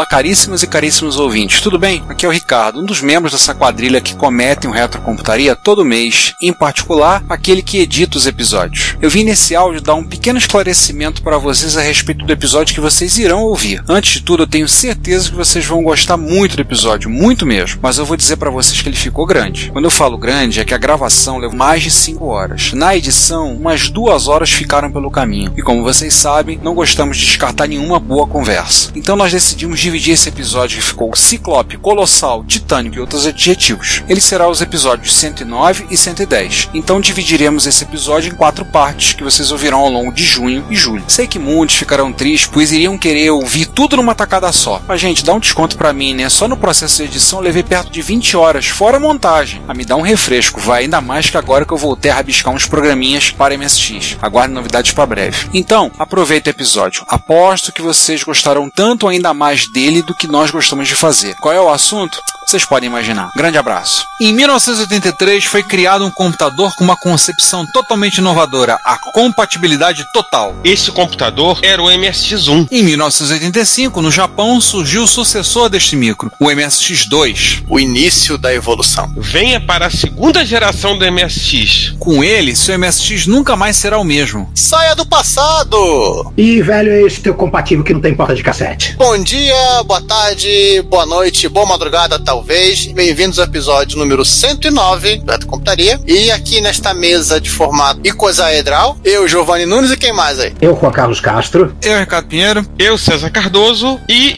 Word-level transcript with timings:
Olá, 0.00 0.06
caríssimas 0.06 0.62
e 0.62 0.66
caríssimos 0.66 1.18
ouvintes, 1.18 1.60
tudo 1.60 1.78
bem? 1.78 2.02
Aqui 2.08 2.24
é 2.24 2.28
o 2.28 2.32
Ricardo, 2.32 2.80
um 2.80 2.86
dos 2.86 3.02
membros 3.02 3.32
dessa 3.32 3.54
quadrilha 3.54 4.00
que 4.00 4.16
cometem 4.16 4.70
o 4.70 4.72
Retrocomputaria 4.72 5.54
todo 5.54 5.84
mês, 5.84 6.32
em 6.40 6.54
particular 6.54 7.22
aquele 7.28 7.60
que 7.60 7.80
edita 7.80 8.16
os 8.16 8.26
episódios. 8.26 8.96
Eu 9.02 9.10
vim 9.10 9.24
nesse 9.24 9.54
áudio 9.54 9.82
dar 9.82 9.94
um 9.96 10.02
pequeno 10.02 10.38
esclarecimento 10.38 11.20
para 11.20 11.36
vocês 11.36 11.76
a 11.76 11.82
respeito 11.82 12.24
do 12.24 12.32
episódio 12.32 12.74
que 12.74 12.80
vocês 12.80 13.18
irão 13.18 13.42
ouvir. 13.42 13.84
Antes 13.86 14.14
de 14.14 14.22
tudo, 14.22 14.44
eu 14.44 14.46
tenho 14.46 14.66
certeza 14.66 15.28
que 15.28 15.36
vocês 15.36 15.66
vão 15.66 15.82
gostar 15.82 16.16
muito 16.16 16.56
do 16.56 16.62
episódio, 16.62 17.10
muito 17.10 17.44
mesmo, 17.44 17.78
mas 17.82 17.98
eu 17.98 18.06
vou 18.06 18.16
dizer 18.16 18.38
para 18.38 18.48
vocês 18.48 18.80
que 18.80 18.88
ele 18.88 18.96
ficou 18.96 19.26
grande. 19.26 19.70
Quando 19.70 19.84
eu 19.84 19.90
falo 19.90 20.16
grande, 20.16 20.60
é 20.60 20.64
que 20.64 20.72
a 20.72 20.78
gravação 20.78 21.36
levou 21.36 21.58
mais 21.58 21.82
de 21.82 21.90
5 21.90 22.24
horas. 22.24 22.72
Na 22.72 22.96
edição, 22.96 23.52
umas 23.52 23.90
duas 23.90 24.28
horas 24.28 24.50
ficaram 24.50 24.90
pelo 24.90 25.10
caminho. 25.10 25.52
E 25.58 25.60
como 25.60 25.82
vocês 25.82 26.14
sabem, 26.14 26.58
não 26.62 26.74
gostamos 26.74 27.18
de 27.18 27.26
descartar 27.26 27.66
nenhuma 27.66 28.00
boa 28.00 28.26
conversa. 28.26 28.90
Então 28.94 29.14
nós 29.14 29.30
decidimos 29.30 29.89
dividir 29.90 30.14
esse 30.14 30.28
episódio 30.28 30.76
que 30.76 30.84
ficou 30.84 31.16
Ciclope, 31.16 31.76
Colossal, 31.76 32.44
Titânico 32.44 32.96
e 32.96 33.00
outros 33.00 33.26
adjetivos. 33.26 34.04
Ele 34.08 34.20
será 34.20 34.48
os 34.48 34.60
episódios 34.60 35.12
109 35.12 35.86
e 35.90 35.96
110. 35.96 36.70
Então 36.72 37.00
dividiremos 37.00 37.66
esse 37.66 37.82
episódio 37.82 38.32
em 38.32 38.36
quatro 38.36 38.64
partes 38.64 39.14
que 39.14 39.24
vocês 39.24 39.50
ouvirão 39.50 39.80
ao 39.80 39.90
longo 39.90 40.12
de 40.12 40.22
junho 40.22 40.64
e 40.70 40.76
julho. 40.76 41.02
Sei 41.08 41.26
que 41.26 41.40
muitos 41.40 41.74
ficarão 41.74 42.12
tristes, 42.12 42.48
pois 42.52 42.70
iriam 42.70 42.96
querer 42.96 43.30
ouvir 43.30 43.66
tudo 43.66 43.96
numa 43.96 44.14
tacada 44.14 44.52
só. 44.52 44.80
Mas 44.86 45.00
gente, 45.00 45.24
dá 45.24 45.34
um 45.34 45.40
desconto 45.40 45.76
para 45.76 45.92
mim, 45.92 46.14
né? 46.14 46.28
Só 46.28 46.46
no 46.46 46.56
processo 46.56 46.98
de 46.98 47.08
edição 47.08 47.40
levei 47.40 47.64
perto 47.64 47.90
de 47.90 48.00
20 48.00 48.36
horas, 48.36 48.66
fora 48.66 48.98
a 48.98 49.00
montagem. 49.00 49.60
A 49.66 49.74
me 49.74 49.84
dá 49.84 49.96
um 49.96 50.02
refresco, 50.02 50.60
vai 50.60 50.84
ainda 50.84 51.00
mais 51.00 51.28
que 51.28 51.36
agora 51.36 51.64
que 51.64 51.72
eu 51.72 51.78
voltei 51.78 52.12
a 52.12 52.14
rabiscar 52.14 52.54
uns 52.54 52.66
programinhas 52.66 53.30
para 53.32 53.58
MSX. 53.58 54.18
Aguarde 54.22 54.54
novidades 54.54 54.92
para 54.92 55.06
breve. 55.06 55.48
Então, 55.52 55.90
aproveita 55.98 56.48
o 56.48 56.52
episódio. 56.52 57.04
Aposto 57.08 57.72
que 57.72 57.82
vocês 57.82 58.22
gostarão 58.22 58.70
tanto 58.70 59.08
ainda 59.08 59.34
mais 59.34 59.66
dele 59.66 59.79
do 60.02 60.14
que 60.14 60.26
nós 60.26 60.50
gostamos 60.50 60.86
de 60.86 60.94
fazer. 60.94 61.36
Qual 61.36 61.54
é 61.54 61.60
o 61.60 61.70
assunto? 61.70 62.22
Vocês 62.46 62.64
podem 62.64 62.88
imaginar. 62.88 63.30
Grande 63.36 63.58
abraço. 63.58 64.04
Em 64.20 64.32
1983 64.32 65.44
foi 65.44 65.62
criado 65.62 66.04
um 66.04 66.10
computador 66.10 66.74
com 66.76 66.84
uma 66.84 66.96
concepção 66.96 67.64
totalmente 67.72 68.18
inovadora, 68.18 68.78
a 68.84 68.98
compatibilidade 69.12 70.04
total. 70.12 70.54
Esse 70.64 70.90
computador 70.90 71.58
era 71.62 71.82
o 71.82 71.86
MSX1. 71.86 72.68
Em 72.70 72.82
1985, 72.82 74.02
no 74.02 74.10
Japão, 74.10 74.60
surgiu 74.60 75.04
o 75.04 75.08
sucessor 75.08 75.68
deste 75.68 75.96
micro, 75.96 76.30
o 76.40 76.46
MSX2. 76.46 77.64
O 77.68 77.78
início 77.78 78.36
da 78.36 78.52
evolução. 78.52 79.12
Venha 79.16 79.60
para 79.60 79.86
a 79.86 79.90
segunda 79.90 80.44
geração 80.44 80.98
do 80.98 81.10
MSX. 81.10 81.94
Com 81.98 82.22
ele, 82.24 82.56
seu 82.56 82.78
MSX 82.78 83.26
nunca 83.26 83.56
mais 83.56 83.76
será 83.76 83.98
o 83.98 84.04
mesmo. 84.04 84.50
Saia 84.54 84.94
do 84.94 85.06
passado! 85.06 86.32
E 86.36 86.60
velho, 86.62 86.90
é 86.90 87.02
esse 87.02 87.20
teu 87.20 87.34
compatível 87.34 87.84
que 87.84 87.94
não 87.94 88.00
tem 88.00 88.14
porta 88.14 88.34
de 88.34 88.42
cassete. 88.42 88.96
Bom 88.96 89.16
dia, 89.22 89.82
boa 89.84 90.00
tarde, 90.02 90.82
boa 90.88 91.06
noite, 91.06 91.48
boa 91.48 91.66
madrugada, 91.66 92.18
talvez. 92.30 92.86
Bem-vindos 92.86 93.40
ao 93.40 93.44
episódio 93.44 93.98
número 93.98 94.24
109 94.24 95.16
do 95.16 95.32
Reto 95.32 95.48
Computaria. 95.48 95.98
E 96.06 96.30
aqui 96.30 96.60
nesta 96.60 96.94
mesa 96.94 97.40
de 97.40 97.50
formato 97.50 98.00
icosaedral, 98.04 98.96
eu, 99.04 99.26
Giovanni 99.26 99.66
Nunes 99.66 99.90
e 99.90 99.96
quem 99.96 100.12
mais 100.12 100.38
aí? 100.38 100.54
Eu, 100.60 100.78
Juan 100.80 100.92
Carlos 100.92 101.18
Castro. 101.18 101.74
Eu, 101.82 101.98
Ricardo 101.98 102.28
Pinheiro. 102.28 102.64
Eu, 102.78 102.96
César 102.96 103.30
Cardoso. 103.30 103.98
E. 104.08 104.36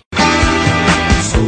Sou 1.31 1.43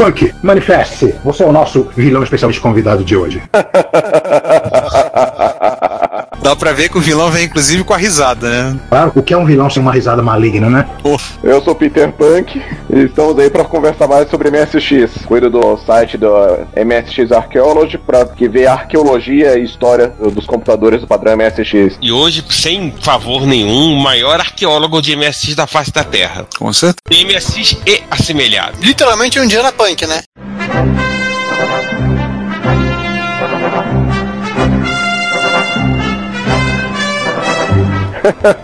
Punk, 0.00 0.32
manifeste-se. 0.42 1.14
Você 1.22 1.42
é 1.42 1.46
o 1.46 1.52
nosso 1.52 1.90
vilão 1.94 2.22
especialmente 2.22 2.58
convidado 2.58 3.04
de 3.04 3.14
hoje. 3.14 3.42
Dá 6.42 6.56
pra 6.56 6.72
ver 6.72 6.88
que 6.88 6.98
o 6.98 7.00
vilão 7.00 7.30
vem 7.30 7.44
inclusive 7.44 7.84
com 7.84 7.92
a 7.92 7.96
risada, 7.96 8.48
né? 8.48 8.80
Claro, 8.88 9.12
o 9.14 9.22
que 9.22 9.34
é 9.34 9.36
um 9.36 9.44
vilão 9.44 9.68
sem 9.68 9.82
uma 9.82 9.92
risada 9.92 10.22
maligna, 10.22 10.70
né? 10.70 10.88
Eu 11.42 11.62
sou 11.62 11.74
Peter 11.74 12.10
Punk 12.12 12.60
e 12.92 12.98
estamos 13.00 13.38
aí 13.38 13.50
para 13.50 13.64
conversar 13.64 14.08
mais 14.08 14.28
sobre 14.30 14.50
MSX. 14.50 15.24
Cuido 15.26 15.50
do 15.50 15.76
site 15.78 16.16
do 16.16 16.30
MSX 16.76 17.30
Archaeology 17.32 17.98
para 17.98 18.24
que 18.24 18.48
vê 18.48 18.66
a 18.66 18.72
arqueologia 18.72 19.58
e 19.58 19.64
história 19.64 20.08
dos 20.08 20.46
computadores 20.46 21.00
do 21.00 21.06
padrão 21.06 21.36
MSX. 21.36 21.98
E 22.00 22.10
hoje, 22.10 22.44
sem 22.50 22.92
favor 23.00 23.46
nenhum, 23.46 23.92
o 23.94 24.00
maior 24.00 24.40
arqueólogo 24.40 25.02
de 25.02 25.14
MSX 25.14 25.54
da 25.54 25.66
face 25.66 25.92
da 25.92 26.04
Terra. 26.04 26.46
Com 26.58 26.72
certeza. 26.72 27.24
MSX 27.24 27.76
e 27.86 28.02
assemelhado. 28.10 28.78
Literalmente 28.80 29.38
um 29.38 29.46
dia 29.46 29.62
na 29.62 29.72
punk, 29.72 30.06
né? 30.06 30.22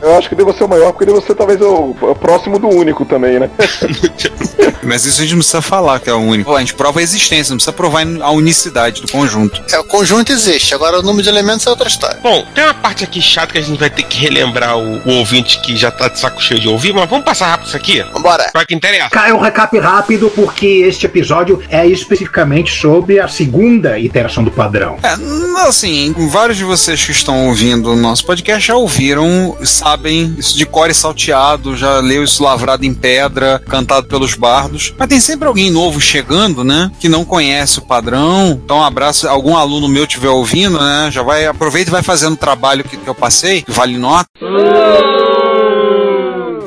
Eu 0.00 0.16
acho 0.16 0.28
que 0.28 0.34
devo 0.34 0.52
ser 0.52 0.64
o 0.64 0.68
maior 0.68 0.92
porque 0.92 1.06
devo 1.06 1.20
ser 1.20 1.34
talvez 1.34 1.60
o, 1.60 1.94
o 2.00 2.14
próximo 2.14 2.58
do 2.58 2.68
único 2.68 3.04
também, 3.04 3.38
né? 3.38 3.50
Mas 4.86 5.04
isso 5.04 5.20
a 5.20 5.24
gente 5.24 5.32
não 5.32 5.38
precisa 5.38 5.62
falar 5.62 6.00
que 6.00 6.08
é 6.08 6.14
o 6.14 6.18
único. 6.18 6.54
A 6.54 6.60
gente 6.60 6.74
prova 6.74 7.00
a 7.00 7.02
existência, 7.02 7.52
não 7.52 7.56
precisa 7.56 7.72
provar 7.72 8.06
a 8.22 8.30
unicidade 8.30 9.02
do 9.02 9.08
conjunto. 9.08 9.62
É, 9.72 9.78
o 9.78 9.84
conjunto 9.84 10.32
existe, 10.32 10.74
agora 10.74 10.98
o 10.98 11.02
número 11.02 11.22
de 11.22 11.28
elementos 11.28 11.66
é 11.66 11.70
outra 11.70 11.88
história. 11.88 12.18
Bom, 12.22 12.46
tem 12.54 12.64
uma 12.64 12.74
parte 12.74 13.04
aqui 13.04 13.20
chata 13.20 13.52
que 13.52 13.58
a 13.58 13.62
gente 13.62 13.78
vai 13.78 13.90
ter 13.90 14.02
que 14.02 14.18
relembrar 14.18 14.76
o, 14.78 15.00
o 15.04 15.10
ouvinte 15.18 15.60
que 15.60 15.76
já 15.76 15.90
tá 15.90 16.08
de 16.08 16.18
saco 16.18 16.42
cheio 16.42 16.60
de 16.60 16.68
ouvir, 16.68 16.92
mas 16.92 17.08
vamos 17.08 17.24
passar 17.24 17.48
rápido 17.48 17.68
isso 17.68 17.76
aqui? 17.76 18.02
Vambora. 18.12 18.48
Pra 18.52 18.64
que 18.64 18.74
interessa. 18.74 19.10
Cara, 19.10 19.30
é 19.30 19.34
um 19.34 19.40
recap 19.40 19.78
rápido 19.78 20.30
porque 20.34 20.66
este 20.66 21.06
episódio 21.06 21.62
é 21.68 21.86
especificamente 21.86 22.72
sobre 22.72 23.18
a 23.18 23.28
segunda 23.28 23.98
iteração 23.98 24.44
do 24.44 24.50
padrão. 24.50 24.98
É, 25.02 25.66
assim, 25.66 26.14
vários 26.30 26.58
de 26.58 26.64
vocês 26.64 27.04
que 27.04 27.12
estão 27.12 27.46
ouvindo 27.46 27.92
o 27.92 27.96
nosso 27.96 28.24
podcast 28.24 28.66
já 28.66 28.76
ouviram, 28.76 29.56
sabem 29.62 30.34
isso 30.38 30.56
de 30.56 30.66
core 30.66 30.94
salteado, 30.94 31.76
já 31.76 31.98
leu 31.98 32.24
isso 32.24 32.42
lavrado 32.42 32.84
em 32.84 32.94
pedra, 32.94 33.62
cantado 33.68 34.06
pelos 34.06 34.34
bardos. 34.34 34.75
Mas 34.98 35.08
tem 35.08 35.20
sempre 35.20 35.48
alguém 35.48 35.70
novo 35.70 36.00
chegando, 36.00 36.64
né? 36.64 36.90
Que 37.00 37.08
não 37.08 37.24
conhece 37.24 37.78
o 37.78 37.82
padrão. 37.82 38.60
Então, 38.64 38.78
um 38.78 38.82
abraço. 38.82 39.28
Algum 39.28 39.56
aluno 39.56 39.88
meu 39.88 40.04
estiver 40.04 40.28
ouvindo, 40.28 40.78
né? 40.78 41.08
Já 41.10 41.22
vai, 41.22 41.46
aproveita 41.46 41.90
e 41.90 41.92
vai 41.92 42.02
fazendo 42.02 42.34
o 42.34 42.38
trabalho 42.38 42.84
que, 42.84 42.96
que 42.96 43.08
eu 43.08 43.14
passei, 43.14 43.64
vale 43.68 43.96
nota. 43.98 44.28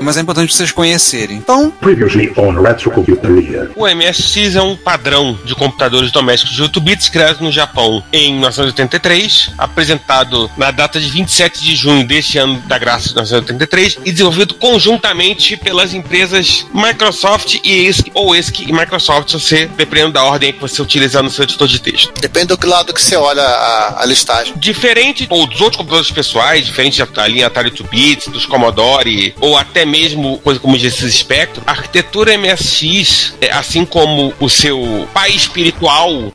Mas 0.02 0.18
é 0.18 0.22
importante 0.22 0.54
vocês 0.54 0.72
conhecerem. 0.72 1.38
Então, 1.38 1.72
Previously 1.72 2.32
on 2.38 2.62
Retrocomputeria. 2.62 3.72
O 3.76 3.88
MSX 3.88 4.56
é 4.56 4.62
um 4.62 4.76
padrão 4.76 5.38
de 5.44 5.56
computadores 5.56 6.12
domésticos 6.12 6.56
de 6.56 6.62
8 6.62 6.82
bits 6.82 7.10
criado 7.10 7.42
no 7.42 7.52
Japão 7.52 8.04
em 8.12 8.34
1983, 8.34 9.52
apresentado 9.58 10.50
na 10.58 10.72
data 10.72 11.00
de 11.00 11.10
27 11.10 11.62
de 11.62 11.76
junho 11.76 12.06
deste 12.06 12.38
ano 12.38 12.60
da 12.62 12.78
graça 12.78 13.10
de 13.10 13.14
1983 13.16 14.00
e 14.06 14.12
desenvolvido 14.12 14.54
conjuntamente 14.56 15.58
pelas 15.58 15.94
empresas 15.94 16.66
Microsoft 16.74 17.60
e 17.64 17.88
ESC, 17.88 18.12
ou 18.14 18.36
ESC 18.36 18.66
e 18.68 18.74
Microsoft, 18.74 19.30
se 19.30 19.40
você 19.40 19.66
dependendo 19.66 20.14
da 20.14 20.24
ordem 20.24 20.54
que 20.54 20.60
você 20.60 20.82
utilizar 20.82 21.24
no 21.24 21.30
seu 21.30 21.44
editor 21.44 21.68
de 21.68 21.80
texto. 21.82 22.14
Depende 22.20 22.48
do 22.48 22.58
que 22.58 22.68
lado 22.68 22.94
que 22.94 23.02
você 23.02 23.16
olha 23.16 23.42
a, 23.42 24.04
a 24.04 24.06
listagem. 24.06 24.54
Diferente 24.58 25.28
ou 25.30 25.46
dos 25.46 25.62
outros 25.62 25.78
computadores 25.78 26.12
pessoais, 26.12 26.66
diferente 26.66 27.04
da 27.04 27.28
linha 27.28 27.48
Atari 27.48 27.70
2 27.70 27.90
bits, 27.90 28.28
dos 28.28 28.46
Commodore 28.46 29.34
ou 29.40 29.58
até 29.58 29.86
mesmo 29.90 30.38
coisa 30.40 30.60
como 30.60 30.76
o 30.76 30.78
Genesis 30.78 31.16
Spectrum, 31.16 31.64
a 31.66 31.72
arquitetura 31.72 32.38
MSX, 32.38 33.34
é, 33.42 33.52
assim 33.52 33.86
como 33.86 34.34
o 34.40 34.50
seu 34.50 35.08
pai 35.14 35.32
espiritual 35.32 36.32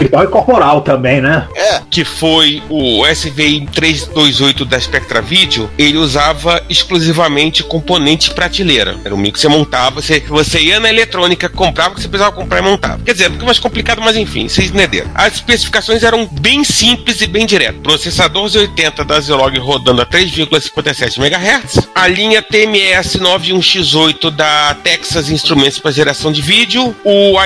Então 0.00 0.20
é 0.20 0.26
corporal 0.26 0.80
também, 0.82 1.20
né? 1.20 1.46
É, 1.54 1.80
que 1.90 2.04
foi 2.04 2.62
o 2.68 3.06
SVI 3.06 3.66
328 3.72 4.64
da 4.64 4.80
Spectra 4.80 5.22
Video, 5.22 5.70
ele 5.78 5.96
usava 5.96 6.62
exclusivamente 6.68 7.62
componente 7.62 8.32
prateleira. 8.34 8.96
Era 9.04 9.14
um 9.14 9.18
micro 9.18 9.34
que 9.34 9.40
você 9.40 9.48
montava, 9.48 10.00
você, 10.00 10.20
você 10.20 10.60
ia 10.60 10.80
na 10.80 10.88
eletrônica, 10.88 11.48
comprava 11.48 11.90
o 11.90 11.94
que 11.94 12.02
você 12.02 12.08
precisava 12.08 12.34
comprar 12.34 12.58
e 12.58 12.62
montava. 12.62 13.02
Quer 13.04 13.12
dizer, 13.12 13.24
é 13.24 13.28
um 13.28 13.32
pouco 13.32 13.46
mais 13.46 13.58
complicado, 13.58 14.02
mas 14.02 14.16
enfim, 14.16 14.48
vocês 14.48 14.70
entenderam. 14.70 15.10
As 15.14 15.34
especificações 15.34 16.02
eram 16.02 16.26
bem 16.26 16.64
simples 16.64 17.20
e 17.20 17.26
bem 17.26 17.46
diretas. 17.46 17.80
Processador 17.82 18.46
Z80 18.46 19.04
da 19.04 19.20
Zilog 19.20 19.56
rodando 19.58 20.02
a 20.02 20.06
3,57 20.06 21.18
MHz. 21.18 21.88
A 21.94 22.08
linha 22.08 22.42
TMS 22.42 23.18
91X8 23.18 24.30
da 24.30 24.74
Texas 24.82 25.30
Instruments 25.30 25.78
para 25.78 25.90
geração 25.90 26.32
de 26.32 26.42
vídeo. 26.42 26.94
O 27.04 27.38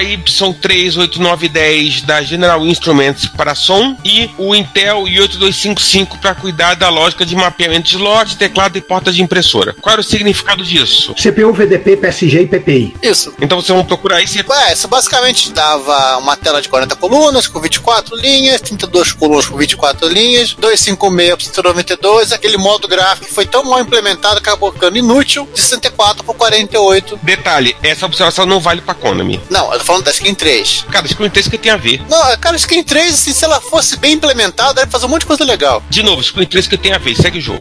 AY38910 1.34 2.04
da 2.04 2.22
General 2.22 2.64
Instruments 2.66 3.26
para 3.26 3.54
som. 3.54 3.96
E 4.04 4.30
o 4.38 4.54
Intel 4.54 5.04
i8255 5.04 6.18
para 6.20 6.34
cuidar 6.34 6.74
da 6.74 6.88
lógica 6.88 7.24
de 7.24 7.34
mapeamento 7.34 7.88
de 7.88 7.96
slot, 7.96 8.36
teclado 8.36 8.76
e 8.78 8.80
porta 8.80 9.12
de 9.12 9.22
impressora. 9.22 9.74
Qual 9.80 9.92
era 9.92 10.00
o 10.00 10.04
significado 10.04 10.64
disso? 10.64 11.14
CPU, 11.14 11.52
VDP, 11.52 11.96
PSG 11.96 12.42
e 12.42 12.46
PPI. 12.46 12.96
isso. 13.02 13.32
Então 13.40 13.60
vocês 13.60 13.74
vão 13.74 13.84
procurar 13.84 14.16
aí 14.16 14.26
se 14.26 14.44
É, 14.68 14.72
isso 14.72 14.88
basicamente 14.88 15.50
dava 15.52 16.18
uma 16.18 16.36
tela 16.36 16.60
de 16.62 16.68
40 16.68 16.94
colunas 16.96 17.46
com 17.46 17.60
24 17.60 18.16
linhas, 18.16 18.60
32 18.60 19.12
colunas 19.12 19.46
com 19.46 19.56
24 19.56 20.08
linhas, 20.08 20.52
256 20.54 21.34
por 21.34 21.42
192, 21.42 22.32
aquele 22.32 22.56
modo 22.56 22.86
gráfico 22.88 23.26
que 23.26 23.34
foi 23.34 23.46
tão 23.46 23.64
mal 23.64 23.80
implementado 23.80 24.40
que 24.40 24.48
acabou 24.48 24.72
ficando 24.72 24.96
inútil, 24.96 25.48
de 25.52 25.60
64 25.60 26.24
por 26.24 26.34
48. 26.34 27.18
Detalhe, 27.22 27.76
essa 27.82 28.06
observação 28.06 28.46
não 28.46 28.60
vale 28.60 28.80
pra 28.80 28.94
Konami. 28.94 29.40
Não, 29.50 29.72
eu 29.72 29.78
tô 29.78 29.84
falando 29.84 30.04
da 30.04 30.10
Skin 30.10 30.34
3. 30.34 30.86
Cara, 30.90 31.06
Screen 31.16 31.30
3 31.30 31.48
que 31.48 31.56
tem 31.56 31.72
a 31.72 31.78
ver. 31.78 32.02
Não, 32.10 32.36
cara, 32.36 32.56
Skin 32.56 32.82
3, 32.82 33.14
assim, 33.14 33.32
se 33.32 33.42
ela 33.42 33.58
fosse 33.58 33.96
bem 33.96 34.12
implementada, 34.12 34.74
deve 34.74 34.90
fazer 34.90 35.06
um 35.06 35.08
monte 35.08 35.22
de 35.22 35.26
coisa 35.26 35.44
legal. 35.44 35.82
De 35.88 36.02
novo, 36.02 36.22
Screen 36.22 36.46
3 36.46 36.68
que 36.68 36.76
tem 36.76 36.92
a 36.92 36.98
ver, 36.98 37.14
segue 37.16 37.38
o 37.38 37.40
jogo. 37.40 37.60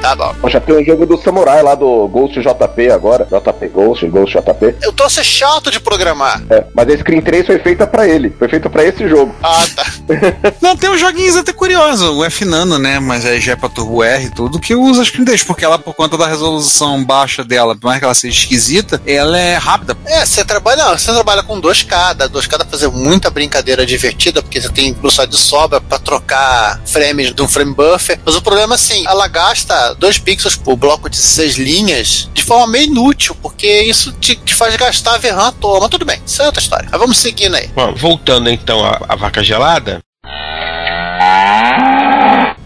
Tá 0.00 0.14
bom. 0.14 0.34
Já 0.48 0.60
tem 0.60 0.74
um 0.74 0.84
jogo 0.84 1.06
do 1.06 1.16
Samurai 1.16 1.62
lá 1.62 1.74
do 1.74 2.08
Ghost 2.08 2.38
JP 2.38 2.90
agora. 2.90 3.26
JP 3.26 3.68
Ghost, 3.68 4.06
Ghost 4.06 4.36
JP. 4.36 4.76
Eu 4.82 4.92
tô 4.92 5.08
ser 5.08 5.24
chato 5.24 5.70
de 5.70 5.80
programar. 5.80 6.42
É, 6.50 6.64
mas 6.74 6.88
a 6.88 6.98
Screen 6.98 7.20
3 7.20 7.46
foi 7.46 7.58
feita 7.58 7.86
pra 7.86 8.06
ele. 8.08 8.34
Foi 8.38 8.48
feita 8.48 8.68
pra 8.68 8.84
esse 8.84 9.08
jogo. 9.08 9.34
Ah, 9.42 9.64
tá. 9.74 9.86
Não, 10.60 10.76
tem 10.76 10.90
uns 10.90 11.00
joguinhos 11.00 11.36
até 11.36 11.52
curiosos. 11.52 12.08
O 12.16 12.24
F 12.24 12.44
Nano, 12.44 12.78
né? 12.78 12.98
Mas 13.00 13.24
aí 13.24 13.40
já 13.40 13.52
é 13.52 13.56
pra 13.56 13.68
Turbo 13.68 14.02
R 14.02 14.26
e 14.26 14.30
tudo, 14.30 14.58
que 14.58 14.74
usa 14.74 15.04
Screen 15.04 15.24
3, 15.24 15.42
porque 15.44 15.64
ela, 15.64 15.78
por 15.78 15.94
conta 15.94 16.18
da 16.18 16.26
resolução 16.26 17.02
baixa 17.04 17.44
dela, 17.44 17.74
por 17.74 17.86
mais 17.86 17.98
que 17.98 18.04
ela 18.04 18.14
seja 18.14 18.38
esquisita, 18.38 19.00
ela 19.06 19.38
é 19.38 19.56
rápida. 19.56 19.96
É, 20.06 20.24
você 20.24 20.44
trabalha, 20.44 20.84
não, 20.84 20.98
você 20.98 21.12
trabalha 21.12 21.42
com 21.42 21.60
2K, 21.60 22.14
dá 22.14 22.28
2K 22.28 22.58
dá 22.58 22.64
pra 22.64 22.78
fazer 22.90 22.96
muita 22.96 23.30
brincadeira 23.30 23.86
divertida, 23.86 24.42
porque 24.42 24.60
você 24.60 24.68
tem 24.68 24.92
velocidade 24.92 25.30
de 25.30 25.38
sobra 25.38 25.80
pra 25.80 25.98
trocar 25.98 26.80
frames 26.84 27.32
de 27.34 27.42
um 27.42 27.48
frame 27.48 27.74
buffer. 27.74 28.18
Mas 28.24 28.34
o 28.34 28.42
problema 28.42 28.74
é 28.74 28.76
assim, 28.76 29.06
ela 29.06 29.28
gasta 29.28 29.94
2 29.94 30.18
pixels 30.18 30.56
por 30.56 30.76
bloco 30.76 31.08
de 31.08 31.16
6 31.16 31.56
linhas 31.56 32.28
de 32.32 32.42
forma 32.42 32.66
meio 32.66 32.86
inútil, 32.86 33.36
porque 33.40 33.82
isso 33.82 34.12
te, 34.12 34.34
te 34.34 34.54
faz 34.54 34.76
gastar 34.76 35.18
VRAM 35.18 35.48
à 35.48 35.52
toa. 35.52 35.80
Mas 35.80 35.88
tudo 35.88 36.04
bem, 36.04 36.20
isso 36.26 36.42
é 36.42 36.46
outra 36.46 36.60
história. 36.60 36.88
Mas 36.90 37.00
vamos 37.00 37.18
seguindo 37.18 37.54
aí. 37.54 37.68
Bom, 37.68 37.94
voltando 37.94 38.50
então 38.50 38.84
à, 38.84 39.00
à 39.08 39.16
vaca 39.16 39.42
gelada. 39.42 40.00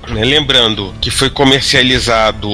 Né, 0.08 0.24
Lembrando 0.24 0.94
que 1.00 1.10
foi 1.10 1.30
comercializado 1.30 2.48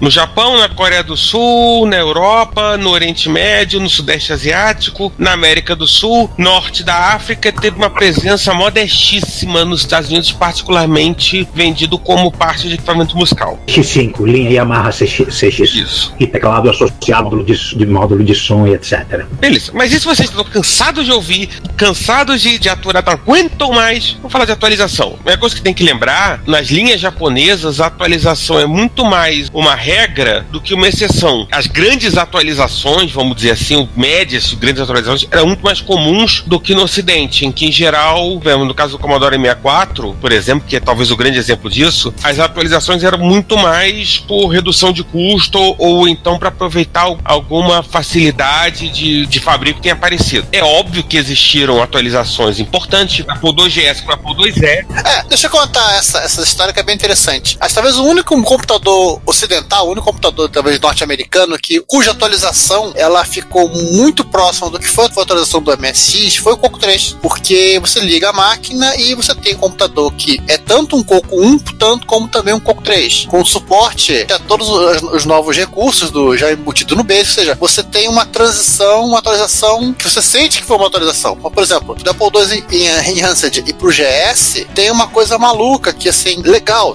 no 0.00 0.10
Japão, 0.10 0.58
na 0.58 0.68
Coreia 0.68 1.02
do 1.02 1.16
Sul, 1.16 1.86
na 1.86 1.96
Europa, 1.96 2.76
no 2.76 2.90
Oriente 2.90 3.28
Médio, 3.28 3.80
no 3.80 3.88
Sudeste 3.88 4.32
Asiático, 4.32 5.12
na 5.18 5.32
América 5.32 5.74
do 5.74 5.86
Sul, 5.86 6.30
Norte 6.36 6.82
da 6.82 7.14
África, 7.14 7.52
teve 7.52 7.76
uma 7.76 7.90
presença 7.90 8.52
modestíssima 8.52 9.64
nos 9.64 9.80
Estados 9.80 10.10
Unidos, 10.10 10.32
particularmente 10.32 11.48
vendido 11.54 11.98
como 11.98 12.30
parte 12.30 12.68
de 12.68 12.74
equipamento 12.74 13.16
musical. 13.16 13.58
X5, 13.66 14.26
linha 14.26 14.50
Yamaha 14.50 14.90
CX, 14.90 15.26
CX. 15.28 15.74
Isso. 15.74 16.14
E 16.18 16.26
teclado 16.26 16.70
associado 16.70 17.38
módulo 17.38 17.44
de, 17.44 17.76
de 17.76 17.86
módulo 17.86 18.24
de 18.24 18.34
som 18.34 18.66
e 18.66 18.74
etc. 18.74 19.24
Beleza, 19.40 19.70
mas 19.74 19.92
e 19.92 20.00
se 20.00 20.06
vocês 20.06 20.28
estão 20.28 20.44
cansados 20.44 21.04
de 21.04 21.12
ouvir, 21.12 21.48
cansados 21.76 22.40
de, 22.40 22.58
de 22.58 22.68
aturar, 22.68 23.04
não 23.04 23.12
aguentam 23.12 23.72
mais, 23.72 24.12
vamos 24.12 24.32
falar 24.32 24.44
de 24.44 24.52
atualização. 24.52 25.18
Uma 25.24 25.36
coisa 25.36 25.54
que 25.54 25.62
tem 25.62 25.74
que 25.74 25.82
lembrar, 25.82 26.42
nas 26.46 26.68
linhas 26.68 26.87
japonesas, 26.96 27.80
a 27.80 27.86
atualização 27.86 28.58
é 28.58 28.66
muito 28.66 29.04
mais 29.04 29.50
uma 29.52 29.74
regra 29.74 30.46
do 30.50 30.60
que 30.60 30.74
uma 30.74 30.88
exceção. 30.88 31.46
As 31.50 31.66
grandes 31.66 32.16
atualizações, 32.16 33.10
vamos 33.10 33.36
dizer 33.36 33.50
assim, 33.50 33.88
médias, 33.96 34.54
grandes 34.54 34.80
atualizações, 34.80 35.26
eram 35.30 35.46
muito 35.46 35.64
mais 35.64 35.80
comuns 35.80 36.42
do 36.46 36.60
que 36.60 36.74
no 36.74 36.82
ocidente, 36.82 37.44
em 37.44 37.52
que 37.52 37.66
em 37.66 37.72
geral, 37.72 38.40
no 38.66 38.74
caso 38.74 38.92
do 38.92 38.98
Commodore 38.98 39.36
64, 39.36 40.16
por 40.20 40.32
exemplo, 40.32 40.66
que 40.66 40.76
é 40.76 40.80
talvez 40.80 41.10
o 41.10 41.16
grande 41.16 41.38
exemplo 41.38 41.68
disso, 41.70 42.14
as 42.22 42.38
atualizações 42.38 43.02
eram 43.02 43.18
muito 43.18 43.56
mais 43.56 44.18
por 44.18 44.46
redução 44.48 44.92
de 44.92 45.02
custo 45.02 45.58
ou 45.78 46.08
então 46.08 46.38
para 46.38 46.48
aproveitar 46.48 47.08
alguma 47.24 47.82
facilidade 47.82 48.88
de, 48.88 49.26
de 49.26 49.40
fabrico 49.40 49.76
que 49.76 49.82
tenha 49.82 49.94
aparecido. 49.94 50.46
É 50.52 50.62
óbvio 50.62 51.02
que 51.02 51.16
existiram 51.16 51.82
atualizações 51.82 52.60
importantes 52.60 53.24
para 53.24 53.34
Apple 53.34 53.52
2GS 53.52 54.04
para 54.04 54.14
Apple 54.14 54.34
2E. 54.34 54.64
É, 54.64 55.22
deixa 55.28 55.46
eu 55.46 55.50
contar 55.50 55.96
essa, 55.96 56.18
essa 56.20 56.42
história 56.42 56.72
que 56.78 56.80
é 56.80 56.82
bem 56.84 56.94
interessante. 56.94 57.58
Mas 57.60 57.72
talvez 57.72 57.96
o 57.96 58.04
único 58.04 58.40
computador 58.42 59.20
ocidental, 59.26 59.88
o 59.88 59.90
único 59.90 60.06
computador 60.06 60.48
talvez 60.48 60.78
norte-americano 60.78 61.58
que 61.58 61.80
cuja 61.80 62.12
atualização 62.12 62.92
ela 62.94 63.24
ficou 63.24 63.68
muito 63.68 64.24
próxima 64.24 64.70
do 64.70 64.78
que 64.78 64.86
foi 64.86 65.06
a 65.06 65.08
atualização 65.08 65.60
do 65.60 65.76
MSX 65.76 66.36
foi 66.36 66.52
o 66.52 66.56
Coco 66.56 66.78
3, 66.78 67.16
porque 67.20 67.78
você 67.80 67.98
liga 68.00 68.30
a 68.30 68.32
máquina 68.32 68.94
e 68.96 69.14
você 69.14 69.34
tem 69.34 69.54
um 69.54 69.58
computador 69.58 70.12
que 70.12 70.40
é 70.46 70.56
tanto 70.56 70.96
um 70.96 71.02
Coco 71.02 71.40
1, 71.40 71.58
tanto 71.78 72.06
como 72.06 72.28
também 72.28 72.54
um 72.54 72.60
Coco 72.60 72.82
3, 72.82 73.26
com 73.26 73.44
suporte 73.44 74.26
a 74.32 74.38
todos 74.38 74.68
os, 74.68 75.02
os 75.02 75.24
novos 75.24 75.56
recursos 75.56 76.10
do 76.10 76.36
já 76.36 76.52
embutido 76.52 76.94
no 76.94 77.02
base, 77.02 77.20
ou 77.20 77.26
seja, 77.26 77.56
você 77.58 77.82
tem 77.82 78.08
uma 78.08 78.24
transição, 78.24 79.06
uma 79.06 79.18
atualização 79.18 79.92
que 79.92 80.08
você 80.08 80.22
sente 80.22 80.60
que 80.60 80.64
foi 80.64 80.76
uma 80.76 80.86
atualização. 80.86 81.34
Por 81.34 81.62
exemplo, 81.62 81.96
do 81.96 82.10
Apple 82.10 82.28
II 82.70 83.10
Enhanced 83.10 83.64
e 83.66 83.72
pro 83.72 83.90
GS, 83.90 84.66
tem 84.74 84.90
uma 84.90 85.08
coisa 85.08 85.36
maluca 85.38 85.92
que 85.92 86.08
assim, 86.08 86.40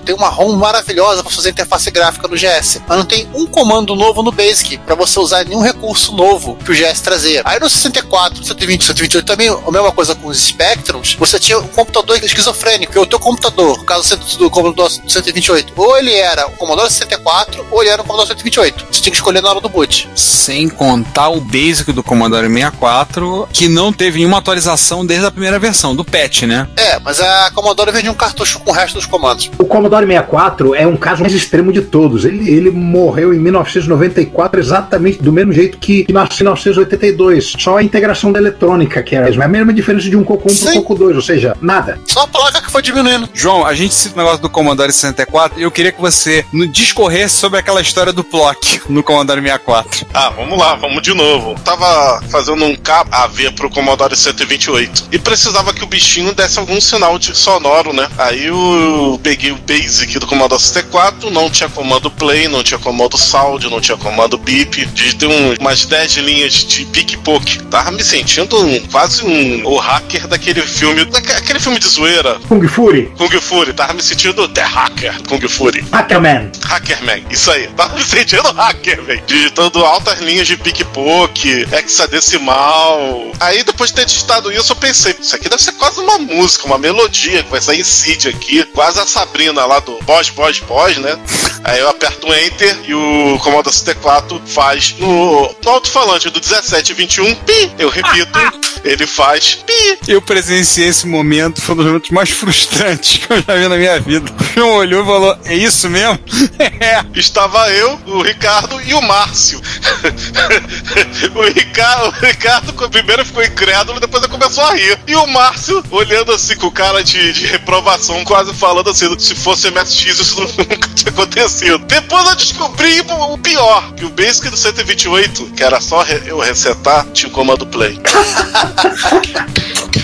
tem 0.05 0.13
uma 0.13 0.29
ROM 0.29 0.55
maravilhosa 0.55 1.23
para 1.23 1.31
fazer 1.31 1.49
interface 1.49 1.89
gráfica 1.89 2.27
no 2.27 2.35
GS, 2.35 2.81
mas 2.87 2.97
não 2.97 3.05
tem 3.05 3.27
um 3.33 3.47
comando 3.47 3.95
novo 3.95 4.21
no 4.21 4.31
Basic 4.31 4.77
para 4.77 4.93
você 4.93 5.19
usar 5.19 5.45
nenhum 5.45 5.61
recurso 5.61 6.11
novo 6.15 6.55
que 6.63 6.71
o 6.71 6.75
GS 6.75 7.01
trazia. 7.01 7.41
Aí 7.43 7.59
no 7.59 7.67
64, 7.67 8.43
120, 8.43 8.85
128 8.85 9.25
também, 9.25 9.49
a 9.49 9.71
mesma 9.71 9.91
coisa 9.91 10.13
com 10.13 10.27
os 10.27 10.39
Spectrums, 10.39 11.15
você 11.15 11.39
tinha 11.39 11.57
um 11.57 11.67
computador 11.67 12.23
esquizofrênico, 12.23 12.91
que 12.91 12.99
o 12.99 13.05
teu 13.05 13.19
computador, 13.19 13.77
no 13.79 13.83
caso 13.83 14.15
do 14.37 14.49
Commodore 14.49 14.93
128, 15.07 15.73
ou 15.75 15.97
ele 15.97 16.13
era 16.13 16.47
o 16.47 16.51
Commodore 16.51 16.91
64 16.91 17.65
ou 17.71 17.81
ele 17.81 17.89
era 17.89 18.01
o 18.01 18.05
Commodore 18.05 18.27
128. 18.27 18.85
Você 18.91 19.01
tinha 19.01 19.11
que 19.11 19.17
escolher 19.17 19.41
na 19.41 19.49
hora 19.49 19.61
do 19.61 19.69
boot. 19.69 20.09
Sem 20.15 20.69
contar 20.69 21.29
o 21.29 21.41
basic 21.41 21.91
do 21.91 22.03
Commodore 22.03 22.47
64, 22.47 23.49
que 23.51 23.67
não 23.67 23.91
teve 23.91 24.19
nenhuma 24.19 24.37
atualização 24.37 25.05
desde 25.05 25.25
a 25.25 25.31
primeira 25.31 25.57
versão, 25.57 25.95
do 25.95 26.05
patch, 26.05 26.43
né? 26.43 26.67
É, 26.75 26.99
mas 26.99 27.19
a 27.19 27.51
Commodore 27.51 27.91
vendia 27.91 28.11
um 28.11 28.15
cartucho 28.15 28.59
com 28.59 28.71
o 28.71 28.73
resto 28.73 28.95
dos 28.95 29.05
comandos. 29.05 29.49
O 29.63 29.65
Commodore 29.65 30.05
64 30.05 30.75
é 30.75 30.85
um 30.85 30.97
caso 30.97 31.21
mais 31.21 31.33
extremo 31.33 31.71
de 31.71 31.81
todos. 31.81 32.25
Ele, 32.25 32.49
ele 32.49 32.69
morreu 32.69 33.33
em 33.33 33.39
1994 33.39 34.59
exatamente 34.59 35.23
do 35.23 35.31
mesmo 35.31 35.53
jeito 35.53 35.77
que, 35.77 36.03
que 36.03 36.11
nasceu 36.11 36.43
em 36.43 36.49
1982. 36.49 37.53
Só 37.57 37.77
a 37.77 37.83
integração 37.83 38.29
da 38.33 38.39
eletrônica, 38.39 39.01
que 39.01 39.15
era 39.15 39.33
a 39.41 39.47
mesma 39.47 39.73
diferença 39.73 40.09
de 40.09 40.17
um 40.17 40.23
Coco 40.25 40.51
1 40.51 40.55
para 40.57 40.71
Sim. 40.73 40.79
um 40.79 40.81
Coco 40.81 40.95
2, 40.95 41.15
ou 41.15 41.21
seja, 41.21 41.55
nada. 41.61 41.97
Só 42.05 42.23
a 42.23 42.27
placa 42.27 42.61
que 42.61 42.69
foi 42.69 42.81
diminuindo. 42.81 43.29
João, 43.33 43.65
a 43.65 43.73
gente 43.73 43.93
cita 43.93 44.15
o 44.15 44.17
negócio 44.17 44.41
do 44.41 44.49
Commodore 44.49 44.91
64 44.91 45.57
e 45.57 45.63
eu 45.63 45.71
queria 45.71 45.93
que 45.93 46.01
você 46.01 46.43
discorresse 46.69 47.35
sobre 47.35 47.57
aquela 47.57 47.79
história 47.79 48.11
do 48.11 48.21
Plock 48.21 48.81
no 48.89 49.01
Commodore 49.01 49.39
64. 49.39 50.07
Ah, 50.13 50.29
vamos 50.29 50.59
lá, 50.59 50.75
vamos 50.75 51.01
de 51.01 51.13
novo. 51.13 51.55
Tava 51.63 52.21
fazendo 52.27 52.65
um 52.65 52.75
cabo 52.75 53.09
AV 53.13 53.53
pro 53.55 53.69
Commodore 53.69 54.17
128 54.17 55.05
e 55.09 55.17
precisava 55.17 55.73
que 55.73 55.85
o 55.85 55.87
bichinho 55.87 56.35
desse 56.35 56.59
algum 56.59 56.81
sinal 56.81 57.17
de 57.17 57.33
sonoro, 57.33 57.93
né? 57.93 58.09
Aí 58.17 58.47
eu 58.47 59.17
peguei 59.23 59.52
o 59.53 59.57
Basic 59.57 60.19
do 60.19 60.27
Commodore 60.27 60.61
64, 60.61 61.29
não 61.31 61.49
tinha 61.49 61.69
comando 61.69 62.09
play, 62.11 62.47
não 62.47 62.63
tinha 62.63 62.79
comando 62.79 63.17
sound, 63.17 63.69
não 63.69 63.79
tinha 63.79 63.97
comando 63.97 64.37
beep, 64.37 64.85
digitei 64.87 65.27
um, 65.27 65.53
umas 65.59 65.85
10 65.85 66.13
linhas 66.17 66.53
de 66.53 66.85
pique-poke. 66.85 67.63
Tava 67.63 67.91
me 67.91 68.03
sentindo 68.03 68.57
um- 68.63 68.79
quase 68.87 69.23
um 69.25 69.65
o 69.65 69.77
hacker 69.77 70.27
daquele 70.27 70.61
filme, 70.61 71.05
daque- 71.05 71.31
aquele 71.31 71.59
filme 71.59 71.79
de 71.79 71.87
zoeira, 71.87 72.39
Kung 72.47 72.65
Fury, 72.67 73.11
Kung 73.17 73.29
Fury. 73.41 73.73
Tava 73.73 73.93
me 73.93 74.01
sentindo 74.03 74.47
The 74.47 74.61
Hacker, 74.61 75.21
Kung 75.27 75.39
Fury. 75.47 75.83
Hackerman. 75.91 76.51
Hackerman, 76.63 77.25
isso 77.29 77.51
aí. 77.51 77.67
Tava 77.67 77.95
me 77.95 78.03
sentindo 78.03 78.43
hacker, 78.53 79.01
velho. 79.03 79.23
Digitando 79.25 79.83
altas 79.85 80.19
linhas 80.19 80.47
de 80.47 80.57
pickpock, 80.57 81.65
hexadecimal. 81.71 83.31
Aí 83.39 83.63
depois 83.63 83.89
de 83.89 83.95
ter 83.97 84.05
digitado 84.05 84.51
isso, 84.51 84.71
eu 84.71 84.75
pensei, 84.75 85.15
isso 85.19 85.35
aqui 85.35 85.49
deve 85.49 85.61
ser 85.61 85.73
quase 85.73 85.99
uma 85.99 86.17
música, 86.17 86.65
uma 86.65 86.77
melodia 86.77 87.43
que 87.43 87.49
vai 87.51 87.61
sair 87.61 87.83
Cid 87.83 88.29
aqui, 88.29 88.63
quase 88.65 88.99
a 88.99 89.05
Sabrina 89.05 89.42
lá 89.51 89.79
do 89.79 89.93
pós, 90.05 90.29
pós, 90.29 90.59
pós, 90.59 90.97
né? 90.97 91.17
Aí 91.63 91.79
eu 91.79 91.89
aperto 91.89 92.27
o 92.27 92.33
Enter 92.33 92.77
e 92.85 92.93
o 92.93 93.39
Commodore 93.39 93.73
64 93.73 94.41
faz 94.45 94.95
no, 94.97 95.55
no 95.63 95.69
alto-falante 95.69 96.29
do 96.29 96.39
1721, 96.39 97.35
pi, 97.35 97.71
eu 97.79 97.89
repito, 97.89 98.37
ele 98.83 99.07
faz 99.07 99.55
pi. 99.55 99.99
Eu 100.07 100.21
presenciei 100.21 100.89
esse 100.89 101.07
momento, 101.07 101.61
foi 101.61 101.73
um 101.73 101.77
dos 101.77 101.85
momentos 101.85 102.09
mais 102.09 102.29
frustrantes 102.29 103.17
que 103.25 103.31
eu 103.31 103.41
já 103.41 103.55
vi 103.55 103.67
na 103.67 103.77
minha 103.77 103.99
vida. 103.99 104.29
Um 104.57 104.73
olhou 104.73 105.03
e 105.03 105.05
falou: 105.05 105.37
É 105.45 105.55
isso 105.55 105.89
mesmo? 105.89 106.19
é. 106.59 107.03
Estava 107.17 107.69
eu, 107.71 107.99
o 108.07 108.21
Ricardo 108.21 108.81
e 108.81 108.93
o 108.93 109.01
Márcio. 109.01 109.61
o, 111.35 111.41
Ricardo, 111.43 112.07
o 112.07 112.25
Ricardo 112.25 112.89
primeiro 112.89 113.25
ficou 113.25 113.43
incrédulo, 113.43 113.99
depois 113.99 114.23
ele 114.23 114.31
começou 114.31 114.63
a 114.63 114.73
rir. 114.73 114.99
E 115.07 115.15
o 115.15 115.27
Márcio 115.27 115.83
olhando 115.91 116.31
assim 116.31 116.55
com 116.55 116.71
cara 116.71 117.03
de, 117.03 117.33
de 117.33 117.45
reprovação, 117.45 118.23
quase 118.23 118.53
falando 118.53 118.89
assim: 118.89 119.17
se 119.17 119.35
fosse 119.35 119.69
MSX, 119.71 120.19
isso 120.19 120.41
nunca 120.57 120.89
tinha 120.89 121.11
acontecido. 121.11 121.79
Depois 121.79 122.27
eu 122.27 122.35
descobri 122.35 123.01
o 123.01 123.37
pior: 123.37 123.93
que 123.93 124.05
o 124.05 124.09
Basic 124.09 124.49
do 124.49 124.57
128, 124.57 125.45
que 125.55 125.63
era 125.63 125.79
só 125.79 126.03
eu 126.25 126.39
resetar, 126.39 127.05
tinha 127.13 127.29
o 127.29 127.31
comando 127.31 127.65
play. 127.65 127.99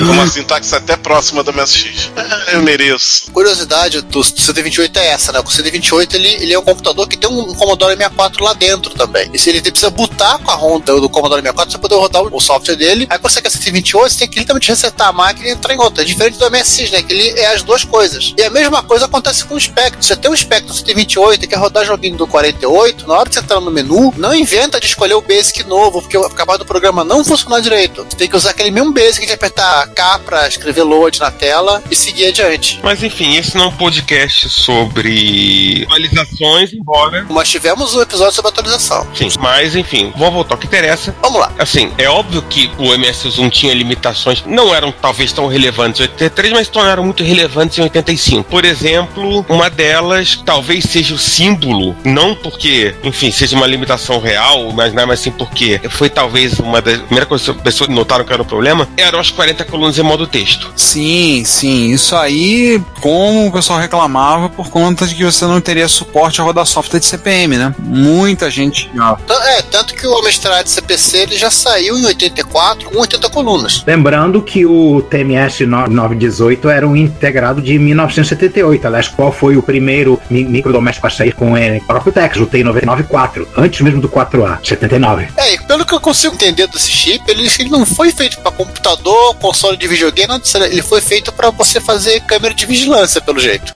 Uma 0.00 0.26
sintaxe 0.26 0.74
até 0.74 0.96
próxima 0.96 1.42
do 1.42 1.52
MSX. 1.52 2.10
Eu 2.52 2.62
mereço. 2.62 3.30
Curiosidade 3.32 4.00
do 4.02 4.22
128 4.22 4.96
é 4.98 5.08
essa, 5.08 5.32
né? 5.32 5.40
O 5.40 5.50
128 5.50 6.16
ele, 6.16 6.28
ele 6.28 6.52
é 6.52 6.58
um 6.58 6.62
computador 6.62 7.08
que 7.08 7.16
tem 7.16 7.28
um, 7.28 7.54
Commodore 7.54 7.96
64 7.96 8.44
lá 8.44 8.52
dentro 8.52 8.94
também. 8.94 9.28
E 9.32 9.38
se 9.38 9.50
ele 9.50 9.60
precisa 9.60 9.90
botar 9.90 10.38
com 10.38 10.50
a 10.50 10.54
ROM 10.54 10.80
do, 10.80 11.00
do 11.00 11.08
Commodore 11.08 11.42
64, 11.42 11.72
você 11.72 11.78
poder 11.78 11.96
rodar 11.96 12.22
o, 12.22 12.40
software 12.40 12.76
dele. 12.76 13.06
Aí 13.10 13.18
quando 13.18 13.32
você 13.32 13.42
quer 13.42 13.50
128, 13.50 14.12
você 14.12 14.18
tem 14.18 14.28
que 14.28 14.38
literalmente 14.38 14.68
resetar 14.68 15.08
a 15.08 15.12
máquina 15.12 15.48
e 15.48 15.52
entrar 15.52 15.74
em 15.74 15.78
outra. 15.78 16.02
É 16.02 16.06
diferente 16.06 16.38
do 16.38 16.50
MSX, 16.50 16.90
né? 16.90 17.02
Que 17.02 17.12
ele 17.12 17.40
é 17.40 17.46
as 17.54 17.62
duas 17.62 17.84
coisas. 17.84 18.32
E 18.36 18.42
a 18.42 18.50
mesma 18.50 18.82
coisa 18.82 19.06
acontece 19.06 19.44
com 19.44 19.54
o 19.54 19.60
Spectrum. 19.60 20.02
Você 20.02 20.16
tem 20.16 20.30
um 20.30 20.36
Spectrum 20.36 20.74
128 20.74 21.44
e 21.44 21.48
quer 21.48 21.56
rodar 21.56 21.84
joguinho 21.84 22.16
do 22.16 22.26
48, 22.26 23.06
na 23.06 23.14
hora 23.14 23.28
de 23.28 23.34
você 23.34 23.40
entrar 23.40 23.60
no 23.60 23.70
menu, 23.70 24.12
não 24.16 24.34
inventa 24.34 24.80
de 24.80 24.86
escolher 24.86 25.14
o 25.14 25.20
Basic 25.20 25.64
novo, 25.64 26.00
porque 26.00 26.16
o 26.16 26.28
capaz 26.30 26.58
do 26.58 26.64
programa 26.64 27.04
não 27.04 27.24
funcionar 27.24 27.60
direito. 27.60 28.04
Você 28.04 28.16
tem 28.16 28.28
que 28.28 28.36
usar 28.36 28.50
aquele 28.50 28.70
mesmo 28.70 28.92
Basic 28.92 29.26
de 29.26 29.32
apertar 29.32 29.87
K 29.88 30.18
pra 30.20 30.46
escrever 30.48 30.82
load 30.82 31.20
na 31.20 31.30
tela 31.30 31.82
e 31.90 31.96
seguir 31.96 32.26
adiante. 32.26 32.80
Mas 32.82 33.02
enfim, 33.02 33.36
esse 33.36 33.56
não 33.56 33.64
é 33.64 33.68
um 33.68 33.72
podcast 33.72 34.48
sobre 34.48 35.84
atualizações, 35.86 36.72
embora. 36.72 37.26
Mas 37.28 37.48
tivemos 37.48 37.94
um 37.94 38.00
episódio 38.00 38.34
sobre 38.34 38.50
atualização. 38.50 39.06
Sim, 39.14 39.28
mas 39.38 39.74
enfim, 39.74 40.12
vamos 40.16 40.34
voltar 40.34 40.54
ao 40.54 40.58
que 40.58 40.66
interessa. 40.66 41.14
Vamos 41.22 41.40
lá. 41.40 41.52
Assim, 41.58 41.92
é 41.98 42.08
óbvio 42.08 42.42
que 42.42 42.70
o 42.78 42.84
MS1 42.84 43.50
tinha 43.50 43.74
limitações, 43.74 44.42
não 44.46 44.74
eram 44.74 44.92
talvez 44.92 45.32
tão 45.32 45.46
relevantes 45.46 46.00
em 46.00 46.04
83, 46.04 46.52
mas 46.52 46.68
tornaram 46.68 47.04
muito 47.04 47.22
relevantes 47.22 47.78
em 47.78 47.82
85. 47.82 48.44
Por 48.48 48.64
exemplo, 48.64 49.44
uma 49.48 49.70
delas 49.70 50.40
talvez 50.44 50.84
seja 50.84 51.14
o 51.14 51.18
símbolo, 51.18 51.96
não 52.04 52.34
porque, 52.34 52.94
enfim, 53.02 53.30
seja 53.30 53.56
uma 53.56 53.66
limitação 53.66 54.20
real, 54.20 54.72
mas 54.72 54.92
não, 54.92 55.06
mas 55.06 55.20
sim 55.20 55.30
porque 55.30 55.80
foi 55.90 56.08
talvez 56.08 56.58
uma 56.58 56.80
das 56.80 56.98
primeiras 56.98 57.28
coisas 57.28 57.46
que 57.46 57.52
as 57.52 57.62
pessoas 57.62 57.90
notaram 57.90 58.24
que 58.24 58.32
era 58.32 58.42
o 58.42 58.44
problema, 58.44 58.88
eram 58.96 59.18
as 59.18 59.30
40 59.30 59.64
colunas 59.78 59.98
em 59.98 60.02
modo 60.02 60.26
texto. 60.26 60.72
Sim, 60.76 61.42
sim. 61.44 61.90
Isso 61.92 62.14
aí, 62.16 62.80
como 63.00 63.46
o 63.46 63.52
pessoal 63.52 63.78
reclamava 63.78 64.48
por 64.48 64.68
conta 64.70 65.06
de 65.06 65.14
que 65.14 65.24
você 65.24 65.44
não 65.46 65.60
teria 65.60 65.88
suporte 65.88 66.40
a 66.40 66.44
rodar 66.44 66.66
software 66.66 66.98
de 67.00 67.06
CPM, 67.06 67.56
né? 67.56 67.74
Muita 67.78 68.50
gente. 68.50 68.90
ó, 68.98 69.16
É, 69.48 69.62
tanto 69.62 69.94
que 69.94 70.06
o 70.06 70.18
Amstrad 70.18 70.66
CPC 70.66 71.18
ele 71.18 71.36
já 71.36 71.50
saiu 71.50 71.96
em 71.98 72.04
84 72.06 72.90
com 72.90 72.98
80 72.98 73.30
colunas. 73.30 73.84
Lembrando 73.86 74.42
que 74.42 74.66
o 74.66 75.00
TMS 75.02 75.64
918 75.66 76.68
era 76.68 76.86
um 76.86 76.96
integrado 76.96 77.60
de 77.62 77.78
1978. 77.78 78.86
Aliás, 78.86 79.08
qual 79.08 79.30
foi 79.32 79.56
o 79.56 79.62
primeiro 79.62 80.20
mi- 80.28 80.44
microdoméstico 80.44 81.06
a 81.06 81.10
sair 81.10 81.32
com 81.32 81.52
o 81.52 81.80
próprio 81.86 82.12
Texas, 82.12 82.42
o 82.42 82.46
T994, 82.46 83.46
antes 83.56 83.80
mesmo 83.80 84.00
do 84.00 84.08
4A, 84.08 84.58
79. 84.64 85.28
É, 85.36 85.54
e 85.54 85.58
pelo 85.66 85.84
que 85.84 85.94
eu 85.94 86.00
consigo 86.00 86.34
entender 86.34 86.66
desse 86.68 86.90
chip, 86.90 87.22
ele, 87.30 87.48
ele 87.58 87.68
não 87.70 87.84
foi 87.86 88.10
feito 88.10 88.38
para 88.40 88.50
computador, 88.52 89.34
console 89.36 89.67
de 89.76 89.86
videogame, 89.86 90.40
ele 90.70 90.82
foi 90.82 91.00
feito 91.00 91.32
para 91.32 91.50
você 91.50 91.80
fazer 91.80 92.20
câmera 92.20 92.54
de 92.54 92.66
vigilância, 92.66 93.20
pelo 93.20 93.38
jeito. 93.38 93.72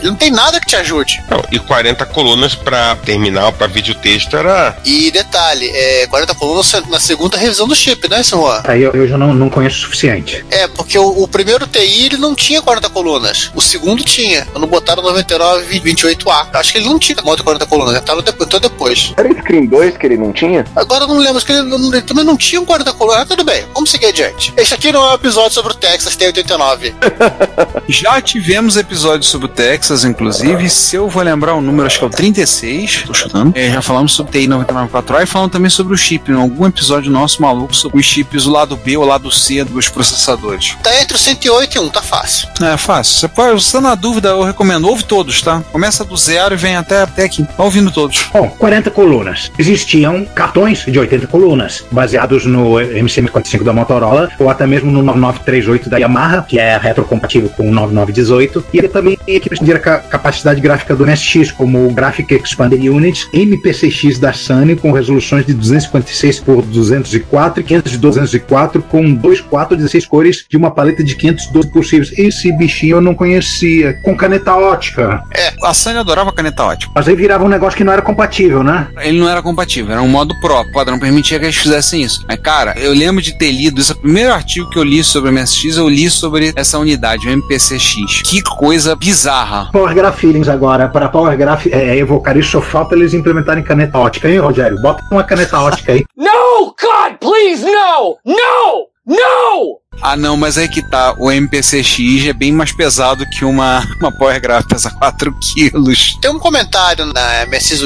Ele 0.00 0.10
não 0.10 0.16
tem 0.16 0.30
nada 0.30 0.60
que 0.60 0.66
te 0.66 0.76
ajude. 0.76 1.22
Não, 1.30 1.42
e 1.50 1.58
40 1.58 2.04
colunas 2.06 2.54
para 2.54 2.96
terminal, 2.96 3.52
para 3.52 3.66
vídeo 3.66 3.94
texto 3.94 4.36
era. 4.36 4.76
E 4.84 5.10
detalhe, 5.10 5.68
é 5.72 6.06
40 6.06 6.34
colunas 6.34 6.72
na 6.88 6.98
segunda 7.00 7.36
revisão 7.36 7.66
do 7.68 7.74
chip, 7.74 8.08
né, 8.08 8.22
senhor? 8.22 8.62
Aí 8.64 8.82
eu, 8.82 8.92
eu 8.92 9.06
já 9.08 9.16
não, 9.18 9.32
não 9.34 9.48
conheço 9.50 9.76
o 9.76 9.80
suficiente. 9.80 10.44
É, 10.50 10.66
porque 10.68 10.98
o, 10.98 11.22
o 11.22 11.28
primeiro 11.28 11.66
TI 11.66 12.06
ele 12.06 12.16
não 12.16 12.34
tinha 12.34 12.60
40 12.62 12.88
colunas. 12.90 13.50
O 13.54 13.60
segundo 13.60 14.02
tinha. 14.04 14.46
Quando 14.46 14.66
botaram 14.66 15.02
99 15.02 15.76
e 15.76 15.80
28A. 15.80 16.48
Acho 16.54 16.72
que 16.72 16.78
ele 16.78 16.88
não 16.88 16.98
tinha 16.98 17.16
modo 17.22 17.42
40 17.44 17.66
colunas, 17.66 17.96
entraram 17.96 18.22
depois, 18.22 18.46
então 18.46 18.60
depois. 18.60 19.12
Era 19.16 19.28
Screen 19.40 19.66
2 19.66 19.96
que 19.96 20.06
ele 20.06 20.16
não 20.16 20.32
tinha? 20.32 20.64
Agora 20.74 21.04
eu 21.04 21.08
não 21.08 21.18
lembro, 21.18 21.36
acho 21.36 21.46
que 21.46 21.52
ele, 21.52 21.62
não- 21.62 21.92
ele 21.92 22.02
também 22.02 22.24
não 22.24 22.36
tinha 22.36 22.60
um 22.60 22.64
40 22.64 22.92
colunas. 22.94 23.22
Ah, 23.22 23.26
tudo 23.26 23.44
bem, 23.44 23.64
vamos 23.74 23.90
seguir 23.90 24.06
adiante. 24.06 24.52
Este 24.56 24.74
aqui 24.74 24.92
não 24.92 25.04
é 25.04 25.10
um 25.10 25.14
episódio 25.14 25.52
sobre 25.52 25.72
o 25.72 25.76
Texas 25.76 26.16
T89. 26.16 26.94
Já 27.88 28.20
tivemos 28.20 28.76
episódios 28.76 29.28
sobre 29.28 29.46
o 29.46 29.48
Texas, 29.48 29.89
inclusive. 30.04 30.68
Se 30.70 30.96
eu 30.96 31.08
vou 31.08 31.22
lembrar 31.22 31.54
o 31.54 31.60
número, 31.60 31.86
acho 31.86 31.98
que 31.98 32.04
é 32.04 32.06
o 32.06 32.10
36. 32.10 33.04
Tô 33.06 33.14
chutando. 33.14 33.52
É, 33.56 33.70
já 33.70 33.82
falamos 33.82 34.12
sobre 34.12 34.32
TI 34.32 34.48
994A 34.48 35.22
e 35.22 35.26
falamos 35.26 35.52
também 35.52 35.70
sobre 35.70 35.94
o 35.94 35.96
chip. 35.96 36.30
Em 36.30 36.34
algum 36.34 36.66
episódio 36.66 37.10
nosso 37.10 37.42
maluco 37.42 37.74
sobre 37.74 37.98
os 37.98 38.06
chips, 38.06 38.46
o 38.46 38.50
lado 38.50 38.76
B 38.76 38.96
ou 38.96 39.04
o 39.04 39.06
lado 39.06 39.30
C 39.30 39.64
dos 39.64 39.88
processadores. 39.88 40.76
Tá 40.82 41.00
entre 41.00 41.16
o 41.16 41.18
108 41.18 41.76
e 41.76 41.80
1, 41.80 41.88
tá 41.88 42.02
fácil. 42.02 42.48
É 42.62 42.76
fácil. 42.76 43.18
Você 43.18 43.28
pode, 43.28 43.62
se 43.62 43.72
tá 43.72 43.80
na 43.80 43.94
dúvida, 43.94 44.30
eu 44.30 44.42
recomendo. 44.42 44.88
Ouve 44.88 45.04
todos, 45.04 45.42
tá? 45.42 45.62
Começa 45.72 46.04
do 46.04 46.16
zero 46.16 46.54
e 46.54 46.56
vem 46.56 46.76
até, 46.76 47.02
até 47.02 47.24
aqui. 47.24 47.42
Vai 47.56 47.66
ouvindo 47.66 47.90
todos. 47.90 48.26
Bom, 48.32 48.48
40 48.48 48.90
colunas. 48.90 49.50
Existiam 49.58 50.24
cartões 50.24 50.84
de 50.86 50.98
80 50.98 51.26
colunas, 51.26 51.84
baseados 51.90 52.46
no 52.46 52.74
MC45 52.74 53.62
da 53.62 53.72
Motorola, 53.72 54.30
ou 54.38 54.48
até 54.48 54.66
mesmo 54.66 54.90
no 54.90 55.02
9938 55.02 55.90
da 55.90 55.98
Yamaha, 55.98 56.42
que 56.42 56.58
é 56.58 56.76
retrocompatível 56.76 57.48
com 57.50 57.68
o 57.68 57.72
9918. 57.72 58.64
E 58.72 58.78
ele 58.78 58.88
também 58.88 59.16
tem 59.16 59.36
equipes 59.36 59.58
de 59.58 59.66
capacidade 59.80 60.60
gráfica 60.60 60.94
do 60.94 61.06
MSX, 61.06 61.52
como 61.52 61.86
o 61.86 61.92
Graphic 61.92 62.34
Expander 62.34 62.80
Unit, 62.92 63.28
MPCX 63.32 64.18
da 64.18 64.32
Sony, 64.32 64.76
com 64.76 64.92
resoluções 64.92 65.46
de 65.46 65.54
256 65.54 66.40
por 66.40 66.62
204 66.62 67.60
e 67.60 67.64
500 67.64 67.92
de 67.92 67.98
204, 67.98 68.82
com 68.82 69.12
2, 69.14 69.40
4, 69.40 69.76
16 69.76 70.06
cores 70.06 70.44
de 70.48 70.56
uma 70.56 70.70
paleta 70.70 71.02
de 71.02 71.14
512 71.14 71.70
possíveis. 71.70 72.12
Esse 72.18 72.52
bichinho 72.52 72.96
eu 72.96 73.00
não 73.00 73.14
conhecia. 73.14 73.94
Com 74.02 74.16
caneta 74.16 74.54
ótica. 74.54 75.22
A 75.62 75.74
Sony 75.74 75.98
adorava 75.98 76.32
caneta 76.32 76.64
ótima. 76.64 76.92
Mas 76.94 77.08
aí 77.08 77.14
virava 77.14 77.44
um 77.44 77.48
negócio 77.48 77.76
que 77.76 77.84
não 77.84 77.92
era 77.92 78.02
compatível, 78.02 78.62
né? 78.62 78.88
Ele 78.98 79.18
não 79.18 79.28
era 79.28 79.42
compatível, 79.42 79.92
era 79.92 80.02
um 80.02 80.08
modo 80.08 80.34
Pro. 80.40 80.60
O 80.60 80.72
padrão 80.72 80.98
permitia 80.98 81.38
que 81.38 81.44
eles 81.46 81.56
fizessem 81.56 82.02
isso. 82.02 82.24
Mas, 82.26 82.38
cara, 82.40 82.74
eu 82.76 82.92
lembro 82.92 83.22
de 83.22 83.36
ter 83.36 83.50
lido 83.50 83.80
isso. 83.80 83.92
O 83.92 83.96
primeiro 83.96 84.32
artigo 84.32 84.68
que 84.70 84.78
eu 84.78 84.82
li 84.82 85.02
sobre 85.02 85.30
o 85.30 85.32
MSX, 85.32 85.76
eu 85.76 85.88
li 85.88 86.10
sobre 86.10 86.52
essa 86.56 86.78
unidade, 86.78 87.26
o 87.26 87.30
MPCX. 87.30 88.22
Que 88.24 88.42
coisa 88.42 88.94
bizarra. 88.94 89.69
Power 89.70 89.94
Graph 89.94 90.18
Feelings 90.18 90.48
agora, 90.48 90.88
para 90.88 91.08
Power 91.08 91.36
Graph 91.36 91.66
é, 91.66 91.96
evocar 91.96 92.36
isso, 92.36 92.50
só 92.50 92.60
falta 92.60 92.94
eles 92.94 93.14
implementarem 93.14 93.62
caneta 93.62 93.98
ótica, 93.98 94.28
hein, 94.28 94.38
Rogério? 94.38 94.80
Bota 94.80 95.02
uma 95.10 95.24
caneta 95.24 95.58
ótica 95.60 95.92
aí. 95.92 96.04
No! 96.16 96.74
God, 96.80 97.18
please, 97.20 97.64
no! 97.64 98.18
No! 98.24 98.88
No! 99.06 99.79
Ah, 100.02 100.16
não, 100.16 100.36
mas 100.36 100.56
aí 100.56 100.68
que 100.68 100.80
tá. 100.82 101.14
O 101.18 101.30
MPCX 101.32 102.26
é 102.28 102.32
bem 102.32 102.52
mais 102.52 102.70
pesado 102.72 103.26
que 103.28 103.44
uma, 103.44 103.84
uma 104.00 104.10
Power 104.12 104.40
Graph, 104.40 104.64
pesa 104.66 104.88
4 104.88 105.34
quilos. 105.52 106.16
Tem 106.22 106.30
um 106.30 106.38
comentário 106.38 107.04
na 107.06 107.44
MSX 107.46 107.80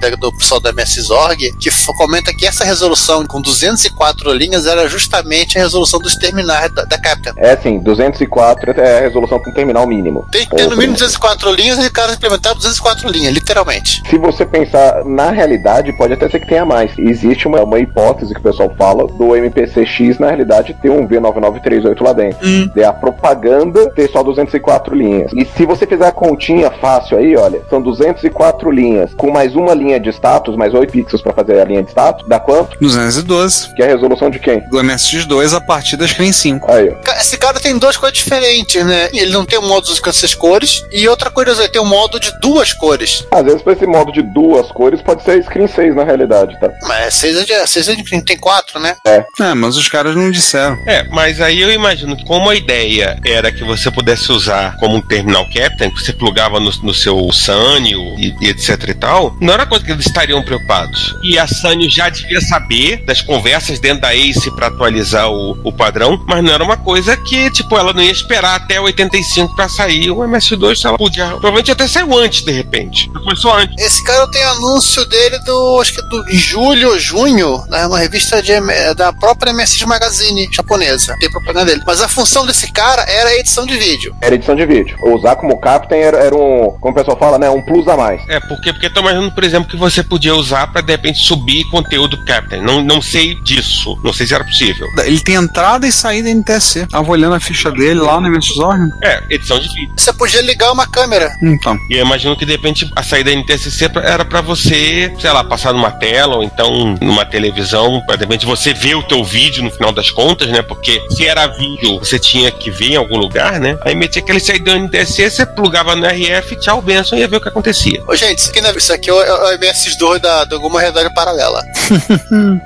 da- 0.00 0.08
do 0.16 0.32
pessoal 0.32 0.58
da 0.58 0.72
MSX.org, 0.72 1.52
que 1.60 1.68
f- 1.68 1.92
comenta 1.98 2.32
que 2.34 2.46
essa 2.46 2.64
resolução 2.64 3.24
com 3.26 3.40
204 3.42 4.32
linhas 4.32 4.66
era 4.66 4.88
justamente 4.88 5.58
a 5.58 5.62
resolução 5.62 6.00
dos 6.00 6.16
terminais 6.16 6.72
da, 6.74 6.84
da 6.84 6.98
Captain. 6.98 7.34
É 7.36 7.52
assim, 7.52 7.78
204 7.78 8.72
é 8.80 8.98
a 8.98 9.00
resolução 9.02 9.38
um 9.46 9.52
terminal 9.52 9.86
mínimo. 9.86 10.26
Tem 10.32 10.46
que 10.46 10.56
ter 10.56 10.64
no 10.64 10.76
mínimo 10.76 10.94
204 10.94 11.52
linhas 11.52 11.78
e 11.78 11.86
o 11.86 11.92
cara 11.92 12.14
implementaram 12.14 12.56
204 12.56 13.08
linhas, 13.10 13.32
literalmente. 13.34 14.02
Se 14.08 14.16
você 14.18 14.44
pensar 14.46 15.04
na 15.04 15.30
realidade, 15.30 15.92
pode 15.92 16.14
até 16.14 16.28
ser 16.28 16.40
que 16.40 16.48
tenha 16.48 16.64
mais. 16.64 16.90
Existe 16.98 17.46
uma, 17.46 17.62
uma 17.62 17.78
hipótese 17.78 18.32
que 18.34 18.40
o 18.40 18.42
pessoal 18.42 18.74
fala 18.78 19.06
do 19.06 19.36
MPCX, 19.36 20.18
na 20.18 20.28
realidade, 20.28 20.74
ter 20.80 20.90
um 20.90 21.06
V9938 21.52 22.02
lá 22.02 22.12
dentro. 22.12 22.38
É 22.76 22.84
a 22.84 22.92
propaganda 22.92 23.90
ter 23.90 24.10
só 24.10 24.22
204 24.22 24.94
linhas. 24.94 25.32
E 25.34 25.44
se 25.44 25.66
você 25.66 25.86
fizer 25.86 26.06
a 26.06 26.12
continha 26.12 26.70
fácil 26.70 27.18
aí, 27.18 27.36
olha, 27.36 27.62
são 27.68 27.80
204 27.80 28.70
linhas, 28.70 29.12
com 29.14 29.30
mais 29.30 29.54
uma 29.54 29.74
linha 29.74 29.98
de 30.00 30.10
status, 30.10 30.56
mais 30.56 30.74
8 30.74 30.90
pixels 30.90 31.22
para 31.22 31.32
fazer 31.32 31.60
a 31.60 31.64
linha 31.64 31.82
de 31.82 31.90
status, 31.90 32.26
dá 32.28 32.38
quanto? 32.38 32.76
212. 32.80 33.74
Que 33.74 33.82
é 33.82 33.86
a 33.86 33.88
resolução 33.88 34.30
de 34.30 34.38
quem? 34.38 34.60
Do 34.68 34.78
MSX2 34.78 35.56
a 35.56 35.60
partir 35.60 35.96
da 35.96 36.06
Screen 36.06 36.32
5. 36.32 36.70
Aí, 36.70 36.90
ó. 36.90 37.12
Esse 37.20 37.36
cara 37.36 37.60
tem 37.60 37.78
duas 37.78 37.96
coisas 37.96 38.16
diferentes, 38.16 38.84
né? 38.84 39.08
Ele 39.12 39.32
não 39.32 39.44
tem 39.44 39.58
um 39.58 39.68
modo 39.68 39.90
com 40.00 40.10
essas 40.10 40.34
cores, 40.34 40.84
e 40.92 41.08
outra 41.08 41.30
coisa, 41.30 41.50
ele 41.62 41.68
tem 41.68 41.80
um 41.80 41.86
modo 41.86 42.20
de 42.20 42.30
duas 42.40 42.72
cores. 42.72 43.26
Às 43.30 43.44
vezes, 43.44 43.62
pra 43.62 43.72
esse 43.72 43.86
modo 43.86 44.12
de 44.12 44.22
duas 44.22 44.70
cores, 44.70 45.02
pode 45.02 45.22
ser 45.22 45.42
screen 45.42 45.66
6 45.66 45.94
na 45.94 46.04
realidade, 46.04 46.58
tá? 46.60 46.70
Mas 46.86 47.14
seis 47.14 47.36
é 47.36 47.44
de, 47.44 47.66
seis 47.68 47.88
é 47.88 47.94
de, 47.94 48.22
tem 48.22 48.36
quatro, 48.36 48.78
né? 48.78 48.96
É, 49.06 49.24
mas 49.54 49.76
os 49.76 49.88
caras 49.88 50.14
não 50.14 50.30
disseram. 50.30 50.78
É, 50.86 51.04
mas 51.04 51.39
Aí 51.40 51.60
eu 51.60 51.72
imagino 51.72 52.16
que 52.16 52.24
como 52.24 52.50
a 52.50 52.54
ideia 52.54 53.18
era 53.24 53.52
que 53.52 53.64
você 53.64 53.90
pudesse 53.90 54.30
usar 54.30 54.76
como 54.76 54.96
um 54.96 55.00
terminal 55.00 55.46
captain, 55.52 55.90
que 55.90 56.00
você 56.00 56.12
plugava 56.12 56.60
no, 56.60 56.70
no 56.82 56.94
seu 56.94 57.30
Sanyo 57.32 58.00
e, 58.18 58.34
e 58.40 58.48
etc 58.48 58.88
e 58.88 58.94
tal, 58.94 59.36
não 59.40 59.54
era 59.54 59.66
coisa 59.66 59.84
que 59.84 59.92
eles 59.92 60.06
estariam 60.06 60.42
preocupados. 60.42 61.14
E 61.22 61.38
a 61.38 61.46
Sanyo 61.46 61.88
já 61.90 62.08
devia 62.08 62.40
saber 62.40 63.04
das 63.04 63.20
conversas 63.20 63.78
dentro 63.78 64.02
da 64.02 64.14
ACE 64.14 64.50
para 64.54 64.68
atualizar 64.68 65.30
o, 65.30 65.52
o 65.64 65.72
padrão, 65.72 66.22
mas 66.26 66.42
não 66.42 66.52
era 66.52 66.62
uma 66.62 66.76
coisa 66.76 67.16
que, 67.16 67.50
tipo, 67.50 67.76
ela 67.76 67.92
não 67.92 68.02
ia 68.02 68.10
esperar 68.10 68.56
até 68.56 68.80
85 68.80 69.54
para 69.54 69.68
sair 69.68 70.10
o 70.10 70.18
MS2, 70.18 70.76
se 70.76 70.86
ela 70.86 70.98
podia. 70.98 71.26
Provavelmente 71.28 71.70
até 71.70 71.86
saiu 71.86 72.16
antes, 72.18 72.44
de 72.44 72.52
repente. 72.52 73.08
Começou 73.10 73.52
antes. 73.54 73.82
Esse 73.84 74.04
cara 74.04 74.30
tem 74.30 74.42
anúncio 74.42 75.04
dele 75.06 75.38
do, 75.40 75.80
acho 75.80 75.94
que 75.94 76.02
do 76.02 76.24
julho 76.30 76.98
junho, 76.98 77.64
né, 77.68 77.86
uma 77.86 77.98
revista 77.98 78.42
de, 78.42 78.52
da 78.94 79.12
própria 79.12 79.52
MSX 79.52 79.82
Magazine 79.82 80.48
japonesa. 80.52 81.16
Propaganda 81.30 81.66
dele. 81.66 81.82
Mas 81.86 82.00
a 82.00 82.08
função 82.08 82.46
desse 82.46 82.70
cara 82.72 83.02
era 83.02 83.30
a 83.30 83.34
edição 83.36 83.66
de 83.66 83.76
vídeo. 83.76 84.14
Era 84.20 84.34
edição 84.34 84.54
de 84.54 84.64
vídeo. 84.66 84.96
Usar 85.02 85.36
como 85.36 85.58
captain 85.60 85.98
era, 86.00 86.18
era 86.18 86.34
um, 86.34 86.76
como 86.80 86.92
o 86.92 86.94
pessoal 86.94 87.18
fala, 87.18 87.38
né? 87.38 87.48
Um 87.50 87.62
plus 87.62 87.86
a 87.88 87.96
mais. 87.96 88.20
É, 88.28 88.40
porque, 88.40 88.72
porque 88.72 88.86
eu 88.86 88.94
tô 88.94 89.00
imaginando, 89.00 89.32
por 89.32 89.44
exemplo, 89.44 89.68
que 89.70 89.76
você 89.76 90.02
podia 90.02 90.34
usar 90.34 90.66
para 90.72 90.80
de 90.82 90.92
repente 90.92 91.18
subir 91.20 91.64
conteúdo 91.70 92.22
Captain. 92.24 92.62
Não, 92.62 92.82
não 92.82 93.00
sei 93.02 93.34
disso. 93.42 93.98
Não 94.02 94.12
sei 94.12 94.26
se 94.26 94.34
era 94.34 94.44
possível. 94.44 94.86
Ele 95.04 95.20
tem 95.20 95.34
entrada 95.34 95.86
e 95.86 95.92
saída 95.92 96.28
NTSC. 96.30 96.86
Tava 96.86 97.10
olhando 97.10 97.34
a 97.34 97.40
ficha 97.40 97.70
dele 97.70 98.00
lá 98.00 98.20
no 98.20 98.40
Zorn. 98.42 98.90
É, 99.02 99.22
edição 99.30 99.58
de 99.58 99.68
vídeo. 99.68 99.92
Você 99.96 100.12
podia 100.12 100.40
ligar 100.42 100.72
uma 100.72 100.86
câmera. 100.86 101.30
Então. 101.42 101.76
E 101.90 101.94
eu 101.94 102.04
imagino 102.04 102.36
que 102.36 102.44
de 102.46 102.52
repente 102.52 102.90
a 102.96 103.02
saída 103.02 103.30
NTSC 103.32 103.88
pra- 103.88 104.02
era 104.02 104.24
pra 104.24 104.40
você, 104.40 105.12
sei 105.20 105.30
lá, 105.30 105.42
passar 105.44 105.72
numa 105.72 105.90
tela 105.90 106.36
ou 106.36 106.42
então 106.42 106.96
numa 107.00 107.24
televisão, 107.24 108.00
pra 108.06 108.16
de 108.16 108.22
repente 108.22 108.46
você 108.46 108.72
ver 108.72 108.94
o 108.94 109.02
teu 109.02 109.22
vídeo 109.24 109.62
no 109.62 109.70
final 109.70 109.92
das 109.92 110.10
contas, 110.10 110.48
né? 110.48 110.62
Porque 110.62 111.00
se 111.20 111.26
era 111.26 111.46
vídeo, 111.48 111.98
você 111.98 112.18
tinha 112.18 112.50
que 112.50 112.70
ver 112.70 112.92
em 112.92 112.96
algum 112.96 113.18
lugar, 113.18 113.60
né? 113.60 113.78
Aí 113.82 113.94
metia 113.94 114.22
aquele 114.22 114.40
saída 114.40 114.72
NTSC, 114.78 115.28
você 115.30 115.44
plugava 115.44 115.94
no 115.94 116.06
RF, 116.06 116.56
tchau, 116.56 116.80
benção, 116.80 117.18
e 117.18 117.20
ia 117.20 117.28
ver 117.28 117.36
o 117.36 117.40
que 117.42 117.48
acontecia. 117.48 118.02
Ô, 118.08 118.16
gente, 118.16 118.38
isso 118.38 118.48
aqui, 118.50 118.60
não 118.62 118.70
é- 118.70 118.76
isso 118.76 118.92
aqui 118.92 119.10
é 119.10 119.12
o, 119.12 119.20
é 119.22 119.54
o 119.54 119.58
MS2 119.58 120.18
da, 120.18 120.44
de 120.44 120.54
alguma 120.54 120.80
realidade 120.80 121.12
paralela. 121.14 121.62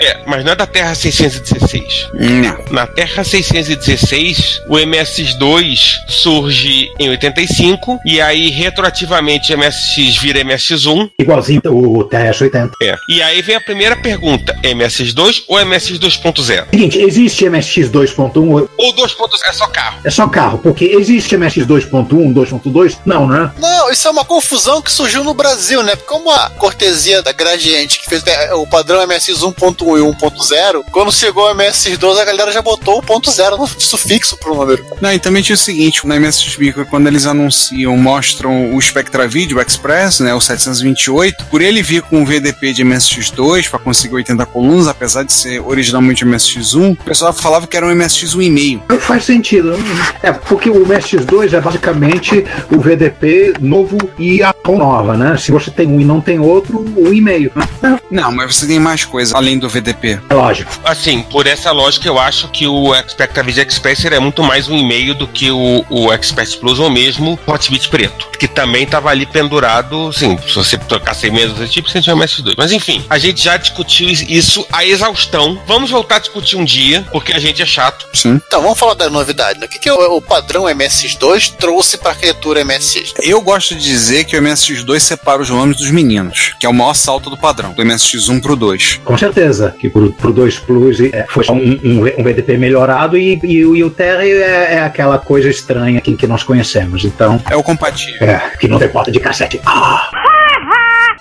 É, 0.01 0.19
mas 0.27 0.45
não 0.45 0.53
é 0.53 0.57
da 0.57 0.67
Terra 0.67 0.95
616. 0.95 2.09
Não. 2.15 2.59
Na 2.71 2.87
Terra 2.87 3.25
616, 3.25 4.61
o 4.69 4.77
MS2 4.77 6.01
surge 6.07 6.91
em 6.99 7.09
85 7.11 7.99
e 8.05 8.21
aí 8.21 8.51
retroativamente 8.51 9.55
MSX 9.57 10.17
vira 10.21 10.41
MSX1. 10.41 11.11
Igualzinho 11.19 11.61
o 11.67 12.05
TS-80. 12.05 12.71
É. 12.83 12.97
E 13.09 13.23
aí 13.23 13.41
vem 13.43 13.57
a 13.57 13.61
primeira 13.61 13.97
pergunta: 13.97 14.55
MSX2 14.63 15.45
ou 15.49 15.65
MSX 15.65 15.99
2.0? 15.99 16.65
Seguinte, 16.71 16.99
existe 16.99 17.49
MSX 17.49 17.89
2.1, 17.91 18.44
Ou 18.53 18.95
2.0 18.95 19.29
é 19.45 19.53
só 19.53 19.67
carro? 19.67 19.95
é 20.05 20.11
só 20.11 20.29
carro, 20.29 20.59
porque 20.59 20.85
existe 20.85 21.37
MSX 21.37 21.67
2.1, 21.67 22.35
2.2? 22.35 22.99
Não, 23.05 23.27
né? 23.27 23.51
Não, 23.59 23.91
isso 23.91 24.07
é 24.07 24.11
uma 24.11 24.25
confusão 24.25 24.83
que 24.83 24.93
surgiu 24.93 25.25
no 25.25 25.35
Brasil, 25.35 25.83
né? 25.83 25.97
Como 25.97 26.31
a 26.31 26.51
cortesia 26.51 27.23
da 27.23 27.33
Gradiente, 27.33 27.99
que 27.99 28.09
fez 28.09 28.23
é, 28.27 28.55
o 28.55 28.67
padrão 28.67 29.07
MSX 29.07 29.41
1.1 29.41 29.99
e 29.99 30.03
1.0, 30.03 30.85
quando 30.93 31.13
chegou 31.13 31.51
o 31.51 31.55
MSX 31.55 31.97
2, 31.99 32.19
a 32.19 32.25
galera 32.25 32.53
já 32.53 32.61
botou 32.61 32.99
o 32.99 33.03
ponto 33.03 33.31
zero 33.31 33.57
no 33.57 33.67
sufixo 33.67 34.37
pro 34.37 34.55
número. 34.55 34.85
Não, 35.01 35.13
e 35.13 35.19
também 35.19 35.43
tinha 35.43 35.55
o 35.55 35.59
seguinte, 35.59 36.07
na 36.07 36.19
MSX 36.19 36.57
Micro, 36.59 36.87
quando 36.87 37.07
eles 37.07 37.27
anunciam, 37.27 37.97
mostram 37.97 38.75
o 38.75 38.81
Spectra 38.81 39.27
Video 39.27 39.61
Express, 39.61 40.21
né, 40.21 40.35
o 40.35 40.41
728, 40.41 41.47
por 41.47 41.63
ele 41.63 41.83
vir 41.83 42.03
com 42.03 42.23
o 42.23 42.27
VDP 42.27 42.73
de 42.73 42.85
MSX2 42.85 43.71
para 43.71 43.79
conseguir 43.79 44.17
80 44.17 44.45
colunas, 44.47 44.89
apesar 44.89 45.23
de 45.23 45.33
ser 45.33 45.61
originalmente 45.61 46.25
MSX1, 46.25 46.93
o 46.93 47.05
pessoal 47.05 47.33
falava 47.33 47.67
que 47.67 47.77
era 47.77 47.87
um 47.87 47.95
MSX 47.95 48.34
1,5. 48.35 48.83
Não 48.89 48.99
faz 48.99 49.25
sentido. 49.25 49.75
É, 50.23 50.33
porque 50.33 50.71
o 50.71 50.87
MSX2 50.87 51.53
é 51.53 51.61
basicamente 51.61 52.45
o 52.71 52.81
VDP 52.81 53.55
novo 53.61 53.99
e 54.19 54.43
a 54.43 54.55
nova, 54.67 55.17
né? 55.17 55.37
Se 55.37 55.53
você 55.53 55.71
tem 55.71 55.87
um 55.87 56.01
e 56.01 56.05
não 56.05 56.21
tem 56.21 56.39
outro, 56.39 56.85
um 56.97 57.13
e 57.13 57.21
meio. 57.21 57.53
né? 57.83 57.99
Não, 58.11 58.33
mas 58.33 58.57
você 58.57 58.67
tem 58.67 58.79
mais 58.79 59.05
coisa 59.05 59.37
além 59.37 59.59
do 59.59 59.69
VDP. 59.69 60.21
É 60.29 60.35
lógico. 60.35 60.73
Assim, 60.85 61.23
por 61.23 61.47
essa 61.47 61.71
lógica, 61.71 62.09
eu 62.09 62.19
acho 62.19 62.49
que 62.49 62.67
o 62.67 62.95
Expecta 62.95 63.43
Video 63.43 63.65
Express 63.67 64.05
é 64.05 64.19
muito 64.19 64.43
mais 64.43 64.69
um 64.69 64.77
e-mail 64.77 65.15
do 65.15 65.27
que 65.27 65.51
o, 65.51 65.85
o 65.89 66.13
Expert 66.13 66.59
Plus 66.59 66.79
ou 66.79 66.91
mesmo 66.91 67.39
o 67.47 67.51
Hotbit 67.51 67.89
preto, 67.89 68.29
que 68.39 68.47
também 68.49 68.85
estava 68.85 69.11
ali 69.11 69.27
pendurado, 69.27 70.09
assim, 70.09 70.39
se 70.39 70.55
você 70.55 70.77
trocar 70.79 71.15
seis 71.15 71.33
meses 71.33 71.57
desse 71.57 71.73
tipo, 71.73 71.89
você 71.89 72.01
tinha 72.01 72.15
um 72.15 72.19
MS2. 72.19 72.55
Mas 72.57 72.73
enfim, 72.73 73.05
a 73.09 73.19
gente 73.19 73.43
já 73.43 73.57
discutiu 73.57 74.09
isso 74.09 74.67
a 74.73 74.85
exaustão. 74.85 75.61
Vamos 75.67 75.91
voltar 75.91 76.17
a 76.17 76.19
discutir 76.19 76.57
um 76.57 76.65
dia, 76.65 77.07
porque 77.13 77.33
a 77.33 77.39
gente 77.39 77.63
é 77.63 77.67
chato. 77.67 78.07
Sim. 78.25 78.41
Então, 78.47 78.63
vamos 78.63 78.79
falar 78.79 78.95
da 78.95 79.11
novidade. 79.11 79.59
Né? 79.61 79.67
O 79.67 79.69
que, 79.69 79.79
que 79.79 79.91
o, 79.91 80.17
o 80.17 80.23
padrão 80.23 80.65
MSX2 80.65 81.57
trouxe 81.57 81.99
pra 81.99 82.15
criatura 82.15 82.65
MSX? 82.65 83.13
Eu 83.23 83.41
gosto 83.43 83.75
de 83.75 83.83
dizer 83.83 84.25
que 84.25 84.35
o 84.37 84.41
MSX2 84.43 84.99
separa 85.01 85.43
os 85.43 85.51
homens 85.51 85.77
dos 85.77 85.91
meninos, 85.91 86.55
que 86.59 86.65
é 86.65 86.69
o 86.69 86.73
maior 86.73 86.95
salto 86.95 87.29
do 87.29 87.37
padrão, 87.37 87.73
do 87.75 87.83
MSX1 87.83 88.41
pro 88.41 88.57
2. 88.57 89.01
Com 89.05 89.19
certeza. 89.19 89.75
Que 89.79 89.91
pro, 89.91 90.11
pro 90.15 90.33
2 90.33 90.59
Plus 90.61 91.01
é, 91.01 91.27
foi 91.29 91.45
só 91.45 91.53
um, 91.53 91.59
um, 91.85 91.99
um 92.21 92.25
VDP 92.25 92.57
melhorado 92.57 93.19
e, 93.19 93.39
e, 93.45 93.65
o- 93.67 93.77
e 93.77 93.85
o 93.85 93.91
Terry 93.91 94.33
é, 94.33 94.75
é 94.77 94.81
aquela 94.81 95.19
coisa 95.19 95.49
estranha 95.51 96.01
que, 96.01 96.17
que 96.17 96.27
nós 96.27 96.43
conhecemos. 96.43 97.05
Então, 97.05 97.41
É 97.51 97.57
o 97.57 97.63
compatível. 97.63 98.27
é, 98.27 98.53
que 98.59 98.67
não 98.69 98.79
tem 98.79 98.89
porta 98.89 99.11
de 99.13 99.21
cassete. 99.21 99.61
Ah! 99.67 100.11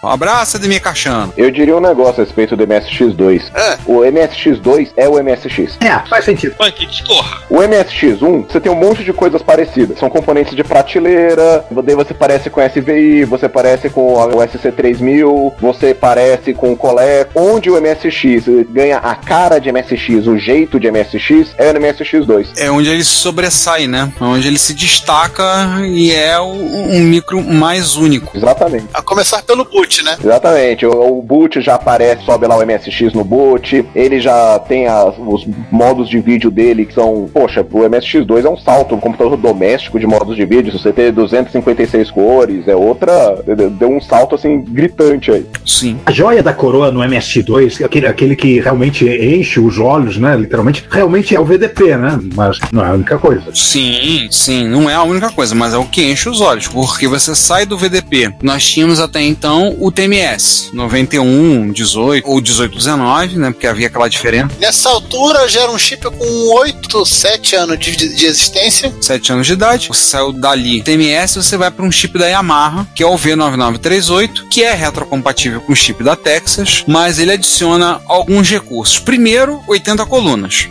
Um 0.04 0.10
abraço, 0.10 0.58
Ademir 0.58 0.82
Cachano. 0.82 1.34
Eu 1.38 1.50
diria 1.50 1.76
um 1.78 1.80
negócio 1.80 2.22
a 2.22 2.26
respeito 2.26 2.56
do 2.58 2.68
MSX2. 2.68 3.44
Ah. 3.56 3.78
O 3.86 4.00
MSX2 4.02 4.90
é 4.98 5.08
o 5.08 5.14
MSX. 5.24 5.78
É, 5.80 5.98
faz 6.10 6.26
sentido. 6.26 6.56
Punk, 6.56 6.86
discorra. 6.86 7.42
O 7.50 7.58
MSX1, 7.60 8.46
você 8.52 8.60
tem 8.60 8.72
um 8.72 8.76
monte 8.76 9.04
de 9.04 9.14
coisas 9.14 9.42
parecidas. 9.42 9.98
São 9.98 10.10
componentes 10.10 10.56
de 10.56 10.64
prateleira, 10.64 11.64
daí 11.84 11.96
você 11.96 12.14
parece 12.14 12.50
com 12.50 12.60
SVI, 12.62 13.24
você 13.26 13.48
parece 13.48 13.90
com 13.90 14.14
o 14.14 14.28
SC3000, 14.42 15.54
você 15.60 15.94
parece 15.94 16.54
com 16.54 16.74
o 16.74 16.78
Colec. 16.78 17.30
Onde 17.36 17.70
o 17.70 17.80
MSX 17.82 18.46
ganha 18.70 18.98
a 18.98 19.16
cara 19.16 19.60
de 19.60 19.72
MSX, 19.72 20.28
o 20.28 20.38
jeito 20.38 20.80
de 20.80 20.92
MSX, 20.92 21.54
é 21.58 21.72
no 21.72 21.80
MSX2. 21.80 22.50
É 22.58 22.70
onde 22.70 22.90
ele 22.90 23.04
sobressai, 23.04 23.88
né? 23.88 24.12
É 24.20 24.24
onde 24.24 24.48
ele 24.48 24.60
se 24.60 24.74
destaca 24.74 25.44
e 25.86 26.12
é 26.12 26.38
o- 26.40 26.44
um 26.46 27.00
micro 27.00 27.42
mais 27.42 27.96
único. 27.96 28.36
Exatamente. 28.38 28.88
A 28.94 29.02
começar 29.02 29.42
pelo 29.44 29.64
boot, 29.64 29.93
né? 30.02 30.16
Exatamente, 30.24 30.86
o, 30.86 31.18
o 31.18 31.22
boot 31.22 31.62
já 31.62 31.76
aparece, 31.76 32.24
sobe 32.26 32.48
lá 32.48 32.58
o 32.58 32.66
MSX 32.66 33.14
no 33.14 33.24
boot, 33.24 33.86
ele 33.94 34.20
já 34.20 34.58
tem 34.60 34.88
as- 34.88 35.16
os 35.18 35.46
modos 35.72 36.10
de 36.10 36.20
vídeo 36.20 36.50
dele 36.50 36.86
que 36.86 36.94
são, 36.94 37.30
poxa, 37.34 37.62
o 37.62 37.80
MSX2 37.80 38.46
é 38.46 38.50
um 38.50 38.58
salto, 38.58 38.96
um 38.96 39.00
computador 39.00 39.38
doméstico 39.38 40.00
de 40.00 40.08
modos 40.08 40.36
de 40.36 40.46
vídeo, 40.46 40.72
se 40.72 40.80
você 40.80 40.94
ter 40.94 41.12
256 41.12 42.10
cores, 42.12 42.68
é 42.68 42.76
outra, 42.76 43.44
deu 43.78 43.90
um 43.90 44.02
salto 44.02 44.36
assim 44.36 44.62
gritante 44.62 45.32
aí. 45.32 45.46
Sim. 45.66 45.98
A 46.06 46.12
joia 46.12 46.42
da 46.42 46.54
coroa 46.54 46.92
no 46.92 47.02
MSX2, 47.02 47.84
aquele, 47.84 48.08
aquele 48.08 48.36
que 48.36 48.60
realmente 48.60 49.06
enche 49.08 49.60
os 49.60 49.78
olhos, 49.78 50.18
né? 50.18 50.36
Literalmente, 50.36 50.86
realmente 50.90 51.36
é 51.36 51.40
o 51.40 51.46
VDP, 51.46 51.98
né? 51.98 52.20
Mas 52.36 52.58
não 52.72 52.84
é 52.86 52.90
a 52.90 52.94
única 52.94 53.18
coisa. 53.18 53.44
Sim, 53.54 54.28
sim, 54.32 54.68
não 54.68 54.90
é 54.90 54.94
a 54.96 55.04
única 55.04 55.30
coisa, 55.32 55.54
mas 55.56 55.74
é 55.74 55.78
o 55.78 55.86
que 55.86 56.04
enche 56.12 56.30
os 56.30 56.40
olhos, 56.42 56.68
porque 56.68 57.08
você 57.08 57.36
sai 57.36 57.66
do 57.66 57.78
VDP. 57.78 58.34
Nós 58.42 58.64
tínhamos 58.66 59.00
até 59.00 59.22
então 59.22 59.76
o 59.86 59.92
TMS, 59.92 60.70
91, 60.74 61.72
18 61.72 62.28
ou 62.30 62.40
18, 62.42 62.78
19, 62.78 63.38
né? 63.38 63.52
Porque 63.52 63.68
havia 63.68 63.88
aquela 63.88 64.08
diferença, 64.08 64.50
Nessa 64.60 64.90
altura 64.90 65.48
já 65.48 65.62
era 65.62 65.72
um 65.72 65.78
chip 65.78 66.04
com 66.04 66.54
8, 66.56 67.06
7 67.06 67.56
anos 67.56 67.80
de, 67.80 67.96
de- 67.96 68.26
existência. 68.26 68.94
7 69.02 69.34
anos 69.34 69.48
de 69.48 69.54
idade. 69.54 69.88
Você 69.88 70.04
saiu 70.12 70.32
dali 70.32 70.82
TMS, 70.82 71.36
você 71.36 71.58
vai 71.58 71.70
para 71.72 71.86
um 71.86 71.92
chip 71.92 72.18
da 72.18 72.28
Yamaha, 72.28 72.88
que 72.96 73.04
é 73.04 73.06
o 73.06 73.16
V9938, 73.16 74.48
que 74.50 74.64
é 74.64 74.74
retrocompatível 74.74 75.62
com 75.62 75.74
o 75.74 75.76
chip 75.76 76.04
da 76.04 76.16
Texas, 76.16 76.84
mas 76.88 77.20
ele 77.20 77.32
adiciona 77.32 78.02
alguns 78.08 78.50
recursos. 78.50 79.00
Primeiro, 79.00 79.62
80 79.68 80.06
colunas. 80.06 80.68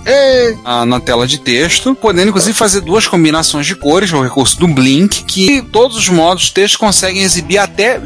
ah, 0.64 0.84
na 0.86 1.00
tela 1.00 1.26
de 1.26 1.38
texto, 1.38 1.94
podendo 1.94 2.28
inclusive 2.28 2.56
fazer 2.56 2.80
duas 2.80 3.06
combinações 3.06 3.66
de 3.66 3.74
cores, 3.74 4.12
o 4.12 4.22
recurso 4.22 4.58
do 4.58 4.68
Blink, 4.68 5.24
que 5.24 5.62
todos 5.72 5.96
os 5.96 6.08
modos 6.08 6.50
texto 6.50 6.78
conseguem 6.78 7.22
exibir 7.22 7.58
até 7.58 7.98